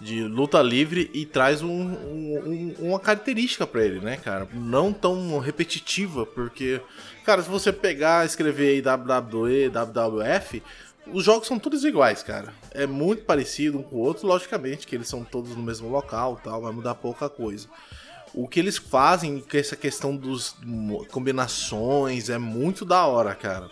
de 0.00 0.22
luta 0.22 0.62
livre 0.62 1.10
e 1.12 1.26
traz 1.26 1.60
um, 1.60 1.68
um, 1.70 2.74
uma 2.78 3.00
característica 3.00 3.66
para 3.66 3.84
ele, 3.84 3.98
né, 3.98 4.16
cara? 4.16 4.48
Não 4.54 4.92
tão 4.92 5.40
repetitiva, 5.40 6.24
porque, 6.24 6.80
cara, 7.24 7.42
se 7.42 7.48
você 7.48 7.72
pegar, 7.72 8.24
escrever 8.24 8.68
aí 8.68 8.80
WWE, 8.80 9.68
WWF, 9.70 10.62
os 11.12 11.24
jogos 11.24 11.46
são 11.46 11.58
todos 11.58 11.84
iguais, 11.84 12.22
cara. 12.22 12.52
É 12.72 12.86
muito 12.86 13.24
parecido 13.24 13.78
um 13.78 13.82
com 13.82 13.96
o 13.96 14.00
outro, 14.00 14.26
logicamente, 14.26 14.86
que 14.86 14.94
eles 14.94 15.08
são 15.08 15.24
todos 15.24 15.54
no 15.56 15.62
mesmo 15.62 15.88
local 15.88 16.40
tal, 16.42 16.62
vai 16.62 16.72
mudar 16.72 16.94
pouca 16.94 17.28
coisa. 17.28 17.68
O 18.32 18.46
que 18.46 18.60
eles 18.60 18.78
fazem 18.78 19.40
com 19.40 19.56
essa 19.56 19.74
questão 19.74 20.16
dos 20.16 20.54
combinações 21.10 22.28
é 22.28 22.38
muito 22.38 22.84
da 22.84 23.04
hora, 23.06 23.34
cara. 23.34 23.70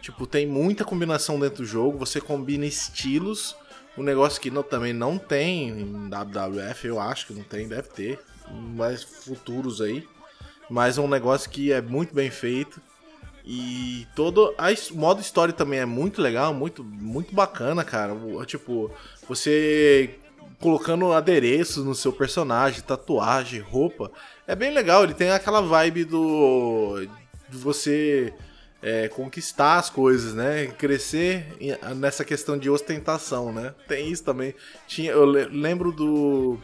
Tipo, 0.00 0.26
tem 0.26 0.46
muita 0.46 0.84
combinação 0.84 1.38
dentro 1.38 1.58
do 1.58 1.64
jogo, 1.64 1.98
você 1.98 2.20
combina 2.20 2.66
estilos, 2.66 3.56
um 3.96 4.02
negócio 4.02 4.40
que 4.40 4.50
não, 4.50 4.62
também 4.62 4.92
não 4.92 5.18
tem 5.18 5.68
em 5.68 6.08
WWF, 6.08 6.86
eu 6.86 7.00
acho 7.00 7.28
que 7.28 7.32
não 7.32 7.42
tem, 7.42 7.66
deve 7.66 7.88
ter, 7.88 8.20
mas 8.76 9.02
futuros 9.02 9.80
aí. 9.80 10.06
Mas 10.68 10.98
é 10.98 11.00
um 11.00 11.08
negócio 11.08 11.48
que 11.48 11.72
é 11.72 11.80
muito 11.80 12.14
bem 12.14 12.30
feito. 12.30 12.80
E 13.46 14.08
todo 14.16 14.52
o 14.58 14.96
modo 14.96 15.20
história 15.20 15.54
também 15.54 15.78
é 15.78 15.86
muito 15.86 16.20
legal, 16.20 16.52
muito 16.52 16.82
muito 16.82 17.32
bacana, 17.32 17.84
cara. 17.84 18.12
Tipo, 18.44 18.90
você 19.28 20.18
colocando 20.60 21.12
adereços 21.12 21.84
no 21.84 21.94
seu 21.94 22.12
personagem, 22.12 22.80
tatuagem, 22.80 23.60
roupa, 23.60 24.10
é 24.48 24.56
bem 24.56 24.72
legal. 24.72 25.04
Ele 25.04 25.14
tem 25.14 25.30
aquela 25.30 25.60
vibe 25.60 26.04
do 26.04 27.06
de 27.48 27.56
você 27.56 28.34
é, 28.82 29.06
conquistar 29.08 29.76
as 29.78 29.90
coisas, 29.90 30.34
né? 30.34 30.66
Crescer 30.66 31.46
nessa 31.96 32.24
questão 32.24 32.58
de 32.58 32.68
ostentação, 32.68 33.52
né? 33.52 33.74
Tem 33.86 34.10
isso 34.10 34.24
também. 34.24 34.54
Tinha, 34.88 35.12
eu 35.12 35.24
lembro 35.24 35.92
do 35.92 36.58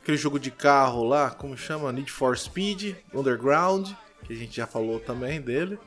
aquele 0.00 0.16
jogo 0.16 0.38
de 0.38 0.50
carro 0.50 1.04
lá, 1.04 1.30
como 1.30 1.56
chama? 1.56 1.92
Need 1.92 2.10
for 2.10 2.36
Speed 2.38 2.94
Underground, 3.12 3.90
que 4.24 4.32
a 4.32 4.36
gente 4.36 4.56
já 4.56 4.66
falou 4.66 5.00
também 5.00 5.40
dele. 5.40 5.78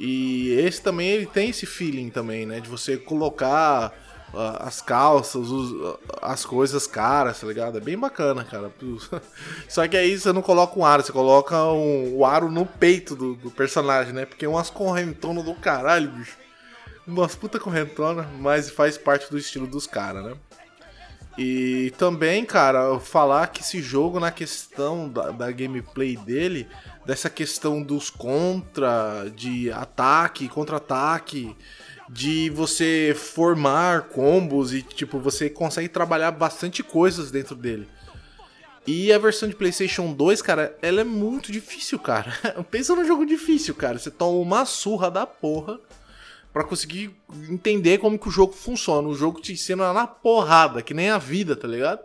E 0.00 0.52
esse 0.52 0.80
também 0.80 1.10
ele 1.10 1.26
tem 1.26 1.50
esse 1.50 1.66
feeling 1.66 2.08
também, 2.08 2.46
né? 2.46 2.58
De 2.58 2.70
você 2.70 2.96
colocar 2.96 3.92
uh, 4.32 4.62
as 4.66 4.80
calças, 4.80 5.50
os, 5.50 5.72
uh, 5.72 5.98
as 6.22 6.42
coisas 6.42 6.86
caras, 6.86 7.38
tá 7.38 7.46
ligado? 7.46 7.76
É 7.76 7.80
bem 7.82 7.98
bacana, 7.98 8.42
cara. 8.42 8.72
Só 9.68 9.86
que 9.86 9.98
aí 9.98 10.18
você 10.18 10.32
não 10.32 10.40
coloca 10.40 10.78
um 10.78 10.86
aro, 10.86 11.02
você 11.02 11.12
coloca 11.12 11.54
um, 11.64 12.16
o 12.16 12.24
aro 12.24 12.50
no 12.50 12.64
peito 12.64 13.14
do, 13.14 13.34
do 13.34 13.50
personagem, 13.50 14.14
né? 14.14 14.24
Porque 14.24 14.46
é 14.46 14.48
umas 14.48 14.70
correntonas 14.70 15.44
do 15.44 15.54
caralho, 15.54 16.10
bicho. 16.10 16.38
Umas 17.06 17.34
puta 17.34 17.60
correntona, 17.60 18.26
mas 18.38 18.70
faz 18.70 18.96
parte 18.96 19.30
do 19.30 19.36
estilo 19.36 19.66
dos 19.66 19.86
caras, 19.86 20.24
né? 20.24 20.34
E 21.36 21.92
também, 21.98 22.44
cara, 22.44 22.98
falar 22.98 23.46
que 23.48 23.60
esse 23.60 23.80
jogo, 23.82 24.18
na 24.18 24.30
questão 24.30 25.08
da, 25.08 25.30
da 25.30 25.50
gameplay 25.50 26.16
dele, 26.16 26.66
dessa 27.10 27.28
questão 27.28 27.82
dos 27.82 28.08
contra, 28.08 29.28
de 29.34 29.68
ataque, 29.72 30.48
contra-ataque, 30.48 31.56
de 32.08 32.48
você 32.50 33.12
formar 33.16 34.02
combos 34.02 34.72
e, 34.72 34.80
tipo, 34.80 35.18
você 35.18 35.50
consegue 35.50 35.88
trabalhar 35.88 36.30
bastante 36.30 36.84
coisas 36.84 37.32
dentro 37.32 37.56
dele. 37.56 37.88
E 38.86 39.12
a 39.12 39.18
versão 39.18 39.48
de 39.48 39.56
PlayStation 39.56 40.12
2, 40.12 40.40
cara, 40.40 40.78
ela 40.80 41.00
é 41.00 41.04
muito 41.04 41.50
difícil, 41.50 41.98
cara. 41.98 42.32
Pensa 42.70 42.94
num 42.94 43.04
jogo 43.04 43.26
difícil, 43.26 43.74
cara. 43.74 43.98
Você 43.98 44.12
toma 44.12 44.38
uma 44.38 44.64
surra 44.64 45.10
da 45.10 45.26
porra 45.26 45.80
para 46.52 46.62
conseguir 46.62 47.12
entender 47.48 47.98
como 47.98 48.20
que 48.20 48.28
o 48.28 48.32
jogo 48.32 48.52
funciona. 48.52 49.08
O 49.08 49.16
jogo 49.16 49.40
te 49.40 49.52
ensina 49.52 49.92
na 49.92 50.06
porrada, 50.06 50.80
que 50.80 50.94
nem 50.94 51.10
a 51.10 51.18
vida, 51.18 51.56
tá 51.56 51.66
ligado? 51.66 52.02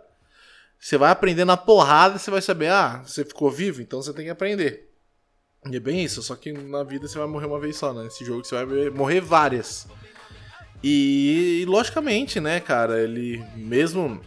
Você 0.80 0.98
vai 0.98 1.12
aprender 1.12 1.44
na 1.44 1.56
porrada, 1.56 2.18
você 2.18 2.28
vai 2.28 2.42
saber, 2.42 2.72
ah, 2.72 3.04
você 3.06 3.24
ficou 3.24 3.52
vivo, 3.52 3.80
então 3.80 4.02
você 4.02 4.12
tem 4.12 4.24
que 4.24 4.30
aprender. 4.32 4.85
E 5.70 5.76
é 5.76 5.80
bem 5.80 6.04
isso, 6.04 6.22
só 6.22 6.34
que 6.36 6.52
na 6.52 6.82
vida 6.82 7.08
você 7.08 7.18
vai 7.18 7.26
morrer 7.26 7.46
uma 7.46 7.58
vez 7.58 7.76
só, 7.76 7.92
né? 7.92 8.04
Nesse 8.04 8.24
jogo 8.24 8.44
você 8.44 8.64
vai 8.64 8.90
morrer 8.90 9.20
várias. 9.20 9.86
E, 10.82 11.64
logicamente, 11.66 12.38
né, 12.38 12.60
cara, 12.60 13.00
ele 13.00 13.42
mesmo 13.56 14.20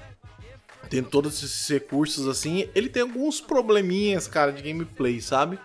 tendo 0.90 1.08
todos 1.08 1.42
esses 1.44 1.68
recursos 1.70 2.28
assim, 2.28 2.68
ele 2.74 2.90
tem 2.90 3.04
alguns 3.04 3.40
probleminhas, 3.40 4.28
cara, 4.28 4.52
de 4.52 4.64
gameplay, 4.64 5.22
sabe? 5.22 5.60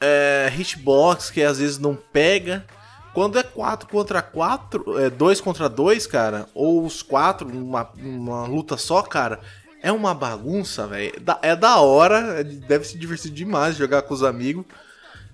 É, 0.00 0.50
hitbox 0.56 1.30
que 1.30 1.42
às 1.42 1.58
vezes 1.58 1.78
não 1.78 1.94
pega. 1.94 2.64
Quando 3.12 3.38
é 3.38 3.42
4 3.42 3.88
contra 3.88 4.22
4, 4.22 4.98
é 4.98 5.10
2 5.10 5.40
contra 5.40 5.68
2, 5.68 6.06
cara, 6.06 6.48
ou 6.54 6.84
os 6.84 7.02
4 7.02 7.48
numa, 7.48 7.90
numa 7.96 8.46
luta 8.46 8.76
só, 8.76 9.02
cara, 9.02 9.40
é 9.82 9.92
uma 9.92 10.14
bagunça, 10.14 10.86
velho. 10.86 11.12
É 11.42 11.54
da 11.54 11.80
hora, 11.80 12.42
deve 12.42 12.84
se 12.84 12.98
divertir 12.98 13.30
demais 13.30 13.76
jogar 13.76 14.02
com 14.02 14.14
os 14.14 14.22
amigos. 14.22 14.64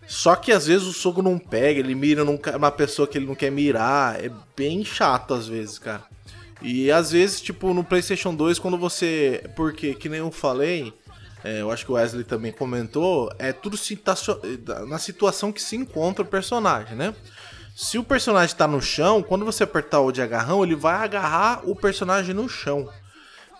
Só 0.07 0.37
que 0.37 0.53
às 0.53 0.67
vezes 0.67 0.87
o 0.87 0.93
soco 0.93 1.23
não 1.23 1.39
pega, 1.39 1.81
ele 1.81 1.95
mira 1.95 2.25
numa 2.25 2.71
pessoa 2.71 3.09
que 3.09 3.17
ele 3.17 3.27
não 3.27 3.35
quer 3.35 3.51
mirar. 3.51 4.23
É 4.23 4.31
bem 4.57 4.85
chato 4.85 5.35
às 5.35 5.47
vezes, 5.47 5.79
cara. 5.79 6.05
E 6.63 6.91
às 6.91 7.11
vezes, 7.11 7.41
tipo, 7.41 7.75
no 7.75 7.85
PlayStation 7.85 8.35
2, 8.35 8.59
quando 8.59 8.79
você. 8.79 9.45
Porque, 9.55 9.95
que 9.95 10.09
nem 10.09 10.21
eu 10.21 10.31
falei, 10.31 10.93
é, 11.43 11.61
eu 11.61 11.71
acho 11.71 11.85
que 11.85 11.93
o 11.93 11.95
Wesley 11.95 12.25
também 12.25 12.53
comentou, 12.53 13.31
é 13.39 13.53
tudo 13.53 13.79
na 14.89 14.99
situação 14.99 15.53
que 15.53 15.61
se 15.61 15.77
encontra 15.77 16.23
o 16.23 16.27
personagem, 16.27 16.97
né? 16.97 17.15
Se 17.77 17.99
o 17.99 18.05
personagem 18.05 18.57
tá 18.57 18.67
no 18.67 18.81
chão, 18.81 19.23
quando 19.23 19.45
você 19.45 19.65
apertar 19.65 20.01
o 20.01 20.13
de 20.13 20.23
agarrão, 20.23 20.63
ele 20.63 20.77
vai 20.77 20.95
agarrar 20.95 21.61
o 21.69 21.77
personagem 21.77 22.35
no 22.35 22.49
chão. 22.49 22.89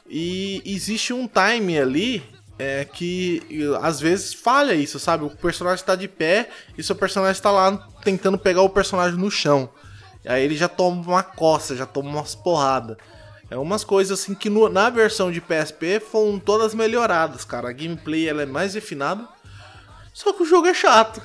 E 0.09 0.63
existe 0.65 1.13
um 1.13 1.29
time 1.29 1.79
ali 1.79 2.23
é 2.59 2.85
que 2.85 3.43
às 3.83 4.01
vezes 4.01 4.33
falha 4.33 4.75
isso, 4.75 4.99
sabe? 4.99 5.25
O 5.25 5.31
personagem 5.31 5.81
está 5.81 5.97
de 5.97 6.07
pé 6.07 6.49
e 6.77 6.83
seu 6.83 6.95
personagem 6.95 7.33
está 7.33 7.51
lá 7.51 7.89
tentando 8.05 8.39
pegar 8.39 8.63
o 8.63 8.69
personagem 8.69 9.19
no 9.19 9.31
chão. 9.31 9.69
Aí 10.25 10.45
ele 10.45 10.57
já 10.57 10.69
toma 10.69 11.03
uma 11.03 11.23
coça, 11.23 11.77
já 11.77 11.87
toma 11.87 12.11
umas 12.11 12.35
porradas. 12.35 12.97
É 13.51 13.59
umas 13.59 13.85
coisas 13.85 14.19
assim 14.19 14.35
que 14.35 14.49
no, 14.49 14.69
na 14.69 14.89
versão 14.89 15.31
de 15.31 15.41
PSP 15.41 16.01
foram 16.01 16.39
todas 16.39 16.75
melhoradas, 16.75 17.45
cara. 17.45 17.69
A 17.69 17.73
gameplay 17.73 18.29
ela 18.29 18.43
é 18.43 18.47
mais 18.47 18.75
refinada. 18.75 19.29
Só 20.13 20.33
que 20.33 20.45
o 20.45 20.47
jogo 20.47 20.67
é 20.69 20.75
chato. 20.75 21.21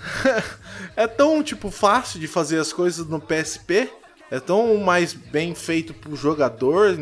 é 0.97 1.07
tão 1.07 1.41
tipo 1.43 1.71
fácil 1.71 2.19
de 2.19 2.27
fazer 2.27 2.59
as 2.59 2.73
coisas 2.73 3.07
no 3.07 3.21
PSP. 3.21 3.89
É 4.32 4.39
tão 4.39 4.77
mais 4.77 5.13
bem 5.13 5.55
feito 5.55 5.93
pro 5.93 6.15
jogador, 6.15 6.95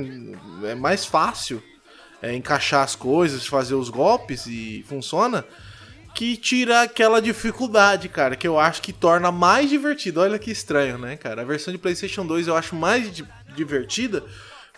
é 0.64 0.76
mais 0.76 1.06
fácil 1.06 1.62
é, 2.22 2.36
encaixar 2.36 2.84
as 2.84 2.96
coisas, 2.96 3.46
fazer 3.46 3.76
os 3.76 3.90
golpes 3.90 4.46
e 4.48 4.84
funciona, 4.88 5.46
que 6.16 6.36
tira 6.36 6.82
aquela 6.82 7.22
dificuldade, 7.22 8.10
cara, 8.10 8.36
que 8.36 8.48
eu 8.48 8.60
acho 8.60 8.82
que 8.82 8.92
torna 8.92 9.32
mais 9.32 9.70
divertido. 9.70 10.22
Olha 10.22 10.40
que 10.40 10.50
estranho, 10.50 10.98
né, 10.98 11.16
cara? 11.16 11.44
A 11.44 11.46
versão 11.46 11.72
de 11.72 11.78
PlayStation 11.78 12.26
2 12.26 12.48
eu 12.48 12.56
acho 12.56 12.76
mais 12.76 13.12
divertida 13.56 14.24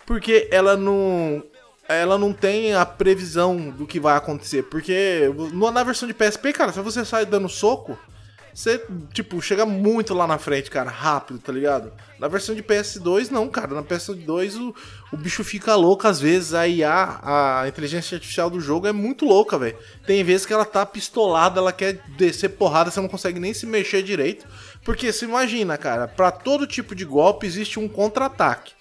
porque 0.04 0.48
ela 0.50 0.76
não 0.76 1.42
ela 1.88 2.16
não 2.16 2.32
tem 2.32 2.74
a 2.74 2.86
previsão 2.86 3.70
do 3.70 3.86
que 3.86 3.98
vai 3.98 4.16
acontecer, 4.16 4.62
porque 4.64 5.28
na 5.72 5.82
versão 5.82 6.06
de 6.06 6.14
PSP, 6.14 6.52
cara, 6.52 6.72
se 6.72 6.80
você 6.80 7.04
sai 7.04 7.26
dando 7.26 7.48
soco, 7.48 7.98
você, 8.60 8.84
tipo, 9.14 9.40
chega 9.40 9.64
muito 9.64 10.12
lá 10.12 10.26
na 10.26 10.36
frente, 10.36 10.70
cara, 10.70 10.90
rápido, 10.90 11.38
tá 11.38 11.50
ligado? 11.50 11.90
Na 12.18 12.28
versão 12.28 12.54
de 12.54 12.62
PS2, 12.62 13.30
não, 13.30 13.48
cara. 13.48 13.74
Na 13.74 13.82
PS2 13.82 14.60
o, 14.60 14.74
o 15.14 15.16
bicho 15.16 15.42
fica 15.42 15.74
louco 15.74 16.06
às 16.06 16.20
vezes. 16.20 16.52
A 16.52 16.68
IA, 16.68 17.20
a 17.22 17.64
inteligência 17.66 18.16
artificial 18.16 18.50
do 18.50 18.60
jogo 18.60 18.86
é 18.86 18.92
muito 18.92 19.24
louca, 19.24 19.58
velho. 19.58 19.78
Tem 20.06 20.22
vezes 20.22 20.44
que 20.44 20.52
ela 20.52 20.66
tá 20.66 20.84
pistolada, 20.84 21.58
ela 21.58 21.72
quer 21.72 22.02
descer 22.18 22.50
porrada, 22.50 22.90
você 22.90 23.00
não 23.00 23.08
consegue 23.08 23.40
nem 23.40 23.54
se 23.54 23.64
mexer 23.64 24.02
direito. 24.02 24.46
Porque 24.84 25.10
você 25.10 25.24
imagina, 25.24 25.78
cara, 25.78 26.06
para 26.06 26.30
todo 26.30 26.66
tipo 26.66 26.94
de 26.94 27.06
golpe 27.06 27.46
existe 27.46 27.80
um 27.80 27.88
contra-ataque. 27.88 28.74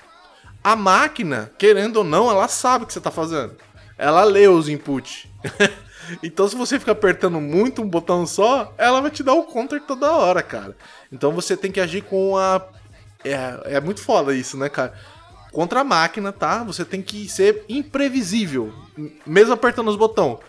A 0.61 0.75
máquina, 0.75 1.53
querendo 1.57 1.97
ou 1.97 2.03
não, 2.03 2.29
ela 2.29 2.49
sabe 2.49 2.83
o 2.83 2.87
que 2.87 2.91
você 2.91 2.99
tá 2.99 3.11
fazendo. 3.11 3.55
Ela 3.97 4.25
lê 4.25 4.45
os 4.49 4.67
inputs. 4.67 5.25
Então, 6.23 6.47
se 6.47 6.55
você 6.55 6.79
ficar 6.79 6.93
apertando 6.93 7.39
muito 7.39 7.81
um 7.81 7.87
botão 7.87 8.25
só, 8.25 8.73
ela 8.77 9.01
vai 9.01 9.11
te 9.11 9.23
dar 9.23 9.33
o 9.33 9.43
counter 9.43 9.81
toda 9.81 10.11
hora, 10.11 10.41
cara. 10.41 10.75
Então, 11.11 11.31
você 11.31 11.55
tem 11.55 11.71
que 11.71 11.79
agir 11.79 12.03
com 12.03 12.37
a. 12.37 12.61
É, 13.23 13.75
é 13.75 13.81
muito 13.81 14.01
foda 14.01 14.33
isso, 14.33 14.57
né, 14.57 14.69
cara? 14.69 14.93
Contra 15.51 15.81
a 15.81 15.83
máquina, 15.83 16.31
tá? 16.31 16.63
Você 16.63 16.85
tem 16.85 17.01
que 17.01 17.27
ser 17.27 17.65
imprevisível, 17.67 18.73
mesmo 19.25 19.53
apertando 19.53 19.89
os 19.89 19.95
botões. 19.95 20.39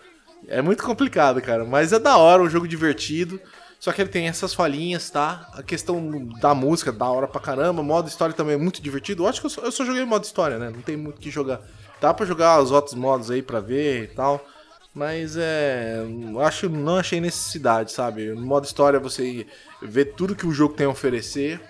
É 0.47 0.61
muito 0.61 0.83
complicado, 0.83 1.41
cara. 1.41 1.65
Mas 1.65 1.93
é 1.93 1.99
da 1.99 2.17
hora, 2.17 2.43
um 2.43 2.49
jogo 2.49 2.67
divertido. 2.67 3.39
Só 3.79 3.91
que 3.91 3.99
ele 3.99 4.11
tem 4.11 4.27
essas 4.27 4.53
falhinhas, 4.53 5.09
tá? 5.09 5.49
A 5.53 5.63
questão 5.63 6.27
da 6.39 6.53
música, 6.53 6.91
da 6.91 7.09
hora 7.09 7.27
pra 7.27 7.41
caramba. 7.41 7.81
Modo 7.81 8.07
história 8.07 8.33
também 8.33 8.53
é 8.53 8.57
muito 8.57 8.79
divertido. 8.79 9.23
Eu 9.23 9.27
acho 9.27 9.39
que 9.39 9.47
eu 9.47 9.49
só, 9.49 9.61
eu 9.61 9.71
só 9.71 9.83
joguei 9.83 10.05
modo 10.05 10.23
história, 10.23 10.59
né? 10.59 10.69
Não 10.69 10.83
tem 10.83 10.95
muito 10.95 11.17
o 11.17 11.19
que 11.19 11.31
jogar. 11.31 11.61
Dá 11.99 12.13
pra 12.13 12.25
jogar 12.25 12.61
os 12.61 12.69
outros 12.69 12.93
modos 12.93 13.31
aí 13.31 13.41
pra 13.41 13.59
ver 13.59 14.03
e 14.03 14.07
tal. 14.07 14.45
Mas 14.93 15.37
é. 15.37 16.03
Acho 16.45 16.67
não 16.67 16.97
achei 16.97 17.21
necessidade, 17.21 17.91
sabe? 17.91 18.33
No 18.33 18.41
modo 18.41 18.65
história 18.65 18.99
você 18.99 19.45
vê 19.81 20.03
tudo 20.03 20.35
que 20.35 20.45
o 20.45 20.51
jogo 20.51 20.73
tem 20.73 20.85
a 20.85 20.89
oferecer. 20.89 21.61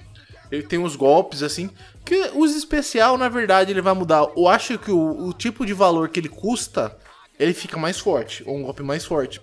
Ele 0.51 0.63
tem 0.63 0.79
os 0.83 0.95
golpes, 0.95 1.43
assim. 1.43 1.69
Que 2.03 2.31
os 2.33 2.55
especial, 2.55 3.17
na 3.17 3.29
verdade, 3.29 3.71
ele 3.71 3.81
vai 3.81 3.93
mudar. 3.93 4.27
Eu 4.35 4.47
acho 4.47 4.77
que 4.77 4.91
o, 4.91 5.27
o 5.27 5.33
tipo 5.33 5.65
de 5.65 5.73
valor 5.73 6.09
que 6.09 6.19
ele 6.19 6.27
custa, 6.27 6.97
ele 7.39 7.53
fica 7.53 7.77
mais 7.77 7.99
forte. 7.99 8.43
Ou 8.45 8.57
um 8.57 8.63
golpe 8.63 8.83
mais 8.83 9.05
forte. 9.05 9.41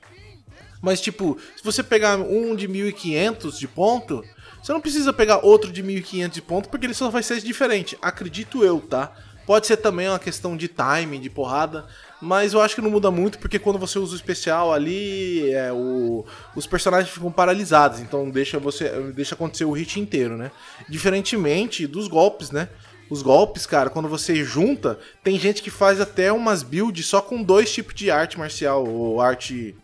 Mas, 0.82 1.00
tipo, 1.00 1.38
se 1.56 1.64
você 1.64 1.82
pegar 1.82 2.18
um 2.18 2.54
de 2.54 2.68
1500 2.68 3.58
de 3.58 3.66
ponto, 3.66 4.22
você 4.62 4.72
não 4.72 4.80
precisa 4.80 5.12
pegar 5.12 5.44
outro 5.44 5.72
de 5.72 5.82
1500 5.82 6.34
de 6.34 6.42
ponto, 6.42 6.68
porque 6.68 6.84
ele 6.84 6.94
só 6.94 7.08
vai 7.08 7.22
ser 7.22 7.40
diferente. 7.40 7.96
Acredito 8.02 8.62
eu, 8.62 8.80
tá? 8.80 9.12
Pode 9.49 9.66
ser 9.66 9.78
também 9.78 10.07
uma 10.07 10.18
questão 10.18 10.55
de 10.55 10.68
timing, 10.68 11.22
de 11.22 11.30
porrada. 11.30 11.86
Mas 12.20 12.53
eu 12.53 12.61
acho 12.61 12.74
que 12.74 12.82
não 12.82 12.90
muda 12.90 13.11
muito, 13.11 13.38
porque 13.38 13.59
quando 13.59 13.78
você 13.78 13.99
usa 13.99 14.12
o 14.12 14.16
especial 14.16 14.74
ali, 14.74 15.51
é, 15.55 15.72
o, 15.72 16.26
os 16.55 16.66
personagens 16.66 17.11
ficam 17.11 17.32
paralisados, 17.32 17.99
então 18.01 18.28
deixa 18.28 18.59
você 18.59 18.90
deixa 19.14 19.34
acontecer 19.34 19.64
o 19.64 19.72
hit 19.72 19.99
inteiro, 19.99 20.36
né? 20.36 20.51
Diferentemente 20.86 21.86
dos 21.86 22.09
golpes, 22.09 22.51
né? 22.51 22.68
Os 23.09 23.22
golpes, 23.22 23.64
cara, 23.64 23.88
quando 23.88 24.07
você 24.07 24.44
junta, 24.44 24.99
tem 25.24 25.38
gente 25.38 25.62
que 25.62 25.70
faz 25.70 25.99
até 25.99 26.30
umas 26.30 26.62
builds 26.62 27.07
só 27.07 27.22
com 27.22 27.42
dois 27.42 27.72
tipos 27.72 27.94
de 27.94 28.11
arte 28.11 28.38
marcial, 28.38 28.86
ou 28.86 29.18
arte 29.18 29.74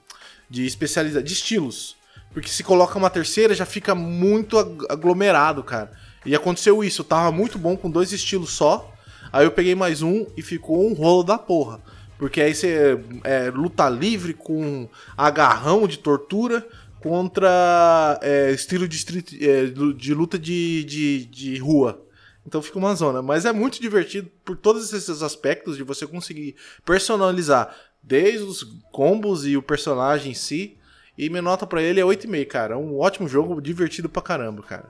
de 0.50 0.66
especialidade, 0.66 1.26
de 1.26 1.32
estilos. 1.32 1.96
Porque 2.34 2.50
se 2.50 2.62
coloca 2.62 2.98
uma 2.98 3.08
terceira, 3.08 3.54
já 3.54 3.64
fica 3.64 3.94
muito 3.94 4.58
aglomerado, 4.90 5.64
cara. 5.64 5.90
E 6.26 6.34
aconteceu 6.34 6.84
isso, 6.84 7.02
tava 7.02 7.32
muito 7.32 7.58
bom 7.58 7.78
com 7.78 7.90
dois 7.90 8.12
estilos 8.12 8.50
só. 8.50 8.93
Aí 9.34 9.44
eu 9.44 9.50
peguei 9.50 9.74
mais 9.74 10.00
um 10.00 10.24
e 10.36 10.42
ficou 10.42 10.88
um 10.88 10.92
rolo 10.92 11.24
da 11.24 11.36
porra. 11.36 11.82
Porque 12.16 12.40
aí 12.40 12.54
você 12.54 12.96
é, 13.24 13.50
luta 13.50 13.88
livre 13.88 14.32
com 14.32 14.88
agarrão 15.16 15.88
de 15.88 15.98
tortura 15.98 16.64
contra 17.00 18.16
é, 18.22 18.52
estilo 18.52 18.86
de, 18.86 18.94
street, 18.94 19.32
é, 19.42 19.64
de 19.96 20.14
luta 20.14 20.38
de, 20.38 20.84
de, 20.84 21.24
de 21.24 21.58
rua. 21.58 22.00
Então 22.46 22.62
fica 22.62 22.78
uma 22.78 22.94
zona. 22.94 23.22
Mas 23.22 23.44
é 23.44 23.52
muito 23.52 23.82
divertido 23.82 24.30
por 24.44 24.56
todos 24.56 24.92
esses 24.92 25.20
aspectos 25.20 25.76
de 25.76 25.82
você 25.82 26.06
conseguir 26.06 26.54
personalizar 26.84 27.74
desde 28.00 28.44
os 28.44 28.62
combos 28.92 29.44
e 29.44 29.56
o 29.56 29.62
personagem 29.62 30.30
em 30.30 30.36
si. 30.36 30.78
E 31.18 31.28
minha 31.28 31.42
nota 31.42 31.66
pra 31.66 31.82
ele 31.82 31.98
é 31.98 32.04
8,5, 32.04 32.46
cara. 32.46 32.74
É 32.74 32.78
um 32.78 33.00
ótimo 33.00 33.28
jogo, 33.28 33.60
divertido 33.60 34.08
pra 34.08 34.22
caramba, 34.22 34.62
cara. 34.62 34.88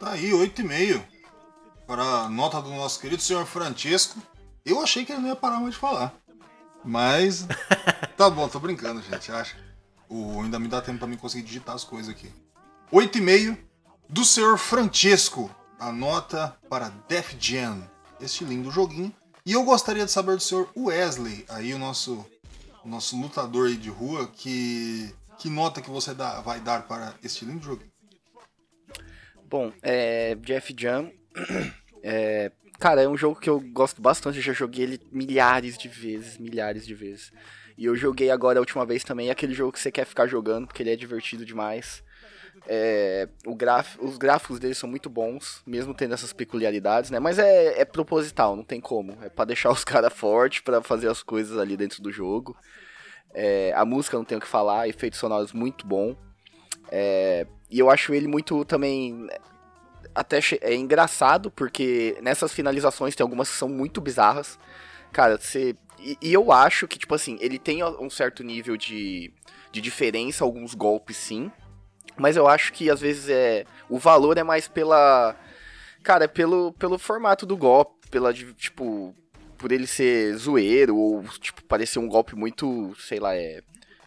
Tá 0.00 0.12
aí, 0.12 0.30
8,5. 0.30 1.15
Para 1.86 2.02
a 2.02 2.28
nota 2.28 2.60
do 2.60 2.70
nosso 2.70 3.00
querido 3.00 3.22
senhor 3.22 3.46
Francesco. 3.46 4.20
Eu 4.64 4.82
achei 4.82 5.04
que 5.04 5.12
ele 5.12 5.20
não 5.20 5.28
ia 5.28 5.36
parar 5.36 5.60
mais 5.60 5.74
de 5.74 5.80
falar. 5.80 6.14
Mas. 6.84 7.46
tá 8.16 8.28
bom, 8.28 8.48
tô 8.48 8.58
brincando, 8.58 9.00
gente. 9.02 9.30
Acho. 9.30 9.56
O, 10.08 10.40
ainda 10.42 10.58
me 10.58 10.68
dá 10.68 10.80
tempo 10.80 10.98
pra 10.98 11.06
mim 11.06 11.16
conseguir 11.16 11.44
digitar 11.44 11.74
as 11.74 11.84
coisas 11.84 12.10
aqui. 12.10 12.32
8,5 12.92 13.58
do 14.08 14.24
senhor 14.24 14.58
Francesco. 14.58 15.50
A 15.78 15.92
nota 15.92 16.56
para 16.68 16.88
Def 17.08 17.34
Jam. 17.38 17.88
Este 18.20 18.44
lindo 18.44 18.70
joguinho 18.70 19.14
E 19.44 19.52
eu 19.52 19.62
gostaria 19.62 20.04
de 20.04 20.10
saber 20.10 20.36
do 20.36 20.42
senhor 20.42 20.70
Wesley, 20.74 21.44
aí 21.50 21.74
o 21.74 21.78
nosso, 21.78 22.24
o 22.82 22.88
nosso 22.88 23.20
lutador 23.20 23.68
aí 23.68 23.76
de 23.76 23.90
rua, 23.90 24.26
que, 24.26 25.14
que 25.38 25.50
nota 25.50 25.82
que 25.82 25.90
você 25.90 26.14
dá, 26.14 26.40
vai 26.40 26.60
dar 26.60 26.86
para 26.86 27.14
este 27.22 27.44
lindo 27.44 27.62
jogo? 27.62 27.82
Bom, 29.48 29.70
é, 29.82 30.34
Jeff 30.36 30.74
Jam, 30.76 31.12
é, 32.02 32.50
cara, 32.78 33.02
é 33.02 33.08
um 33.08 33.16
jogo 33.16 33.40
que 33.40 33.48
eu 33.48 33.60
gosto 33.60 34.00
bastante, 34.00 34.38
eu 34.38 34.42
já 34.42 34.52
joguei 34.52 34.84
ele 34.84 35.00
milhares 35.10 35.76
de 35.76 35.88
vezes, 35.88 36.38
milhares 36.38 36.86
de 36.86 36.94
vezes. 36.94 37.32
E 37.76 37.84
eu 37.84 37.94
joguei 37.94 38.30
agora 38.30 38.58
a 38.58 38.60
última 38.60 38.86
vez 38.86 39.04
também, 39.04 39.28
é 39.28 39.32
aquele 39.32 39.52
jogo 39.52 39.72
que 39.72 39.80
você 39.80 39.92
quer 39.92 40.06
ficar 40.06 40.26
jogando, 40.26 40.66
porque 40.66 40.82
ele 40.82 40.92
é 40.92 40.96
divertido 40.96 41.44
demais. 41.44 42.02
É, 42.68 43.28
graf, 43.56 43.96
os 44.00 44.16
gráficos 44.16 44.58
dele 44.58 44.74
são 44.74 44.88
muito 44.88 45.10
bons, 45.10 45.62
mesmo 45.66 45.94
tendo 45.94 46.14
essas 46.14 46.32
peculiaridades, 46.32 47.10
né? 47.10 47.18
Mas 47.18 47.38
é, 47.38 47.80
é 47.80 47.84
proposital, 47.84 48.56
não 48.56 48.64
tem 48.64 48.80
como. 48.80 49.16
É 49.22 49.28
para 49.28 49.44
deixar 49.46 49.70
os 49.70 49.82
caras 49.84 50.12
fortes, 50.12 50.60
para 50.60 50.82
fazer 50.82 51.08
as 51.08 51.22
coisas 51.22 51.58
ali 51.58 51.76
dentro 51.76 52.02
do 52.02 52.10
jogo. 52.10 52.56
É, 53.34 53.72
a 53.76 53.84
música 53.84 54.16
não 54.16 54.24
tem 54.24 54.38
o 54.38 54.40
que 54.40 54.46
falar, 54.46 54.88
efeitos 54.88 55.18
sonoros 55.18 55.52
muito 55.52 55.86
bom. 55.86 56.16
É, 56.90 57.46
e 57.70 57.78
eu 57.78 57.90
acho 57.90 58.14
ele 58.14 58.26
muito 58.26 58.64
também. 58.64 59.26
Até 60.16 60.40
é 60.62 60.74
engraçado, 60.74 61.50
porque 61.50 62.16
nessas 62.22 62.50
finalizações 62.50 63.14
tem 63.14 63.22
algumas 63.22 63.50
que 63.50 63.56
são 63.56 63.68
muito 63.68 64.00
bizarras. 64.00 64.58
Cara, 65.12 65.36
você. 65.38 65.76
E, 65.98 66.16
e 66.22 66.32
eu 66.32 66.50
acho 66.50 66.88
que, 66.88 66.98
tipo 66.98 67.14
assim, 67.14 67.36
ele 67.38 67.58
tem 67.58 67.84
um 67.84 68.08
certo 68.08 68.42
nível 68.42 68.78
de, 68.78 69.30
de 69.70 69.80
diferença, 69.80 70.42
alguns 70.42 70.74
golpes 70.74 71.18
sim. 71.18 71.52
Mas 72.16 72.34
eu 72.34 72.48
acho 72.48 72.72
que 72.72 72.88
às 72.88 73.00
vezes 73.00 73.28
é. 73.28 73.66
O 73.90 73.98
valor 73.98 74.38
é 74.38 74.42
mais 74.42 74.66
pela. 74.66 75.36
Cara, 76.02 76.24
é 76.24 76.28
pelo, 76.28 76.72
pelo 76.72 76.98
formato 76.98 77.44
do 77.44 77.56
golpe, 77.56 78.08
pela, 78.10 78.32
tipo, 78.32 79.14
por 79.58 79.70
ele 79.70 79.86
ser 79.86 80.34
zoeiro, 80.36 80.96
ou, 80.96 81.24
tipo, 81.40 81.62
parecer 81.64 81.98
um 81.98 82.08
golpe 82.08 82.34
muito, 82.34 82.94
sei 82.98 83.18
lá, 83.18 83.36
é, 83.36 83.60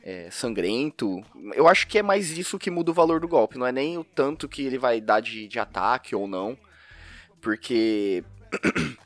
é, 0.03 0.29
sangrento. 0.31 1.21
Eu 1.53 1.67
acho 1.67 1.87
que 1.87 1.99
é 1.99 2.03
mais 2.03 2.37
isso 2.37 2.59
que 2.59 2.71
muda 2.71 2.91
o 2.91 2.93
valor 2.93 3.19
do 3.19 3.27
golpe, 3.27 3.57
não 3.57 3.65
é 3.65 3.71
nem 3.71 3.97
o 3.97 4.03
tanto 4.03 4.47
que 4.47 4.61
ele 4.63 4.77
vai 4.77 5.01
dar 5.01 5.19
de, 5.19 5.47
de 5.47 5.59
ataque 5.59 6.15
ou 6.15 6.27
não. 6.27 6.57
Porque. 7.41 8.23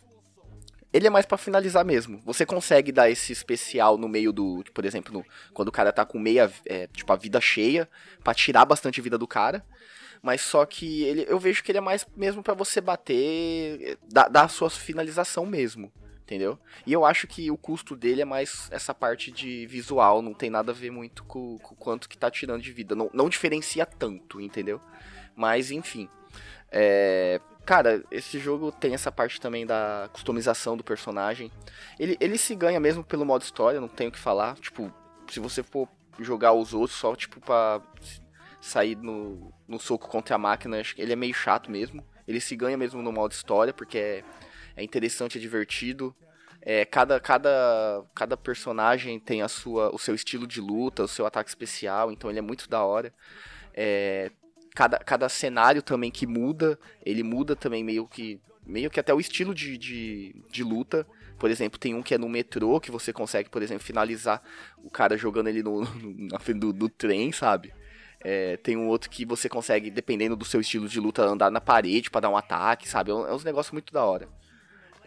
ele 0.94 1.08
é 1.08 1.10
mais 1.10 1.26
para 1.26 1.38
finalizar 1.38 1.84
mesmo. 1.84 2.22
Você 2.24 2.46
consegue 2.46 2.92
dar 2.92 3.10
esse 3.10 3.32
especial 3.34 3.98
no 3.98 4.08
meio 4.08 4.32
do, 4.32 4.64
por 4.74 4.86
exemplo, 4.86 5.12
no, 5.12 5.26
quando 5.52 5.70
o 5.70 5.72
cara 5.72 5.92
tá 5.92 6.06
com 6.06 6.20
meia, 6.20 6.52
é, 6.66 6.88
tipo 6.88 7.12
a 7.12 7.16
vida 7.16 7.42
cheia, 7.42 7.90
para 8.24 8.34
tirar 8.34 8.64
bastante 8.64 9.02
vida 9.02 9.18
do 9.18 9.28
cara. 9.28 9.66
Mas 10.22 10.42
só 10.42 10.66
que 10.66 11.04
ele, 11.04 11.26
eu 11.28 11.38
vejo 11.38 11.64
que 11.64 11.72
ele 11.72 11.80
é 11.80 11.82
mais 11.82 12.08
mesmo 12.16 12.42
para 12.42 12.54
você 12.54 12.80
bater, 12.80 13.98
dar, 14.10 14.30
dar 14.30 14.44
a 14.44 14.48
sua 14.48 14.70
finalização 14.70 15.46
mesmo, 15.46 15.92
entendeu? 16.34 16.58
E 16.86 16.92
eu 16.92 17.06
acho 17.06 17.28
que 17.28 17.52
o 17.52 17.58
custo 17.58 17.96
dele 17.96 18.22
é 18.22 18.26
mais 18.26 18.68
essa 18.72 18.94
parte 18.94 19.32
de 19.32 19.68
visual, 19.68 20.22
não 20.22 20.34
tem 20.34 20.50
nada 20.50 20.72
a 20.72 20.76
ver 20.76 20.92
muito 20.92 21.24
com, 21.24 21.58
com 21.60 21.76
quanto 21.76 22.10
que 22.10 22.18
tá 22.18 22.32
tirando 22.32 22.62
de 22.62 22.72
vida, 22.72 22.96
não, 22.96 23.10
não 23.14 23.30
diferencia 23.30 23.86
tanto, 23.86 24.42
entendeu? 24.42 24.82
Mas 25.36 25.72
enfim, 25.72 26.10
é, 26.72 27.40
Cara, 27.66 28.04
esse 28.12 28.40
jogo 28.40 28.74
tem 28.74 28.94
essa 28.94 29.10
parte 29.10 29.40
também 29.40 29.66
da 29.66 30.10
customização 30.12 30.76
do 30.76 30.84
personagem. 30.84 31.50
Ele, 31.98 32.18
ele 32.20 32.38
se 32.38 32.54
ganha 32.56 32.80
mesmo 32.80 33.06
pelo 33.06 33.26
modo 33.26 33.42
história, 33.42 33.80
não 33.80 33.88
tenho 33.88 34.10
o 34.10 34.14
que 34.14 34.20
falar. 34.20 34.56
Tipo, 34.56 34.92
se 35.30 35.40
você 35.40 35.64
for 35.64 35.88
jogar 36.20 36.52
os 36.52 36.74
outros 36.74 37.00
só, 37.00 37.16
tipo, 37.16 37.40
pra 37.40 37.82
sair 38.60 38.98
no, 38.98 39.54
no 39.66 39.80
soco 39.80 40.10
contra 40.10 40.36
a 40.36 40.38
máquina, 40.38 40.82
ele 40.98 41.14
é 41.14 41.16
meio 41.16 41.34
chato 41.34 41.72
mesmo. 41.72 42.06
Ele 42.28 42.42
se 42.42 42.54
ganha 42.54 42.78
mesmo 42.78 43.02
no 43.02 43.14
modo 43.14 43.32
história, 43.32 43.74
porque 43.74 43.98
é, 43.98 44.24
é 44.76 44.84
interessante, 44.84 45.38
é 45.38 45.42
divertido. 45.42 46.16
É, 46.62 46.86
cada, 46.86 47.20
cada, 47.20 48.06
cada 48.16 48.38
personagem 48.38 49.20
tem 49.20 49.42
a 49.42 49.48
sua, 49.50 49.94
o 49.94 50.00
seu 50.00 50.16
estilo 50.16 50.48
de 50.48 50.62
luta, 50.62 51.04
o 51.04 51.08
seu 51.08 51.26
ataque 51.26 51.50
especial, 51.50 52.12
então 52.12 52.30
ele 52.30 52.40
é 52.40 52.42
muito 52.42 52.70
da 52.70 52.84
hora. 52.84 53.14
É, 53.74 54.32
cada, 54.74 54.98
cada 55.00 55.28
cenário 55.28 55.82
também 55.82 56.10
que 56.10 56.26
muda, 56.26 56.80
ele 57.06 57.22
muda 57.22 57.56
também 57.56 57.84
meio 57.84 58.08
que 58.08 58.40
meio 58.66 58.90
que 58.90 59.00
até 59.00 59.14
o 59.14 59.20
estilo 59.20 59.54
de, 59.54 59.78
de, 59.78 60.36
de, 60.50 60.64
luta. 60.64 61.06
Por 61.38 61.52
exemplo, 61.52 61.78
tem 61.78 61.94
um 61.94 62.02
que 62.02 62.14
é 62.14 62.18
no 62.18 62.30
metrô, 62.30 62.80
que 62.80 62.92
você 62.92 63.12
consegue, 63.12 63.50
por 63.50 63.62
exemplo, 63.62 63.84
finalizar 63.84 64.42
o 64.78 64.90
cara 64.90 65.18
jogando 65.18 65.48
ele 65.48 65.62
no, 65.62 65.82
no 65.82 66.28
na 66.32 66.40
frente 66.40 66.60
do, 66.60 66.72
do, 66.72 66.88
trem, 66.88 67.32
sabe? 67.34 67.74
É, 68.22 68.56
tem 68.56 68.78
um 68.78 68.88
outro 68.88 69.10
que 69.10 69.26
você 69.26 69.50
consegue, 69.50 69.92
dependendo 69.92 70.38
do 70.38 70.46
seu 70.46 70.62
estilo 70.62 70.88
de 70.88 70.98
luta, 70.98 71.24
andar 71.24 71.52
na 71.52 71.60
parede 71.60 72.10
para 72.10 72.22
dar 72.22 72.30
um 72.30 72.38
ataque, 72.38 72.88
sabe? 72.88 73.12
É, 73.12 73.14
um, 73.14 73.28
é 73.28 73.34
uns 73.34 73.44
negócios 73.44 73.74
muito 73.74 73.92
da 73.92 74.06
hora. 74.06 74.30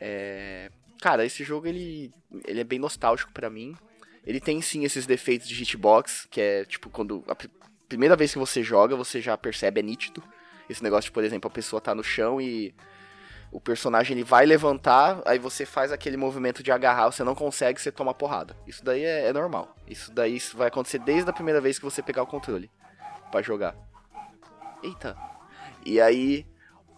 É... 0.01 0.71
Cara, 1.01 1.25
esse 1.25 1.45
jogo 1.45 1.67
ele, 1.67 2.13
ele 2.47 2.61
é 2.61 2.65
bem 2.65 2.79
nostálgico 2.79 3.33
para 3.33 3.51
mim. 3.51 3.77
Ele 4.25 4.41
tem 4.41 4.61
sim 4.61 4.85
esses 4.85 5.07
defeitos 5.07 5.49
de 5.49 5.63
hitbox, 5.63 6.27
que 6.31 6.41
é 6.41 6.65
tipo 6.65 6.91
quando 6.91 7.25
primeira 7.89 8.17
vez 8.17 8.33
que 8.33 8.39
você 8.39 8.63
joga, 8.63 8.97
você 8.97 9.21
já 9.21 9.37
percebe, 9.37 9.81
é 9.81 9.83
nítido. 9.83 10.23
Esse 10.69 10.83
negócio 10.83 11.09
de, 11.09 11.13
por 11.13 11.23
exemplo, 11.23 11.49
a 11.49 11.51
pessoa 11.51 11.81
tá 11.81 11.95
no 11.95 12.03
chão 12.03 12.41
e 12.41 12.75
o 13.53 13.61
personagem 13.61 14.17
ele 14.17 14.25
vai 14.25 14.45
levantar, 14.45 15.23
aí 15.25 15.39
você 15.39 15.65
faz 15.65 15.93
aquele 15.93 16.17
movimento 16.17 16.63
de 16.63 16.73
agarrar, 16.73 17.11
você 17.11 17.23
não 17.23 17.35
consegue, 17.35 17.81
você 17.81 17.93
toma 17.93 18.13
porrada. 18.13 18.57
Isso 18.67 18.85
daí 18.85 19.05
é, 19.05 19.29
é 19.29 19.33
normal. 19.33 19.77
Isso 19.87 20.13
daí 20.13 20.39
vai 20.55 20.69
acontecer 20.69 20.99
desde 20.99 21.31
a 21.31 21.33
primeira 21.33 21.61
vez 21.61 21.79
que 21.79 21.85
você 21.85 22.03
pegar 22.03 22.23
o 22.23 22.27
controle 22.27 22.71
para 23.31 23.43
jogar. 23.43 23.77
Eita. 24.83 25.17
E 25.85 26.01
aí, 26.01 26.45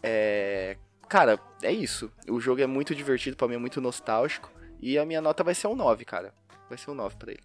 é... 0.02 0.76
Cara, 1.08 1.40
é 1.62 1.72
isso. 1.72 2.10
O 2.28 2.40
jogo 2.40 2.60
é 2.60 2.66
muito 2.66 2.94
divertido, 2.94 3.36
para 3.36 3.48
mim 3.48 3.54
é 3.54 3.58
muito 3.58 3.80
nostálgico. 3.80 4.50
E 4.80 4.98
a 4.98 5.04
minha 5.04 5.20
nota 5.20 5.42
vai 5.42 5.54
ser 5.54 5.66
um 5.66 5.74
9, 5.74 6.04
cara. 6.04 6.32
Vai 6.68 6.78
ser 6.78 6.90
um 6.90 6.94
9 6.94 7.16
pra 7.16 7.32
ele. 7.32 7.42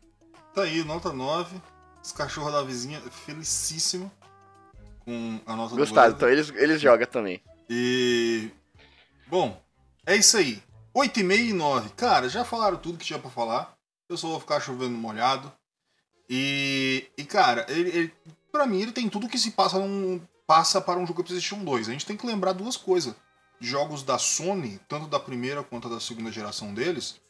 Tá 0.54 0.64
aí, 0.64 0.84
nota 0.84 1.12
9. 1.12 1.62
Os 2.04 2.12
cachorros 2.12 2.52
da 2.52 2.62
vizinha, 2.62 3.00
felicíssimo 3.02 4.12
com 5.00 5.40
a 5.46 5.56
nota 5.56 5.76
Gostaram, 5.76 6.14
então 6.14 6.30
eles, 6.30 6.50
eles 6.56 6.82
jogam 6.82 7.08
também. 7.08 7.42
E. 7.70 8.50
Bom, 9.28 9.60
é 10.06 10.16
isso 10.16 10.38
aí. 10.38 10.62
8,5 10.96 11.50
e 11.50 11.54
9. 11.54 11.90
Cara, 11.96 12.30
já 12.30 12.44
falaram 12.44 12.78
tudo 12.78 12.98
que 12.98 13.06
tinha 13.06 13.20
pra 13.20 13.30
falar. 13.30 13.74
Eu 14.10 14.18
só 14.18 14.28
vou 14.28 14.40
ficar 14.40 14.60
chovendo 14.60 14.98
molhado. 14.98 15.52
E. 16.30 17.08
E, 17.18 17.24
cara, 17.24 17.66
ele, 17.70 17.90
ele, 17.90 18.14
pra 18.52 18.66
mim, 18.66 18.82
ele 18.82 18.92
tem 18.92 19.10
tudo 19.10 19.30
que 19.30 19.38
se 19.38 19.52
passa 19.52 19.80
num. 19.80 20.22
Passa 20.46 20.82
para 20.82 21.00
um 21.00 21.08
jogo 21.08 21.24
de 21.24 21.30
PlayStation 21.30 21.64
2. 21.64 21.88
A 21.88 21.92
gente 21.94 22.06
tem 22.06 22.18
que 22.18 22.28
lembrar 22.28 22.52
duas 22.52 22.76
coisas. 22.76 23.16
Jogos 23.66 24.04
da 24.04 24.18
Sony, 24.18 24.80
tanto 24.88 25.08
da 25.08 25.20
primeira 25.20 25.64
quanto 25.64 25.90
da 25.90 26.00
segunda 26.00 26.32
geração 26.32 26.74
deles, 26.74 27.22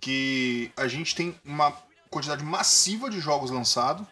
que 0.00 0.72
a 0.76 0.88
gente 0.88 1.14
tem 1.14 1.34
uma 1.44 1.72
quantidade 2.10 2.44
massiva 2.44 3.08
de 3.08 3.20
jogos 3.20 3.50
lançados. 3.50 4.06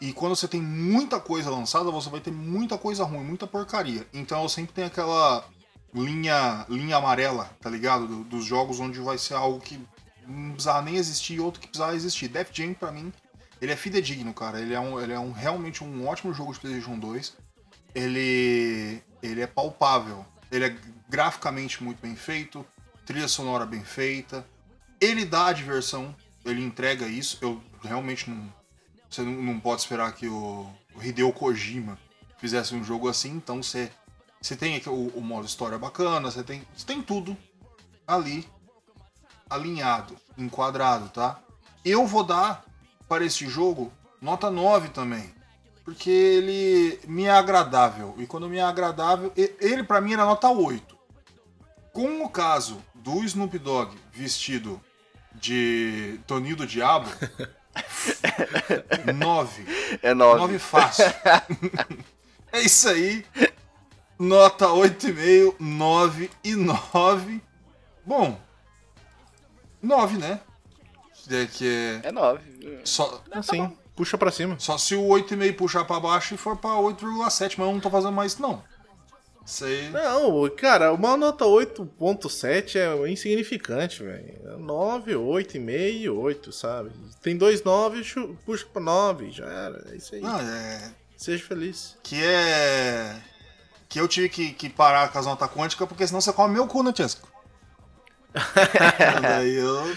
E 0.00 0.12
quando 0.12 0.36
você 0.36 0.46
tem 0.46 0.60
muita 0.60 1.18
coisa 1.18 1.50
lançada, 1.50 1.90
você 1.90 2.08
vai 2.10 2.20
ter 2.20 2.30
muita 2.30 2.76
coisa 2.76 3.04
ruim, 3.04 3.24
muita 3.24 3.46
porcaria. 3.46 4.06
Então 4.12 4.42
eu 4.42 4.48
sempre 4.48 4.74
tenho 4.74 4.86
aquela 4.86 5.44
linha 5.94 6.66
linha 6.68 6.96
amarela, 6.96 7.50
tá 7.60 7.70
ligado? 7.70 8.06
Do, 8.06 8.24
dos 8.24 8.44
jogos 8.44 8.78
onde 8.78 9.00
vai 9.00 9.16
ser 9.16 9.34
algo 9.34 9.58
que 9.58 9.80
não 10.26 10.52
precisava 10.52 10.82
nem 10.82 10.96
existir 10.96 11.34
e 11.34 11.40
outro 11.40 11.60
que 11.60 11.68
precisava 11.68 11.94
existir. 11.94 12.28
Def 12.28 12.50
Jam, 12.52 12.74
pra 12.74 12.92
mim, 12.92 13.12
ele 13.60 13.72
é 13.72 13.76
fidedigno, 13.76 14.34
cara. 14.34 14.60
Ele 14.60 14.74
é, 14.74 14.80
um, 14.80 15.00
ele 15.00 15.12
é 15.12 15.18
um, 15.18 15.32
realmente 15.32 15.82
um 15.82 16.06
ótimo 16.06 16.32
jogo 16.34 16.52
de 16.52 16.60
PlayStation 16.60 16.98
2. 16.98 17.34
Ele, 17.94 19.02
ele 19.22 19.40
é 19.40 19.46
palpável. 19.46 20.24
Ele 20.56 20.66
é 20.66 20.76
graficamente 21.08 21.82
muito 21.82 22.00
bem 22.00 22.16
feito, 22.16 22.66
trilha 23.04 23.28
sonora 23.28 23.64
bem 23.64 23.84
feita. 23.84 24.46
Ele 25.00 25.24
dá 25.24 25.46
a 25.46 25.52
diversão 25.52 26.14
ele 26.46 26.62
entrega 26.62 27.06
isso. 27.06 27.38
Eu 27.40 27.62
realmente 27.82 28.30
não. 28.30 28.52
Você 29.10 29.22
não, 29.22 29.60
pode 29.60 29.80
esperar 29.80 30.12
que 30.12 30.28
o, 30.28 30.68
Hideo 31.00 31.32
Kojima 31.32 31.98
fizesse 32.38 32.74
um 32.74 32.84
jogo 32.84 33.08
assim, 33.08 33.30
então 33.32 33.62
você. 33.62 33.90
Você 34.40 34.54
tem 34.54 34.80
o, 34.86 35.08
o 35.08 35.20
modo 35.20 35.46
história 35.46 35.78
bacana, 35.78 36.30
você 36.30 36.42
tem, 36.42 36.62
você 36.76 36.86
tem 36.86 37.02
tudo 37.02 37.36
ali 38.06 38.48
alinhado, 39.50 40.16
enquadrado, 40.36 41.08
tá? 41.08 41.40
Eu 41.84 42.06
vou 42.06 42.22
dar 42.22 42.64
para 43.08 43.24
esse 43.24 43.48
jogo 43.48 43.92
nota 44.20 44.50
9 44.50 44.90
também. 44.90 45.34
Porque 45.86 46.10
ele 46.10 46.98
me 47.06 47.26
é 47.26 47.30
agradável. 47.30 48.12
E 48.18 48.26
quando 48.26 48.48
me 48.48 48.58
é 48.58 48.62
agradável, 48.62 49.32
ele 49.36 49.84
para 49.84 50.00
mim 50.00 50.14
era 50.14 50.24
nota 50.24 50.50
8. 50.50 50.98
Com 51.92 52.24
o 52.24 52.28
caso 52.28 52.82
do 52.92 53.22
Snoop 53.22 53.56
Dogg 53.56 53.96
vestido 54.12 54.80
de 55.32 56.18
Toninho 56.26 56.56
do 56.56 56.66
Diabo. 56.66 57.08
nove. 59.14 59.64
É 60.02 60.12
nove. 60.12 60.40
Nove 60.40 60.58
fácil. 60.58 61.04
é 62.50 62.60
isso 62.62 62.88
aí. 62.88 63.24
Nota 64.18 64.66
8,5, 64.66 65.54
9 65.60 66.30
e 66.42 66.56
9. 66.56 67.42
Bom, 68.04 68.40
9, 69.80 70.18
né? 70.18 70.40
É 71.30 71.46
que 71.46 72.00
é... 72.02 72.08
É 72.08 72.12
9. 72.12 72.40
Só... 72.82 73.22
Assim, 73.30 73.76
puxa 73.96 74.16
pra 74.18 74.30
cima. 74.30 74.56
Só 74.58 74.76
se 74.78 74.94
o 74.94 75.02
8,5 75.08 75.56
puxar 75.56 75.84
pra 75.84 75.98
baixo 75.98 76.34
e 76.34 76.36
for 76.38 76.56
pra 76.56 76.70
8,7, 76.70 77.54
mas 77.58 77.66
eu 77.66 77.72
não 77.72 77.80
tô 77.80 77.90
fazendo 77.90 78.12
mais 78.12 78.38
não. 78.38 78.62
Sei. 79.44 79.88
Não, 79.90 80.48
cara, 80.56 80.92
uma 80.92 81.16
nota 81.16 81.44
8.7 81.44 82.76
é 82.76 83.08
insignificante, 83.10 84.02
velho. 84.02 84.58
9, 84.58 85.12
8,5, 85.14 86.10
8, 86.18 86.52
sabe? 86.52 86.90
Tem 87.22 87.36
dois 87.36 87.62
9, 87.62 88.02
chu- 88.02 88.36
puxa 88.44 88.66
pra 88.72 88.82
9, 88.82 89.30
já 89.30 89.46
era. 89.46 89.84
É 89.92 89.96
isso 89.96 90.14
aí. 90.16 90.20
Não, 90.20 90.40
é. 90.40 90.92
Seja 91.16 91.44
feliz. 91.44 91.96
Que 92.02 92.22
é. 92.24 93.16
Que 93.88 94.00
eu 94.00 94.08
tive 94.08 94.28
que, 94.28 94.52
que 94.52 94.68
parar 94.68 95.12
com 95.12 95.18
as 95.20 95.26
notas 95.26 95.48
quânticas, 95.48 95.86
porque 95.88 96.04
senão 96.06 96.20
você 96.20 96.32
come 96.32 96.52
meu 96.54 96.66
cu, 96.66 96.82
né, 96.82 96.92
Tiesco? 96.92 97.28
Daí 99.22 99.56
eu. 99.56 99.86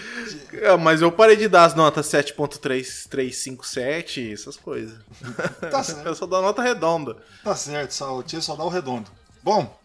É, 0.52 0.76
mas 0.76 1.00
eu 1.00 1.12
parei 1.12 1.36
de 1.36 1.48
dar 1.48 1.64
as 1.64 1.74
notas 1.74 2.06
7.3357, 2.08 4.32
essas 4.32 4.56
coisas. 4.56 4.98
Tá 5.70 5.80
certo. 5.82 6.04
Eu 6.08 6.14
só 6.14 6.26
dou 6.26 6.42
nota 6.42 6.60
redonda. 6.60 7.16
Tá 7.44 7.54
certo, 7.54 7.92
só, 7.92 8.18
o 8.18 8.22
tio 8.22 8.42
só 8.42 8.56
dá 8.56 8.64
o 8.64 8.68
redondo. 8.68 9.08
Bom, 9.42 9.78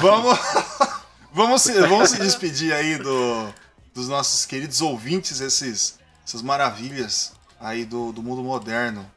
vamos, 0.00 0.38
vamos, 1.34 1.62
se, 1.62 1.72
vamos 1.82 2.10
se 2.10 2.20
despedir 2.20 2.72
aí 2.72 2.98
do, 2.98 3.52
dos 3.92 4.08
nossos 4.08 4.46
queridos 4.46 4.80
ouvintes, 4.80 5.40
esses, 5.40 5.98
essas 6.24 6.40
maravilhas 6.40 7.32
aí 7.60 7.84
do, 7.84 8.12
do 8.12 8.22
mundo 8.22 8.44
moderno. 8.44 9.10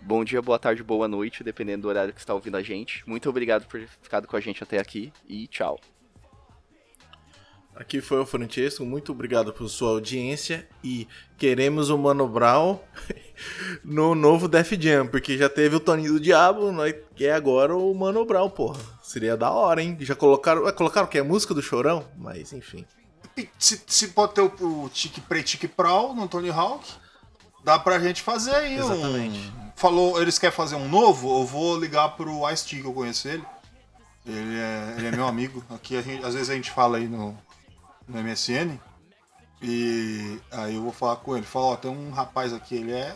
Bom 0.00 0.24
dia, 0.24 0.40
boa 0.40 0.60
tarde, 0.60 0.80
boa 0.82 1.08
noite, 1.08 1.42
dependendo 1.42 1.82
do 1.82 1.88
horário 1.88 2.14
que 2.14 2.20
você 2.20 2.24
está 2.24 2.34
ouvindo 2.34 2.56
a 2.56 2.62
gente. 2.62 3.02
Muito 3.06 3.28
obrigado 3.28 3.66
por 3.66 3.80
ter 3.80 3.88
ficado 4.00 4.28
com 4.28 4.36
a 4.36 4.40
gente 4.40 4.62
até 4.62 4.78
aqui 4.78 5.12
e 5.28 5.48
tchau. 5.48 5.80
Aqui 7.74 8.00
foi 8.00 8.18
o 8.20 8.26
Francesco, 8.26 8.84
muito 8.84 9.12
obrigado 9.12 9.52
por 9.54 9.66
sua 9.68 9.90
audiência 9.90 10.68
e 10.84 11.08
queremos 11.38 11.88
o 11.88 11.96
Mano 11.96 12.28
Brown 12.28 12.78
no 13.82 14.14
novo 14.14 14.46
Def 14.48 14.72
Jam, 14.78 15.06
porque 15.06 15.38
já 15.38 15.48
teve 15.48 15.76
o 15.76 15.80
Toninho 15.80 16.12
do 16.14 16.20
Diabo, 16.20 16.70
nós 16.72 16.94
quer 17.16 17.32
agora 17.32 17.74
o 17.74 17.94
Mano 17.94 18.24
Brown, 18.26 18.50
porra. 18.50 18.78
Seria 19.02 19.36
da 19.36 19.50
hora, 19.50 19.82
hein? 19.82 19.96
Já 20.00 20.14
colocaram, 20.14 20.66
ah, 20.66 20.72
colocaram 20.72 21.06
que 21.08 21.16
é 21.16 21.22
música 21.22 21.54
do 21.54 21.62
Chorão, 21.62 22.04
mas 22.18 22.52
enfim. 22.52 22.84
Se, 23.58 23.80
se 23.86 24.08
pode 24.08 24.34
ter 24.34 24.42
o, 24.42 24.84
o 24.84 24.90
Tique 24.90 25.20
Pre 25.22 25.42
Tique 25.42 25.66
Prau 25.68 26.14
no 26.14 26.28
Tony 26.28 26.50
Hawk, 26.50 26.86
dá 27.64 27.78
pra 27.78 27.98
gente 27.98 28.20
fazer 28.20 28.54
aí 28.54 28.76
Exatamente. 28.76 29.38
um. 29.56 29.70
Falou, 29.74 30.20
eles 30.20 30.38
querem 30.38 30.54
fazer 30.54 30.74
um 30.74 30.86
novo? 30.88 31.40
Eu 31.40 31.46
vou 31.46 31.78
ligar 31.78 32.10
pro 32.10 32.46
Ice 32.50 32.66
T, 32.66 32.76
que 32.82 32.86
eu 32.86 32.92
conheço 32.92 33.26
ele. 33.28 33.42
Ele 34.26 34.58
é, 34.58 34.94
ele 34.98 35.06
é 35.06 35.10
meu 35.12 35.26
amigo. 35.26 35.64
Aqui 35.70 36.00
gente- 36.02 36.22
às 36.22 36.34
vezes 36.34 36.50
a 36.50 36.54
gente 36.54 36.70
fala 36.70 36.98
aí 36.98 37.08
no, 37.08 37.34
no 38.10 38.22
MSN. 38.22 38.78
E 39.62 40.40
aí 40.50 40.74
eu 40.74 40.82
vou 40.82 40.92
falar 40.92 41.16
com 41.16 41.36
ele. 41.36 41.46
Fala, 41.46 41.66
ó, 41.66 41.76
tem 41.76 41.90
um 41.90 42.10
rapaz 42.10 42.52
aqui, 42.52 42.76
ele 42.76 42.92
é 42.92 43.14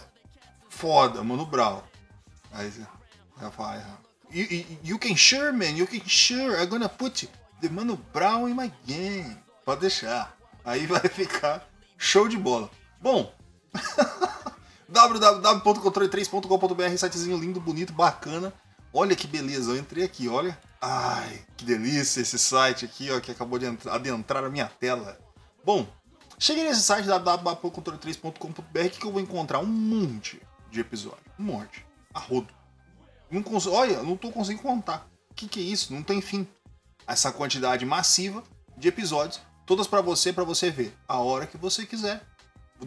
foda, 0.68 1.22
Mano 1.22 1.46
Brown. 1.46 1.80
Aí 2.52 2.70
vai 3.36 3.50
falar, 3.50 3.78
"Ah, 3.78 3.98
you, 4.30 4.46
you, 4.50 4.64
you 4.84 4.98
can 4.98 5.16
sure, 5.16 5.52
man, 5.52 5.76
you 5.76 5.86
can 5.86 6.00
sure. 6.06 6.54
I'm 6.60 6.66
gonna 6.66 6.88
put 6.88 7.28
the 7.60 7.68
Mano 7.68 7.96
Brown 8.12 8.48
in 8.48 8.54
my 8.54 8.72
game. 8.86 9.36
Pode 9.64 9.80
deixar. 9.80 10.36
Aí 10.64 10.86
vai 11.00 11.08
ficar 11.08 11.66
show 11.98 12.28
de 12.28 12.36
bola. 12.36 12.70
Bom, 13.00 13.32
www.controle3.com.br, 14.88 16.96
sitezinho 16.96 17.36
lindo, 17.38 17.60
bonito, 17.60 17.92
bacana. 17.92 18.52
Olha 18.92 19.16
que 19.16 19.26
beleza, 19.26 19.72
eu 19.72 19.76
entrei 19.76 20.04
aqui, 20.04 20.28
olha. 20.28 20.56
Ai, 20.86 21.42
que 21.56 21.64
delícia 21.64 22.20
esse 22.20 22.38
site 22.38 22.84
aqui, 22.84 23.10
ó, 23.10 23.18
que 23.18 23.30
acabou 23.30 23.58
de 23.58 23.64
entra- 23.64 23.94
adentrar 23.94 24.44
a 24.44 24.50
minha 24.50 24.66
tela. 24.66 25.18
Bom, 25.64 25.86
cheguei 26.38 26.62
nesse 26.64 26.82
site 26.82 27.06
www.controle3.com.br 27.06 28.88
que 28.98 29.06
eu 29.06 29.10
vou 29.10 29.22
encontrar 29.22 29.60
um 29.60 29.66
monte 29.66 30.42
de 30.70 30.80
episódio, 30.80 31.24
um 31.38 31.44
monte, 31.44 31.86
a 32.12 32.18
rodo. 32.18 32.52
Não 33.30 33.42
Olha, 33.72 34.02
não 34.02 34.14
tô 34.14 34.30
conseguindo 34.30 34.62
contar. 34.62 35.08
O 35.30 35.34
que, 35.34 35.48
que 35.48 35.58
é 35.58 35.62
isso? 35.62 35.90
Não 35.94 36.02
tem 36.02 36.20
fim. 36.20 36.46
Essa 37.06 37.32
quantidade 37.32 37.86
massiva 37.86 38.44
de 38.76 38.88
episódios, 38.88 39.40
todas 39.64 39.86
pra 39.86 40.02
você, 40.02 40.34
pra 40.34 40.44
você 40.44 40.70
ver 40.70 40.94
a 41.08 41.18
hora 41.18 41.46
que 41.46 41.56
você 41.56 41.86
quiser, 41.86 42.22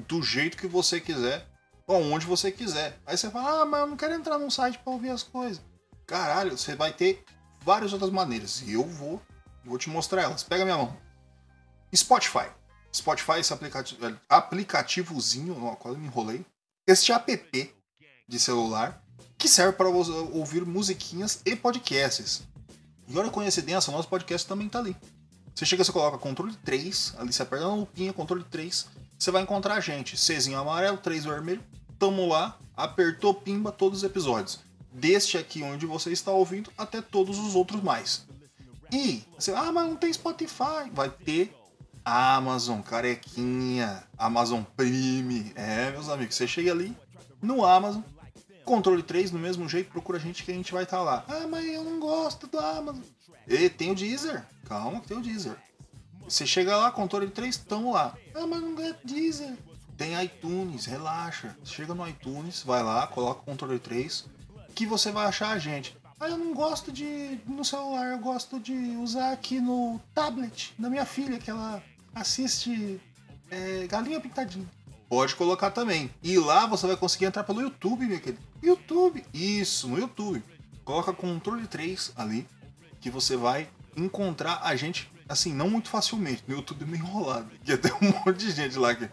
do 0.07 0.21
jeito 0.21 0.55
que 0.55 0.67
você 0.67 1.01
quiser, 1.01 1.47
onde 1.87 2.27
você 2.27 2.51
quiser. 2.51 2.99
Aí 3.07 3.17
você 3.17 3.31
fala, 3.31 3.61
ah, 3.61 3.65
mas 3.65 3.79
eu 3.79 3.87
não 3.87 3.97
quero 3.97 4.13
entrar 4.13 4.37
num 4.37 4.51
site 4.51 4.77
pra 4.77 4.93
ouvir 4.93 5.09
as 5.09 5.23
coisas. 5.23 5.59
Caralho, 6.05 6.55
você 6.55 6.75
vai 6.75 6.93
ter 6.93 7.25
várias 7.67 7.91
outras 7.91 8.09
maneiras. 8.09 8.63
E 8.65 8.73
eu 8.73 8.85
vou, 8.85 9.21
vou 9.65 9.77
te 9.77 9.89
mostrar 9.89 10.21
elas. 10.21 10.41
Pega 10.41 10.63
minha 10.63 10.77
mão. 10.77 10.97
Spotify. 11.93 12.47
Spotify, 12.95 13.39
esse 13.39 13.51
aplicativo, 13.51 14.17
aplicativozinho, 14.29 15.65
ó, 15.65 15.75
quase 15.75 15.97
me 15.97 16.07
enrolei. 16.07 16.45
Este 16.87 17.11
app 17.11 17.75
de 18.25 18.39
celular 18.39 19.03
que 19.37 19.49
serve 19.49 19.73
para 19.73 19.89
ouvir 19.89 20.65
musiquinhas 20.65 21.41
e 21.45 21.57
podcasts. 21.57 22.43
E 23.05 23.17
olha 23.17 23.27
a 23.27 23.31
coincidência, 23.31 23.91
o 23.91 23.95
nosso 23.95 24.07
podcast 24.07 24.47
também 24.47 24.69
tá 24.69 24.79
ali. 24.79 24.95
Você 25.53 25.65
chega, 25.65 25.83
você 25.83 25.91
coloca 25.91 26.17
controle 26.17 26.55
3, 26.63 27.15
ali 27.17 27.33
você 27.33 27.43
aperta 27.43 27.67
na 27.67 27.75
lupinha, 27.75 28.13
controle 28.13 28.45
3, 28.45 28.87
você 29.19 29.29
vai 29.29 29.41
encontrar 29.41 29.75
a 29.75 29.79
gente. 29.81 30.15
Czinho 30.15 30.57
amarelo, 30.57 30.97
3 30.97 31.25
vermelho, 31.25 31.63
tamo 31.99 32.27
lá, 32.27 32.57
apertou, 32.75 33.33
pimba, 33.33 33.71
todos 33.71 33.99
os 33.99 34.03
episódios. 34.05 34.59
Deste 34.97 35.37
aqui 35.37 35.61
onde 35.61 35.85
você 35.85 36.11
está 36.11 36.31
ouvindo, 36.31 36.71
até 36.75 37.03
todos 37.03 37.37
os 37.37 37.53
outros 37.53 37.83
mais. 37.83 38.25
E, 38.91 39.23
você, 39.37 39.51
ah, 39.51 39.71
mas 39.71 39.87
não 39.87 39.95
tem 39.95 40.11
Spotify. 40.11 40.89
Vai 40.91 41.07
ter 41.07 41.55
Amazon, 42.03 42.81
carequinha, 42.81 44.03
Amazon 44.17 44.63
Prime. 44.75 45.51
É, 45.55 45.91
meus 45.91 46.09
amigos, 46.09 46.33
você 46.33 46.47
chega 46.47 46.71
ali 46.71 46.97
no 47.39 47.63
Amazon, 47.63 48.01
controle 48.65 49.03
3, 49.03 49.29
do 49.29 49.37
mesmo 49.37 49.69
jeito, 49.69 49.91
procura 49.91 50.17
a 50.17 50.21
gente 50.21 50.43
que 50.43 50.51
a 50.51 50.55
gente 50.55 50.73
vai 50.73 50.81
estar 50.81 51.03
lá. 51.03 51.23
Ah, 51.27 51.45
mas 51.47 51.63
eu 51.67 51.83
não 51.83 51.99
gosto 51.99 52.47
do 52.47 52.57
Amazon. 52.57 53.03
E 53.47 53.69
tem 53.69 53.91
o 53.91 53.95
Deezer. 53.95 54.43
Calma 54.65 54.99
que 54.99 55.09
tem 55.09 55.17
o 55.17 55.21
Deezer. 55.21 55.55
Você 56.23 56.47
chega 56.47 56.75
lá, 56.75 56.89
controle 56.89 57.29
3, 57.29 57.55
tamo 57.57 57.93
lá. 57.93 58.17
Ah, 58.33 58.47
mas 58.47 58.61
não 58.63 58.81
é 58.81 58.95
Deezer. 59.03 59.55
Tem 59.95 60.19
iTunes, 60.23 60.85
relaxa. 60.85 61.55
Chega 61.63 61.93
no 61.93 62.07
iTunes, 62.07 62.63
vai 62.63 62.81
lá, 62.81 63.05
coloca 63.05 63.41
o 63.41 63.45
controle 63.45 63.77
3, 63.77 64.25
que 64.77 64.85
você 64.85 65.11
vai 65.11 65.25
achar 65.25 65.49
a 65.49 65.57
gente. 65.57 65.97
Ah, 66.19 66.29
eu 66.29 66.37
não 66.37 66.53
gosto 66.53 66.91
de 66.91 67.39
no 67.47 67.65
celular, 67.65 68.11
eu 68.11 68.19
gosto 68.19 68.59
de 68.59 68.73
usar 69.01 69.31
aqui 69.31 69.59
no 69.59 69.99
tablet 70.13 70.71
da 70.77 70.87
minha 70.87 71.03
filha, 71.03 71.39
que 71.39 71.49
ela 71.49 71.81
assiste 72.13 73.01
é, 73.49 73.87
Galinha 73.87 74.21
Pintadinha. 74.21 74.67
Pode 75.09 75.35
colocar 75.35 75.71
também. 75.71 76.11
E 76.21 76.37
lá 76.37 76.67
você 76.67 76.85
vai 76.85 76.95
conseguir 76.95 77.25
entrar 77.25 77.43
pelo 77.43 77.59
YouTube, 77.59 78.05
meu 78.05 78.19
querido. 78.19 78.43
YouTube. 78.61 79.25
Isso, 79.33 79.87
no 79.87 79.97
YouTube. 79.97 80.43
Coloca 80.85 81.11
controle 81.11 81.65
3 81.65 82.13
ali, 82.15 82.47
que 83.01 83.09
você 83.09 83.35
vai 83.35 83.67
encontrar 83.95 84.59
a 84.61 84.75
gente, 84.75 85.11
assim, 85.27 85.53
não 85.53 85.71
muito 85.71 85.89
facilmente. 85.89 86.43
No 86.47 86.53
YouTube 86.53 86.83
é 86.83 86.85
meio 86.85 87.03
enrolado. 87.03 87.49
Que 87.65 87.75
tem 87.75 87.91
um 87.93 88.13
monte 88.25 88.37
de 88.37 88.51
gente 88.51 88.77
lá 88.77 88.93
que, 88.93 89.09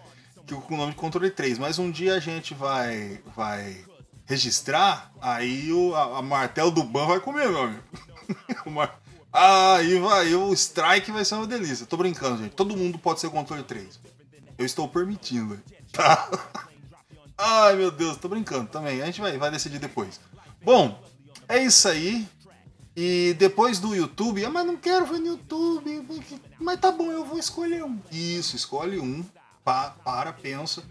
que 0.47 0.55
com 0.55 0.75
o 0.75 0.77
nome 0.77 0.93
de 0.93 0.99
controle 0.99 1.31
3. 1.31 1.59
Mas 1.59 1.79
um 1.79 1.91
dia 1.91 2.17
a 2.17 2.21
gente 2.21 2.53
vai 2.53 3.23
vai 3.35 3.93
registrar, 4.27 5.12
aí 5.20 5.72
o, 5.72 5.95
a, 5.95 6.18
a 6.18 6.22
martelo 6.22 6.70
do 6.70 6.83
ban 6.83 7.07
vai 7.07 7.20
comer, 7.20 7.49
meu 7.49 7.62
amigo. 7.62 7.83
Mar- 8.66 9.01
Aí 9.37 9.99
vai, 9.99 10.33
o 10.37 10.53
strike 10.53 11.11
vai 11.11 11.25
ser 11.25 11.35
uma 11.35 11.47
delícia. 11.47 11.85
Tô 11.87 11.97
brincando, 11.97 12.39
gente. 12.41 12.55
Todo 12.55 12.77
mundo 12.77 12.99
pode 13.01 13.18
ser 13.18 13.29
controle 13.31 13.64
3. 13.64 13.99
Eu 14.57 14.64
estou 14.64 14.87
permitindo, 14.87 15.61
tá? 15.91 16.31
Ai, 17.37 17.75
meu 17.75 17.91
Deus, 17.91 18.16
tô 18.16 18.29
brincando 18.29 18.68
também. 18.68 19.03
A 19.03 19.07
gente 19.07 19.20
vai, 19.20 19.37
vai 19.37 19.51
decidir 19.51 19.81
depois. 19.81 20.20
Bom, 20.62 21.03
é 21.49 21.61
isso 21.64 21.89
aí. 21.89 22.29
E 22.97 23.35
depois 23.37 23.81
do 23.81 23.93
YouTube, 23.93 24.45
ah, 24.45 24.51
mas 24.51 24.64
não 24.64 24.77
quero 24.77 25.05
ver 25.05 25.18
no 25.18 25.27
YouTube. 25.27 26.31
Mas 26.61 26.79
tá 26.79 26.93
bom, 26.93 27.11
eu 27.11 27.25
vou 27.25 27.37
escolher 27.37 27.83
um. 27.85 27.99
Isso, 28.12 28.55
escolhe 28.55 29.01
um. 29.01 29.25
Pa, 29.64 29.97
para, 30.05 30.33
pensa. 30.33 30.85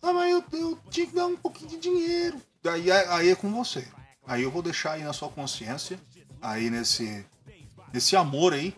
Ah, 0.00 0.12
mas 0.12 0.30
eu, 0.30 0.44
eu 0.52 0.78
tinha 0.88 1.06
que 1.08 1.14
dar 1.16 1.26
um 1.26 1.36
pouquinho 1.36 1.70
de 1.70 1.78
dinheiro. 1.78 2.40
Aí, 2.64 2.90
aí 2.90 3.30
é 3.30 3.34
com 3.34 3.52
você. 3.52 3.86
Aí 4.26 4.42
eu 4.42 4.50
vou 4.50 4.62
deixar 4.62 4.92
aí 4.92 5.02
na 5.02 5.12
sua 5.12 5.28
consciência, 5.28 5.98
aí 6.40 6.70
nesse, 6.70 7.26
nesse 7.92 8.16
amor 8.16 8.54
aí, 8.54 8.76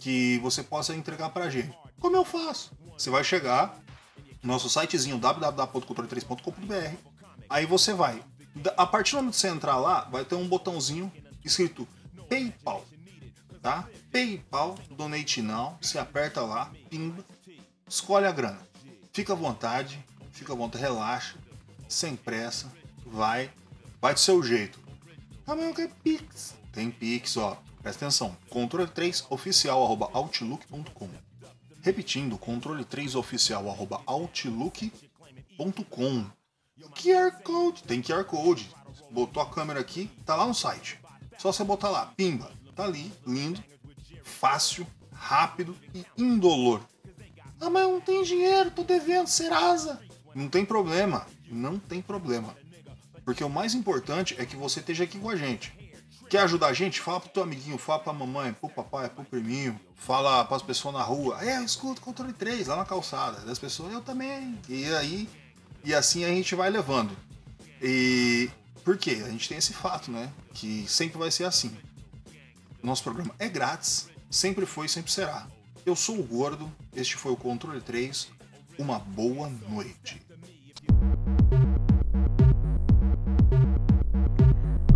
que 0.00 0.38
você 0.38 0.62
possa 0.62 0.94
entregar 0.94 1.28
pra 1.30 1.50
gente. 1.50 1.76
Como 2.00 2.16
eu 2.16 2.24
faço? 2.24 2.72
Você 2.96 3.10
vai 3.10 3.22
chegar 3.22 3.78
no 4.42 4.52
nosso 4.52 4.70
sitezinho 4.70 5.18
www.controle3.com.br. 5.18 6.96
Aí 7.48 7.66
você 7.66 7.92
vai. 7.92 8.22
A 8.76 8.86
partir 8.86 9.12
do 9.12 9.18
momento 9.18 9.34
que 9.34 9.40
você 9.40 9.48
entrar 9.48 9.76
lá, 9.76 10.04
vai 10.04 10.24
ter 10.24 10.34
um 10.34 10.48
botãozinho 10.48 11.12
escrito 11.44 11.86
PayPal. 12.28 12.84
Tá? 13.60 13.86
PayPal, 14.10 14.78
Donate 14.90 15.42
Now. 15.42 15.76
Você 15.80 15.98
aperta 15.98 16.40
lá, 16.40 16.72
pimba, 16.88 17.22
escolhe 17.86 18.26
a 18.26 18.32
grana. 18.32 18.60
Fica 19.12 19.34
à 19.34 19.36
vontade, 19.36 20.02
fica 20.32 20.54
à 20.54 20.56
vontade, 20.56 20.82
relaxa, 20.82 21.36
sem 21.88 22.16
pressa, 22.16 22.72
vai, 23.10 23.50
vai 24.00 24.14
do 24.14 24.20
seu 24.20 24.42
jeito. 24.42 24.78
Ah, 25.46 25.54
mas 25.54 25.66
eu 25.66 25.74
quero 25.74 25.92
Pix. 26.02 26.54
Tem 26.72 26.90
Pix, 26.90 27.36
ó. 27.36 27.60
Presta 27.82 28.04
atenção. 28.04 28.36
Controle 28.48 28.88
3 28.88 29.26
oficial 29.30 29.84
arroba 29.84 30.08
outlook.com. 30.12 31.08
Repetindo, 31.82 32.38
controle 32.38 32.84
3 32.84 33.14
oficial 33.14 33.68
arroba 33.68 34.02
outlook.com. 34.06 34.90
QR 36.94 37.42
Code. 37.42 37.82
Tem 37.82 38.00
QR 38.00 38.24
Code. 38.24 38.70
Botou 39.10 39.42
a 39.42 39.50
câmera 39.50 39.80
aqui, 39.80 40.08
tá 40.24 40.36
lá 40.36 40.46
no 40.46 40.54
site. 40.54 41.00
Só 41.36 41.52
você 41.52 41.64
botar 41.64 41.88
lá, 41.88 42.06
pimba, 42.16 42.52
tá 42.76 42.84
ali, 42.84 43.12
lindo, 43.26 43.64
fácil, 44.22 44.86
rápido 45.12 45.76
e 45.94 46.04
indolor. 46.16 46.80
Ah, 47.60 47.68
mas 47.68 47.82
eu 47.82 47.92
não 47.92 48.00
tenho 48.00 48.24
dinheiro, 48.24 48.70
tô 48.70 48.84
devendo 48.84 49.26
Serasa. 49.26 50.00
Não 50.34 50.48
tem 50.48 50.64
problema, 50.64 51.26
não 51.48 51.78
tem 51.78 52.00
problema. 52.00 52.54
Porque 53.24 53.44
o 53.44 53.50
mais 53.50 53.74
importante 53.74 54.34
é 54.38 54.46
que 54.46 54.56
você 54.56 54.80
esteja 54.80 55.04
aqui 55.04 55.18
com 55.18 55.30
a 55.30 55.36
gente. 55.36 55.72
Quer 56.28 56.42
ajudar 56.42 56.68
a 56.68 56.72
gente? 56.72 57.00
Fala 57.00 57.20
pro 57.20 57.28
teu 57.28 57.42
amiguinho, 57.42 57.76
fala 57.76 57.98
pra 57.98 58.12
mamãe, 58.12 58.52
pro 58.52 58.68
papai, 58.68 59.10
pro 59.10 59.24
priminho, 59.24 59.78
fala 59.96 60.44
pras 60.44 60.62
pessoas 60.62 60.94
na 60.94 61.02
rua. 61.02 61.44
É, 61.44 61.58
eu 61.58 61.64
escuto 61.64 62.00
controle 62.00 62.32
3 62.32 62.68
lá 62.68 62.76
na 62.76 62.84
calçada. 62.84 63.40
Das 63.40 63.58
pessoas, 63.58 63.92
eu 63.92 64.00
também. 64.00 64.56
E 64.68 64.84
aí, 64.94 65.28
e 65.84 65.92
assim 65.92 66.24
a 66.24 66.28
gente 66.28 66.54
vai 66.54 66.70
levando. 66.70 67.16
E 67.82 68.48
por 68.84 68.96
quê? 68.96 69.22
A 69.24 69.28
gente 69.28 69.48
tem 69.48 69.58
esse 69.58 69.72
fato, 69.72 70.10
né? 70.12 70.32
Que 70.54 70.86
sempre 70.88 71.18
vai 71.18 71.32
ser 71.32 71.44
assim. 71.44 71.76
Nosso 72.80 73.02
programa 73.02 73.34
é 73.38 73.48
grátis, 73.48 74.08
sempre 74.30 74.64
foi 74.66 74.86
e 74.86 74.88
sempre 74.88 75.10
será. 75.10 75.48
Eu 75.84 75.96
sou 75.96 76.18
o 76.18 76.22
Gordo, 76.22 76.70
este 76.94 77.16
foi 77.16 77.32
o 77.32 77.36
Controle 77.36 77.80
3. 77.80 78.28
Uma 78.78 79.00
boa 79.00 79.48
noite. 79.68 80.22